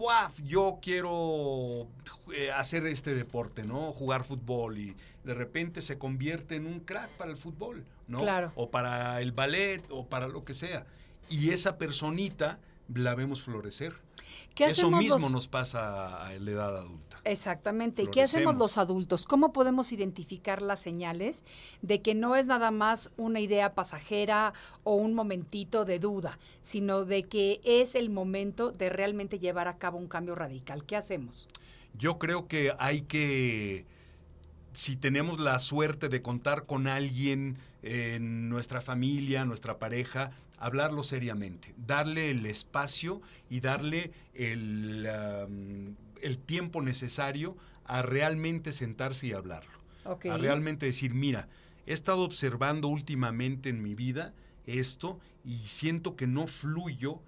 ¡puaf! 0.00 0.40
Yo 0.46 0.78
quiero 0.80 1.86
eh, 2.34 2.50
hacer 2.52 2.86
este 2.86 3.14
deporte, 3.14 3.64
¿no? 3.64 3.92
Jugar 3.92 4.24
fútbol 4.24 4.78
y 4.78 4.96
de 5.24 5.34
repente 5.34 5.82
se 5.82 5.98
convierte 5.98 6.56
en 6.56 6.64
un 6.66 6.80
crack 6.80 7.10
para 7.10 7.30
el 7.30 7.36
fútbol, 7.36 7.84
¿no? 8.08 8.20
Claro. 8.20 8.50
O 8.54 8.70
para 8.70 9.20
el 9.20 9.32
ballet 9.32 9.82
o 9.90 10.06
para 10.06 10.26
lo 10.26 10.42
que 10.42 10.54
sea. 10.54 10.86
Y 11.28 11.50
esa 11.50 11.76
personita 11.76 12.58
la 12.94 13.14
vemos 13.14 13.42
florecer. 13.42 13.94
¿Qué 14.54 14.64
Eso 14.66 14.90
mismo 14.90 15.18
los- 15.18 15.32
nos 15.32 15.48
pasa 15.48 16.26
a 16.26 16.32
la 16.38 16.50
edad 16.50 16.76
adulta. 16.76 17.18
Exactamente. 17.24 18.02
¿Y 18.02 18.06
qué 18.08 18.22
hacemos 18.22 18.56
los 18.56 18.78
adultos? 18.78 19.24
¿Cómo 19.24 19.52
podemos 19.52 19.92
identificar 19.92 20.60
las 20.60 20.80
señales 20.80 21.44
de 21.82 22.02
que 22.02 22.14
no 22.14 22.34
es 22.36 22.46
nada 22.46 22.70
más 22.70 23.10
una 23.16 23.40
idea 23.40 23.74
pasajera 23.74 24.52
o 24.82 24.96
un 24.96 25.14
momentito 25.14 25.84
de 25.84 25.98
duda, 26.00 26.38
sino 26.62 27.04
de 27.04 27.22
que 27.24 27.60
es 27.64 27.94
el 27.94 28.10
momento 28.10 28.72
de 28.72 28.88
realmente 28.90 29.38
llevar 29.38 29.68
a 29.68 29.78
cabo 29.78 29.98
un 29.98 30.08
cambio 30.08 30.34
radical? 30.34 30.84
¿Qué 30.84 30.96
hacemos? 30.96 31.48
Yo 31.96 32.18
creo 32.18 32.48
que 32.48 32.74
hay 32.78 33.02
que, 33.02 33.86
si 34.72 34.96
tenemos 34.96 35.38
la 35.38 35.58
suerte 35.58 36.08
de 36.08 36.22
contar 36.22 36.66
con 36.66 36.86
alguien 36.86 37.56
en 37.82 38.48
nuestra 38.48 38.80
familia, 38.80 39.44
nuestra 39.44 39.78
pareja, 39.78 40.32
hablarlo 40.60 41.02
seriamente, 41.02 41.74
darle 41.76 42.30
el 42.30 42.46
espacio 42.46 43.20
y 43.48 43.60
darle 43.60 44.12
el, 44.34 45.08
um, 45.48 45.96
el 46.22 46.38
tiempo 46.38 46.82
necesario 46.82 47.56
a 47.84 48.02
realmente 48.02 48.70
sentarse 48.70 49.26
y 49.26 49.32
hablarlo. 49.32 49.80
A 50.04 50.36
realmente 50.36 50.86
decir, 50.86 51.14
mira, 51.14 51.48
he 51.86 51.92
estado 51.92 52.22
observando 52.22 52.88
últimamente 52.88 53.68
en 53.68 53.82
mi 53.82 53.94
vida 53.94 54.32
esto 54.66 55.18
y 55.44 55.56
siento 55.56 56.14
que 56.14 56.26
no 56.26 56.46
fluyo 56.46 57.20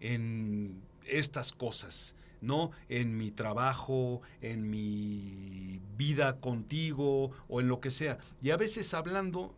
en 0.00 0.82
estas 1.06 1.52
cosas, 1.52 2.14
¿no? 2.40 2.70
En 2.88 3.16
mi 3.16 3.30
trabajo, 3.30 4.22
en 4.40 4.68
mi 4.68 5.80
vida 5.96 6.40
contigo 6.40 7.30
o 7.48 7.60
en 7.60 7.68
lo 7.68 7.80
que 7.80 7.90
sea. 7.90 8.18
Y 8.42 8.50
a 8.50 8.56
veces 8.56 8.94
hablando 8.94 9.54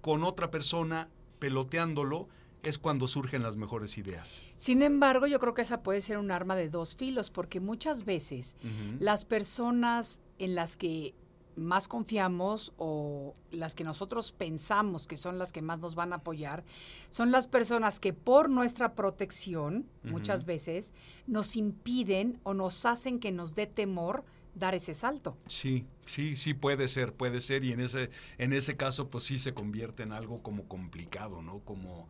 con 0.00 0.24
otra 0.24 0.50
persona, 0.50 1.08
peloteándolo, 1.38 2.28
es 2.70 2.78
cuando 2.78 3.06
surgen 3.06 3.42
las 3.42 3.56
mejores 3.56 3.98
ideas. 3.98 4.42
Sin 4.56 4.82
embargo, 4.82 5.26
yo 5.26 5.38
creo 5.40 5.54
que 5.54 5.62
esa 5.62 5.82
puede 5.82 6.00
ser 6.00 6.18
un 6.18 6.30
arma 6.30 6.56
de 6.56 6.68
dos 6.68 6.96
filos, 6.96 7.30
porque 7.30 7.60
muchas 7.60 8.04
veces 8.04 8.56
las 8.98 9.24
personas 9.24 10.20
en 10.38 10.54
las 10.54 10.76
que 10.76 11.14
más 11.56 11.88
confiamos 11.88 12.72
o 12.78 13.34
las 13.50 13.74
que 13.74 13.84
nosotros 13.84 14.32
pensamos 14.32 15.06
que 15.06 15.16
son 15.16 15.38
las 15.38 15.52
que 15.52 15.62
más 15.62 15.80
nos 15.80 15.94
van 15.94 16.12
a 16.12 16.16
apoyar, 16.16 16.64
son 17.08 17.30
las 17.30 17.46
personas 17.46 18.00
que 18.00 18.12
por 18.12 18.50
nuestra 18.50 18.94
protección, 18.94 19.86
muchas 20.02 20.44
veces, 20.44 20.92
nos 21.26 21.56
impiden 21.56 22.40
o 22.42 22.54
nos 22.54 22.84
hacen 22.84 23.18
que 23.18 23.32
nos 23.32 23.54
dé 23.54 23.66
temor 23.66 24.24
dar 24.54 24.74
ese 24.74 24.94
salto. 24.94 25.36
Sí, 25.46 25.84
sí, 26.06 26.36
sí 26.36 26.54
puede 26.54 26.88
ser, 26.88 27.12
puede 27.12 27.40
ser 27.40 27.64
y 27.64 27.72
en 27.72 27.80
ese 27.80 28.10
en 28.38 28.52
ese 28.52 28.76
caso 28.76 29.08
pues 29.10 29.24
sí 29.24 29.38
se 29.38 29.54
convierte 29.54 30.02
en 30.02 30.12
algo 30.12 30.42
como 30.42 30.68
complicado, 30.68 31.42
¿no? 31.42 31.60
Como 31.60 32.08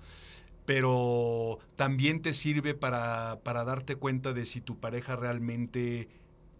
pero 0.64 1.58
también 1.76 2.22
te 2.22 2.32
sirve 2.32 2.74
para 2.74 3.40
para 3.42 3.64
darte 3.64 3.96
cuenta 3.96 4.32
de 4.32 4.46
si 4.46 4.60
tu 4.60 4.78
pareja 4.78 5.16
realmente 5.16 6.08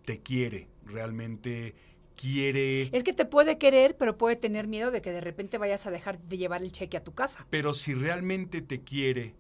te 0.04 0.20
quiere, 0.20 0.68
realmente 0.84 1.74
quiere... 2.14 2.90
Es 2.96 3.04
que 3.04 3.12
te 3.12 3.24
puede 3.24 3.58
querer, 3.58 3.96
pero 3.96 4.16
puede 4.16 4.36
tener 4.36 4.66
miedo 4.66 4.90
de 4.90 5.02
que 5.02 5.10
de 5.10 5.20
repente 5.20 5.58
vayas 5.58 5.86
a 5.86 5.90
dejar 5.90 6.20
de 6.20 6.38
llevar 6.38 6.62
el 6.62 6.72
cheque 6.72 6.96
a 6.96 7.04
tu 7.04 7.12
casa. 7.12 7.46
Pero 7.50 7.74
si 7.74 7.94
realmente 7.94 8.62
te 8.62 8.82
quiere 8.82 9.34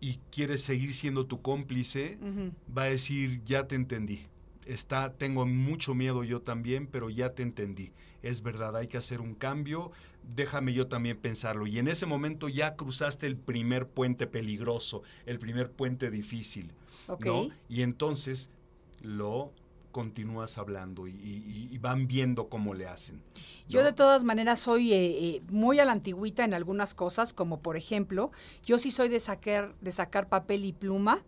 y 0.00 0.18
quiere 0.30 0.58
seguir 0.58 0.94
siendo 0.94 1.26
tu 1.26 1.42
cómplice, 1.42 2.18
va 2.76 2.84
a 2.84 2.90
decir, 2.90 3.42
ya 3.44 3.66
te 3.66 3.74
entendí. 3.74 4.26
Está, 4.66 5.12
tengo 5.12 5.46
mucho 5.46 5.94
miedo 5.94 6.24
yo 6.24 6.42
también, 6.42 6.86
pero 6.86 7.08
ya 7.08 7.34
te 7.34 7.42
entendí. 7.42 7.92
Es 8.22 8.42
verdad, 8.42 8.76
hay 8.76 8.88
que 8.88 8.96
hacer 8.96 9.20
un 9.20 9.34
cambio. 9.34 9.92
Déjame 10.34 10.72
yo 10.72 10.88
también 10.88 11.16
pensarlo. 11.18 11.66
Y 11.66 11.78
en 11.78 11.88
ese 11.88 12.04
momento 12.06 12.48
ya 12.48 12.74
cruzaste 12.76 13.26
el 13.26 13.36
primer 13.36 13.86
puente 13.88 14.26
peligroso, 14.26 15.02
el 15.24 15.38
primer 15.38 15.70
puente 15.70 16.10
difícil. 16.10 16.72
¿no? 17.48 17.48
Y 17.68 17.82
entonces 17.82 18.50
lo 19.02 19.52
continúas 19.92 20.58
hablando 20.58 21.06
y, 21.06 21.12
y- 21.12 21.68
y 21.72 21.78
van 21.78 22.06
viendo 22.06 22.48
cómo 22.48 22.74
le 22.74 22.86
hacen. 22.86 23.22
Yo 23.68 23.82
de 23.82 23.92
todas 23.94 24.24
maneras 24.24 24.60
soy 24.60 24.92
eh, 24.92 24.96
eh, 25.36 25.42
muy 25.48 25.78
a 25.78 25.84
la 25.86 25.92
antigüita 25.92 26.44
en 26.44 26.52
algunas 26.52 26.94
cosas, 26.94 27.32
como 27.32 27.60
por 27.60 27.76
ejemplo, 27.78 28.30
yo 28.64 28.76
sí 28.76 28.90
soy 28.90 29.08
de 29.08 29.20
sacar, 29.20 29.74
de 29.80 29.92
sacar 29.92 30.28
papel 30.28 30.64
y 30.66 30.72
pluma 30.74 31.24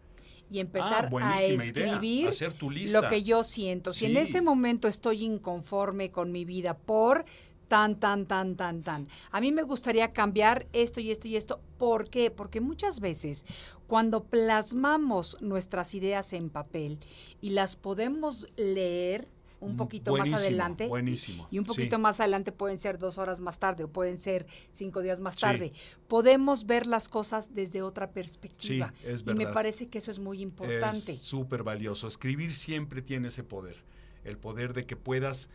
y 0.50 0.60
empezar 0.60 1.10
Ah, 1.20 1.34
a 1.34 1.42
idea, 1.42 1.64
escribir 1.64 2.28
hacer 2.28 2.52
tu 2.54 2.70
lista. 2.70 3.00
lo 3.00 3.08
que 3.08 3.22
yo 3.22 3.42
siento. 3.42 3.92
Si 3.92 4.06
en 4.06 4.16
este 4.16 4.42
momento 4.42 4.88
estoy 4.88 5.24
inconforme 5.24 6.10
con 6.10 6.32
mi 6.32 6.44
vida 6.44 6.76
por 6.76 7.24
tan, 7.68 8.00
tan, 8.00 8.26
tan, 8.26 8.56
tan, 8.56 8.82
tan, 8.82 9.08
a 9.30 9.40
mí 9.40 9.52
me 9.52 9.62
gustaría 9.62 10.12
cambiar 10.12 10.66
esto 10.72 11.00
y 11.00 11.10
esto 11.10 11.28
y 11.28 11.36
esto. 11.36 11.60
¿Por 11.78 12.08
qué? 12.10 12.30
Porque 12.30 12.60
muchas 12.60 13.00
veces 13.00 13.44
cuando 13.86 14.24
plasmamos 14.24 15.36
nuestras 15.40 15.94
ideas 15.94 16.32
en 16.32 16.50
papel 16.50 16.98
y 17.40 17.50
las 17.50 17.76
podemos 17.76 18.46
leer 18.56 19.28
un 19.60 19.72
Mm, 19.74 19.76
poquito 19.76 20.16
más 20.16 20.32
adelante, 20.32 20.86
buenísimo, 20.86 21.48
y 21.50 21.58
un 21.58 21.64
poquito 21.64 21.96
sí. 21.96 22.02
más 22.02 22.20
adelante 22.20 22.52
pueden 22.52 22.78
ser 22.78 22.96
dos 22.96 23.18
horas 23.18 23.40
más 23.40 23.58
tarde 23.58 23.82
o 23.84 23.88
pueden 23.88 24.16
ser 24.16 24.46
cinco 24.70 25.02
días 25.02 25.20
más 25.20 25.34
Sí. 25.34 25.40
tarde. 25.40 25.72
Podemos 26.06 26.64
ver 26.64 26.86
las 26.86 27.08
cosas 27.08 27.54
desde 27.56 27.82
otra 27.82 28.12
perspectiva. 28.12 28.94
Sí, 29.00 29.06
es 29.08 29.22
y 29.22 29.24
me 29.24 29.34
verdad. 29.34 29.54
parece 29.54 29.88
que 29.88 29.98
eso 29.98 30.12
es 30.12 30.20
muy 30.20 30.42
importante. 30.42 31.10
Es 31.12 31.18
súper 31.18 31.64
valioso. 31.64 32.06
Escribir 32.06 32.54
siempre 32.54 33.02
tiene 33.02 33.28
ese 33.28 33.42
poder. 33.42 33.82
El 34.22 34.38
poder 34.38 34.74
de 34.74 34.86
que 34.86 34.94
puedas 34.94 35.48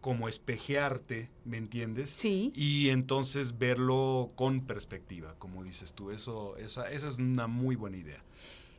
como 0.00 0.28
espejearte, 0.28 1.30
¿me 1.44 1.56
entiendes? 1.56 2.10
Sí. 2.10 2.52
Y 2.54 2.88
entonces 2.88 3.58
verlo 3.58 4.32
con 4.34 4.66
perspectiva, 4.66 5.34
como 5.38 5.62
dices 5.62 5.92
tú. 5.92 6.10
Eso, 6.10 6.56
esa, 6.56 6.90
esa 6.90 7.08
es 7.08 7.18
una 7.18 7.46
muy 7.46 7.76
buena 7.76 7.98
idea. 7.98 8.22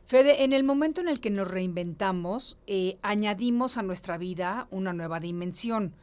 Fede, 0.04 0.44
en 0.44 0.52
el 0.52 0.64
momento 0.64 1.00
en 1.00 1.08
el 1.08 1.20
que 1.20 1.30
nos 1.30 1.48
reinventamos, 1.48 2.58
eh, 2.66 2.98
añadimos 3.02 3.78
a 3.78 3.82
nuestra 3.82 4.18
vida 4.18 4.66
una 4.70 4.92
nueva 4.92 5.20
dimensión, 5.20 5.94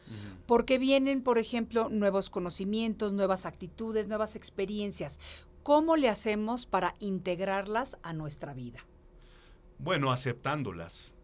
porque 0.48 0.80
vienen, 0.80 1.22
por 1.22 1.38
ejemplo, 1.38 1.90
nuevos 1.90 2.30
conocimientos, 2.30 3.14
nuevas 3.14 3.46
actitudes, 3.46 4.08
nuevas 4.08 4.36
experiencias. 4.36 5.20
¿Cómo 5.64 5.96
le 5.96 6.10
hacemos 6.10 6.66
para 6.66 6.96
integrarlas 7.00 7.98
a 8.02 8.14
nuestra 8.14 8.54
vida? 8.54 8.80
Bueno, 9.78 10.12
aceptándolas. 10.12 11.16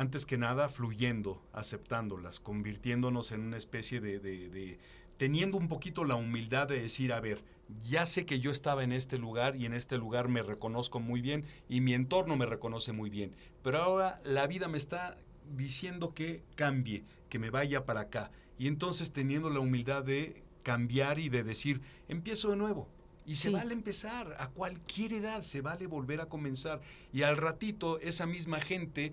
Antes 0.00 0.24
que 0.24 0.38
nada, 0.38 0.70
fluyendo, 0.70 1.42
aceptándolas, 1.52 2.40
convirtiéndonos 2.40 3.32
en 3.32 3.42
una 3.42 3.58
especie 3.58 4.00
de, 4.00 4.18
de- 4.18 4.48
de- 4.48 4.78
teniendo 5.18 5.58
un 5.58 5.68
poquito 5.68 6.06
la 6.06 6.14
humildad 6.14 6.68
de 6.68 6.80
decir, 6.80 7.12
a 7.12 7.20
ver, 7.20 7.44
ya 7.86 8.06
sé 8.06 8.24
que 8.24 8.40
yo 8.40 8.50
estaba 8.50 8.82
en 8.82 8.92
este 8.92 9.18
lugar 9.18 9.56
y 9.56 9.66
en 9.66 9.74
este 9.74 9.98
lugar 9.98 10.28
me 10.28 10.42
reconozco 10.42 11.00
muy 11.00 11.20
bien 11.20 11.44
y 11.68 11.82
mi 11.82 11.92
entorno 11.92 12.34
me 12.38 12.46
reconoce 12.46 12.92
muy 12.92 13.10
bien, 13.10 13.34
pero 13.62 13.82
ahora 13.82 14.22
la 14.24 14.46
vida 14.46 14.68
me 14.68 14.78
está 14.78 15.18
diciendo 15.54 16.14
que 16.14 16.44
cambie, 16.54 17.04
que 17.28 17.38
me 17.38 17.50
vaya 17.50 17.84
para 17.84 18.00
acá. 18.00 18.30
Y 18.58 18.68
entonces 18.68 19.12
teniendo 19.12 19.50
la 19.50 19.60
humildad 19.60 20.02
de 20.02 20.42
cambiar 20.62 21.18
y 21.18 21.28
de 21.28 21.42
decir, 21.42 21.82
empiezo 22.08 22.48
de 22.48 22.56
nuevo. 22.56 22.88
Y 23.26 23.34
se 23.34 23.48
Sí. 23.48 23.54
vale 23.54 23.74
empezar, 23.74 24.34
a 24.40 24.48
cualquier 24.48 25.12
edad 25.12 25.42
se 25.42 25.60
vale 25.60 25.86
volver 25.86 26.22
a 26.22 26.26
comenzar. 26.30 26.80
Y 27.12 27.20
al 27.20 27.36
ratito 27.36 28.00
esa 28.00 28.24
misma 28.24 28.60
gente 28.62 29.12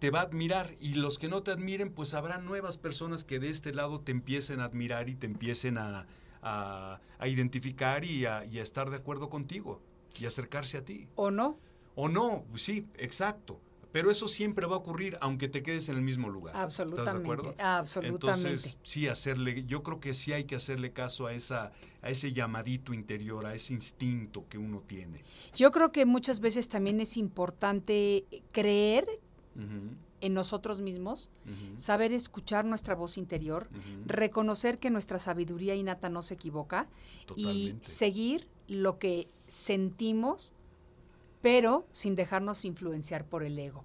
te 0.00 0.10
va 0.10 0.20
a 0.20 0.22
admirar 0.24 0.74
y 0.80 0.94
los 0.94 1.18
que 1.18 1.28
no 1.28 1.42
te 1.42 1.50
admiren, 1.52 1.92
pues 1.92 2.14
habrá 2.14 2.38
nuevas 2.38 2.76
personas 2.78 3.22
que 3.22 3.38
de 3.38 3.50
este 3.50 3.72
lado 3.72 4.00
te 4.00 4.10
empiecen 4.12 4.58
a 4.60 4.64
admirar 4.64 5.08
y 5.08 5.14
te 5.14 5.26
empiecen 5.26 5.78
a, 5.78 6.06
a- 6.42 7.00
a 7.18 7.28
identificar 7.28 8.04
y 8.04 8.24
a, 8.26 8.44
y 8.46 8.58
a 8.58 8.62
estar 8.62 8.90
de 8.90 8.96
acuerdo 8.96 9.28
contigo 9.28 9.80
y 10.18 10.24
acercarse 10.26 10.78
a 10.78 10.84
ti. 10.84 11.06
¿O 11.16 11.30
no? 11.30 11.58
O 11.94 12.08
no, 12.08 12.44
pues 12.50 12.62
sí, 12.62 12.86
exacto. 12.96 13.60
Pero 13.92 14.10
eso 14.10 14.28
siempre 14.28 14.66
va 14.66 14.76
a 14.76 14.78
ocurrir 14.78 15.18
aunque 15.20 15.48
te 15.48 15.64
quedes 15.64 15.88
en 15.88 15.96
el 15.96 16.02
mismo 16.02 16.28
lugar. 16.30 16.54
¿Estás 16.54 16.76
de 16.76 16.82
Absolutamente. 16.84 17.22
acuerdo? 17.22 17.54
Absolutamente. 17.58 18.26
Entonces, 18.48 18.78
sí, 18.84 19.08
hacerle, 19.08 19.64
yo 19.66 19.82
creo 19.82 19.98
que 19.98 20.14
sí 20.14 20.32
hay 20.32 20.44
que 20.44 20.54
hacerle 20.54 20.92
caso 20.92 21.26
a 21.26 21.32
esa, 21.34 21.72
a 22.00 22.08
ese 22.08 22.32
llamadito 22.32 22.94
interior, 22.94 23.44
a 23.46 23.54
ese 23.54 23.74
instinto 23.74 24.46
que 24.48 24.58
uno 24.58 24.80
tiene. 24.86 25.24
Yo 25.54 25.72
creo 25.72 25.90
que 25.90 26.06
muchas 26.06 26.38
veces 26.38 26.68
también 26.68 27.00
es 27.00 27.16
importante 27.16 28.24
creer 28.52 29.08
En 30.22 30.34
nosotros 30.34 30.80
mismos, 30.80 31.30
saber 31.76 32.12
escuchar 32.12 32.64
nuestra 32.64 32.94
voz 32.94 33.18
interior, 33.18 33.68
reconocer 34.06 34.78
que 34.78 34.90
nuestra 34.90 35.18
sabiduría 35.18 35.74
innata 35.74 36.08
no 36.08 36.22
se 36.22 36.34
equivoca 36.34 36.88
y 37.36 37.74
seguir 37.80 38.46
lo 38.68 38.98
que 38.98 39.28
sentimos, 39.48 40.52
pero 41.42 41.86
sin 41.90 42.14
dejarnos 42.14 42.64
influenciar 42.64 43.24
por 43.24 43.42
el 43.42 43.58
ego. 43.58 43.84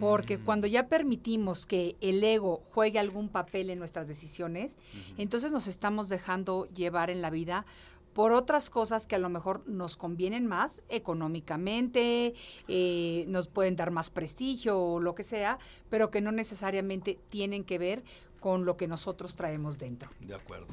Porque 0.00 0.38
Mm, 0.38 0.44
cuando 0.44 0.66
ya 0.66 0.88
permitimos 0.88 1.66
que 1.66 1.96
el 2.00 2.24
ego 2.24 2.62
juegue 2.72 2.98
algún 2.98 3.28
papel 3.28 3.68
en 3.68 3.78
nuestras 3.78 4.08
decisiones, 4.08 4.78
entonces 5.18 5.52
nos 5.52 5.66
estamos 5.66 6.08
dejando 6.08 6.66
llevar 6.74 7.10
en 7.10 7.20
la 7.20 7.30
vida 7.30 7.66
por 8.14 8.32
otras 8.32 8.70
cosas 8.70 9.06
que 9.06 9.16
a 9.16 9.18
lo 9.18 9.28
mejor 9.28 9.66
nos 9.66 9.96
convienen 9.96 10.46
más 10.46 10.82
económicamente, 10.88 12.34
eh, 12.68 13.24
nos 13.28 13.48
pueden 13.48 13.76
dar 13.76 13.90
más 13.90 14.08
prestigio 14.08 14.80
o 14.80 15.00
lo 15.00 15.14
que 15.14 15.24
sea, 15.24 15.58
pero 15.90 16.10
que 16.10 16.20
no 16.20 16.32
necesariamente 16.32 17.18
tienen 17.28 17.64
que 17.64 17.78
ver 17.78 18.04
con 18.40 18.64
lo 18.64 18.76
que 18.76 18.86
nosotros 18.86 19.36
traemos 19.36 19.78
dentro. 19.78 20.10
De 20.20 20.34
acuerdo. 20.34 20.66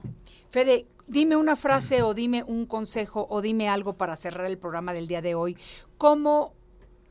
Fede, 0.51 0.85
dime 1.07 1.35
una 1.35 1.55
frase 1.55 2.03
o 2.03 2.13
dime 2.13 2.43
un 2.43 2.65
consejo 2.65 3.25
o 3.29 3.41
dime 3.41 3.69
algo 3.69 3.93
para 3.93 4.15
cerrar 4.15 4.45
el 4.45 4.57
programa 4.57 4.93
del 4.93 5.07
día 5.07 5.21
de 5.21 5.35
hoy. 5.35 5.57
¿Cómo 5.97 6.53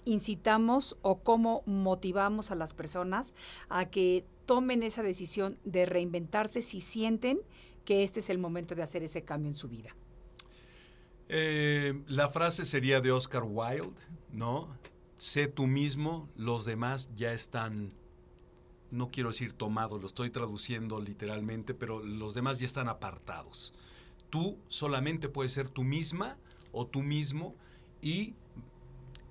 incitamos 0.04 0.96
o 1.02 1.20
cómo 1.20 1.62
motivamos 1.66 2.50
a 2.50 2.54
las 2.54 2.74
personas 2.74 3.34
a 3.68 3.86
que 3.86 4.24
tomen 4.46 4.82
esa 4.82 5.02
decisión 5.02 5.58
de 5.64 5.86
reinventarse 5.86 6.62
si 6.62 6.80
sienten 6.80 7.40
que 7.84 8.04
este 8.04 8.20
es 8.20 8.30
el 8.30 8.38
momento 8.38 8.74
de 8.74 8.82
hacer 8.82 9.02
ese 9.02 9.24
cambio 9.24 9.48
en 9.48 9.54
su 9.54 9.68
vida? 9.68 9.96
Eh, 11.32 11.94
la 12.08 12.28
frase 12.28 12.64
sería 12.64 13.00
de 13.00 13.12
Oscar 13.12 13.44
Wilde, 13.46 13.94
¿no? 14.32 14.68
Sé 15.16 15.46
tú 15.46 15.68
mismo, 15.68 16.28
los 16.34 16.64
demás 16.64 17.08
ya 17.14 17.32
están, 17.32 17.92
no 18.90 19.12
quiero 19.12 19.28
decir 19.28 19.52
tomados, 19.52 20.00
lo 20.00 20.08
estoy 20.08 20.30
traduciendo 20.30 21.00
literalmente, 21.00 21.72
pero 21.72 22.04
los 22.04 22.34
demás 22.34 22.58
ya 22.58 22.66
están 22.66 22.88
apartados. 22.88 23.72
Tú 24.28 24.58
solamente 24.66 25.28
puedes 25.28 25.52
ser 25.52 25.68
tú 25.68 25.84
misma 25.84 26.36
o 26.72 26.84
tú 26.84 27.00
mismo 27.00 27.54
y 28.02 28.34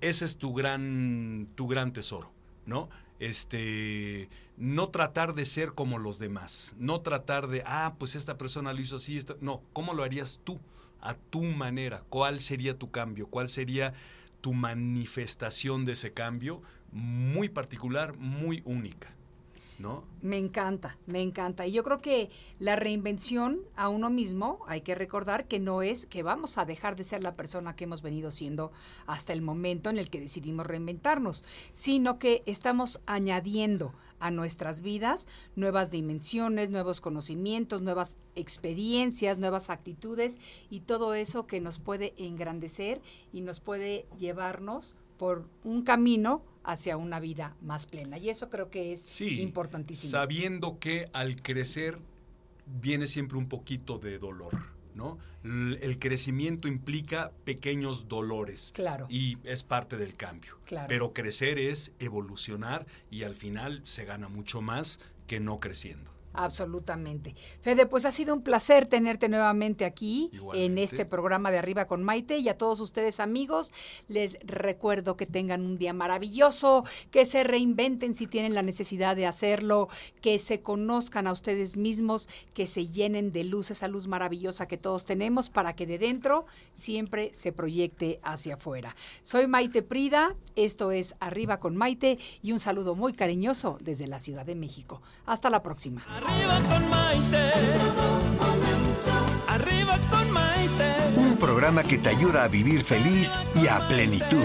ese 0.00 0.24
es 0.24 0.38
tu 0.38 0.54
gran, 0.54 1.48
tu 1.54 1.68
gran 1.68 1.92
tesoro, 1.92 2.32
¿no? 2.64 2.88
Este, 3.18 4.30
no 4.56 4.88
tratar 4.88 5.34
de 5.34 5.44
ser 5.44 5.74
como 5.74 5.98
los 5.98 6.18
demás, 6.18 6.74
no 6.78 7.02
tratar 7.02 7.48
de, 7.48 7.62
ah, 7.66 7.96
pues 7.98 8.14
esta 8.14 8.38
persona 8.38 8.72
lo 8.72 8.80
hizo 8.80 8.96
así, 8.96 9.20
no, 9.42 9.60
¿cómo 9.74 9.92
lo 9.92 10.02
harías 10.02 10.40
tú? 10.44 10.58
A 11.00 11.14
tu 11.14 11.42
manera, 11.42 12.02
¿cuál 12.08 12.40
sería 12.40 12.78
tu 12.78 12.90
cambio? 12.90 13.26
¿Cuál 13.28 13.48
sería 13.48 13.94
tu 14.40 14.52
manifestación 14.52 15.84
de 15.84 15.92
ese 15.92 16.12
cambio? 16.12 16.62
Muy 16.92 17.48
particular, 17.48 18.16
muy 18.16 18.62
única, 18.64 19.14
¿no? 19.80 20.04
Me 20.22 20.36
encanta, 20.36 20.98
me 21.06 21.22
encanta. 21.22 21.66
Y 21.66 21.72
yo 21.72 21.82
creo 21.82 21.98
que 21.98 22.30
la 22.58 22.76
reinvención 22.76 23.60
a 23.74 23.88
uno 23.88 24.10
mismo, 24.10 24.60
hay 24.66 24.82
que 24.82 24.94
recordar 24.94 25.48
que 25.48 25.58
no 25.58 25.82
es 25.82 26.06
que 26.06 26.22
vamos 26.22 26.58
a 26.58 26.64
dejar 26.64 26.94
de 26.96 27.04
ser 27.04 27.22
la 27.22 27.34
persona 27.34 27.74
que 27.74 27.84
hemos 27.84 28.02
venido 28.02 28.30
siendo 28.30 28.70
hasta 29.06 29.32
el 29.32 29.42
momento 29.42 29.90
en 29.90 29.98
el 29.98 30.10
que 30.10 30.20
decidimos 30.20 30.66
reinventarnos, 30.66 31.44
sino 31.72 32.18
que 32.18 32.42
estamos 32.46 33.00
añadiendo 33.06 33.94
a 34.18 34.30
nuestras 34.30 34.82
vidas 34.82 35.26
nuevas 35.56 35.90
dimensiones, 35.90 36.70
nuevos 36.70 37.00
conocimientos, 37.00 37.82
nuevas 37.82 38.16
experiencias, 38.34 39.38
nuevas 39.38 39.70
actitudes 39.70 40.38
y 40.68 40.80
todo 40.80 41.14
eso 41.14 41.46
que 41.46 41.60
nos 41.60 41.78
puede 41.78 42.14
engrandecer 42.18 43.00
y 43.32 43.40
nos 43.40 43.60
puede 43.60 44.06
llevarnos 44.18 44.94
por 45.20 45.46
un 45.64 45.82
camino 45.82 46.42
hacia 46.64 46.96
una 46.96 47.20
vida 47.20 47.54
más 47.60 47.84
plena. 47.84 48.16
Y 48.16 48.30
eso 48.30 48.48
creo 48.48 48.70
que 48.70 48.94
es 48.94 49.02
Sí, 49.02 49.42
importantísimo. 49.42 50.10
Sabiendo 50.10 50.78
que 50.78 51.10
al 51.12 51.36
crecer 51.42 51.98
viene 52.64 53.06
siempre 53.06 53.36
un 53.36 53.46
poquito 53.46 53.98
de 53.98 54.18
dolor, 54.18 54.54
¿no? 54.94 55.18
El 55.44 55.98
crecimiento 55.98 56.68
implica 56.68 57.32
pequeños 57.44 58.08
dolores. 58.08 58.72
Claro. 58.74 59.08
Y 59.10 59.36
es 59.44 59.62
parte 59.62 59.98
del 59.98 60.14
cambio. 60.14 60.56
Claro. 60.64 60.86
Pero 60.88 61.12
crecer 61.12 61.58
es 61.58 61.92
evolucionar 61.98 62.86
y 63.10 63.24
al 63.24 63.36
final 63.36 63.82
se 63.84 64.06
gana 64.06 64.30
mucho 64.30 64.62
más 64.62 65.00
que 65.26 65.38
no 65.38 65.60
creciendo. 65.60 66.10
Absolutamente. 66.32 67.34
Fede, 67.60 67.86
pues 67.86 68.04
ha 68.04 68.12
sido 68.12 68.34
un 68.34 68.42
placer 68.42 68.86
tenerte 68.86 69.28
nuevamente 69.28 69.84
aquí 69.84 70.30
Igualmente. 70.32 70.66
en 70.66 70.78
este 70.78 71.04
programa 71.04 71.50
de 71.50 71.58
Arriba 71.58 71.86
con 71.86 72.02
Maite 72.02 72.38
y 72.38 72.48
a 72.48 72.56
todos 72.56 72.80
ustedes 72.80 73.20
amigos 73.20 73.72
les 74.08 74.38
recuerdo 74.44 75.16
que 75.16 75.26
tengan 75.26 75.62
un 75.62 75.76
día 75.76 75.92
maravilloso, 75.92 76.84
que 77.10 77.26
se 77.26 77.42
reinventen 77.44 78.14
si 78.14 78.26
tienen 78.26 78.54
la 78.54 78.62
necesidad 78.62 79.16
de 79.16 79.26
hacerlo, 79.26 79.88
que 80.20 80.38
se 80.38 80.60
conozcan 80.60 81.26
a 81.26 81.32
ustedes 81.32 81.76
mismos, 81.76 82.28
que 82.54 82.66
se 82.66 82.86
llenen 82.86 83.32
de 83.32 83.44
luz, 83.44 83.70
esa 83.70 83.88
luz 83.88 84.06
maravillosa 84.06 84.66
que 84.66 84.78
todos 84.78 85.04
tenemos 85.04 85.50
para 85.50 85.74
que 85.74 85.86
de 85.86 85.98
dentro 85.98 86.46
siempre 86.74 87.32
se 87.34 87.52
proyecte 87.52 88.20
hacia 88.22 88.54
afuera. 88.54 88.94
Soy 89.22 89.46
Maite 89.46 89.82
Prida, 89.82 90.36
esto 90.56 90.92
es 90.92 91.14
Arriba 91.20 91.58
con 91.58 91.76
Maite 91.76 92.18
y 92.42 92.52
un 92.52 92.60
saludo 92.60 92.94
muy 92.94 93.12
cariñoso 93.12 93.78
desde 93.80 94.06
la 94.06 94.20
Ciudad 94.20 94.46
de 94.46 94.54
México. 94.54 95.02
Hasta 95.26 95.50
la 95.50 95.62
próxima. 95.62 96.04
Arriba 96.26 96.60
con 96.68 96.88
Maite. 96.88 97.52
Arriba 99.48 99.98
con 100.10 100.30
Maite. 100.32 100.94
Un 101.16 101.36
programa 101.36 101.82
que 101.82 101.98
te 101.98 102.10
ayuda 102.10 102.44
a 102.44 102.48
vivir 102.48 102.82
feliz 102.82 103.38
y 103.54 103.66
a 103.68 103.80
plenitud. 103.88 104.44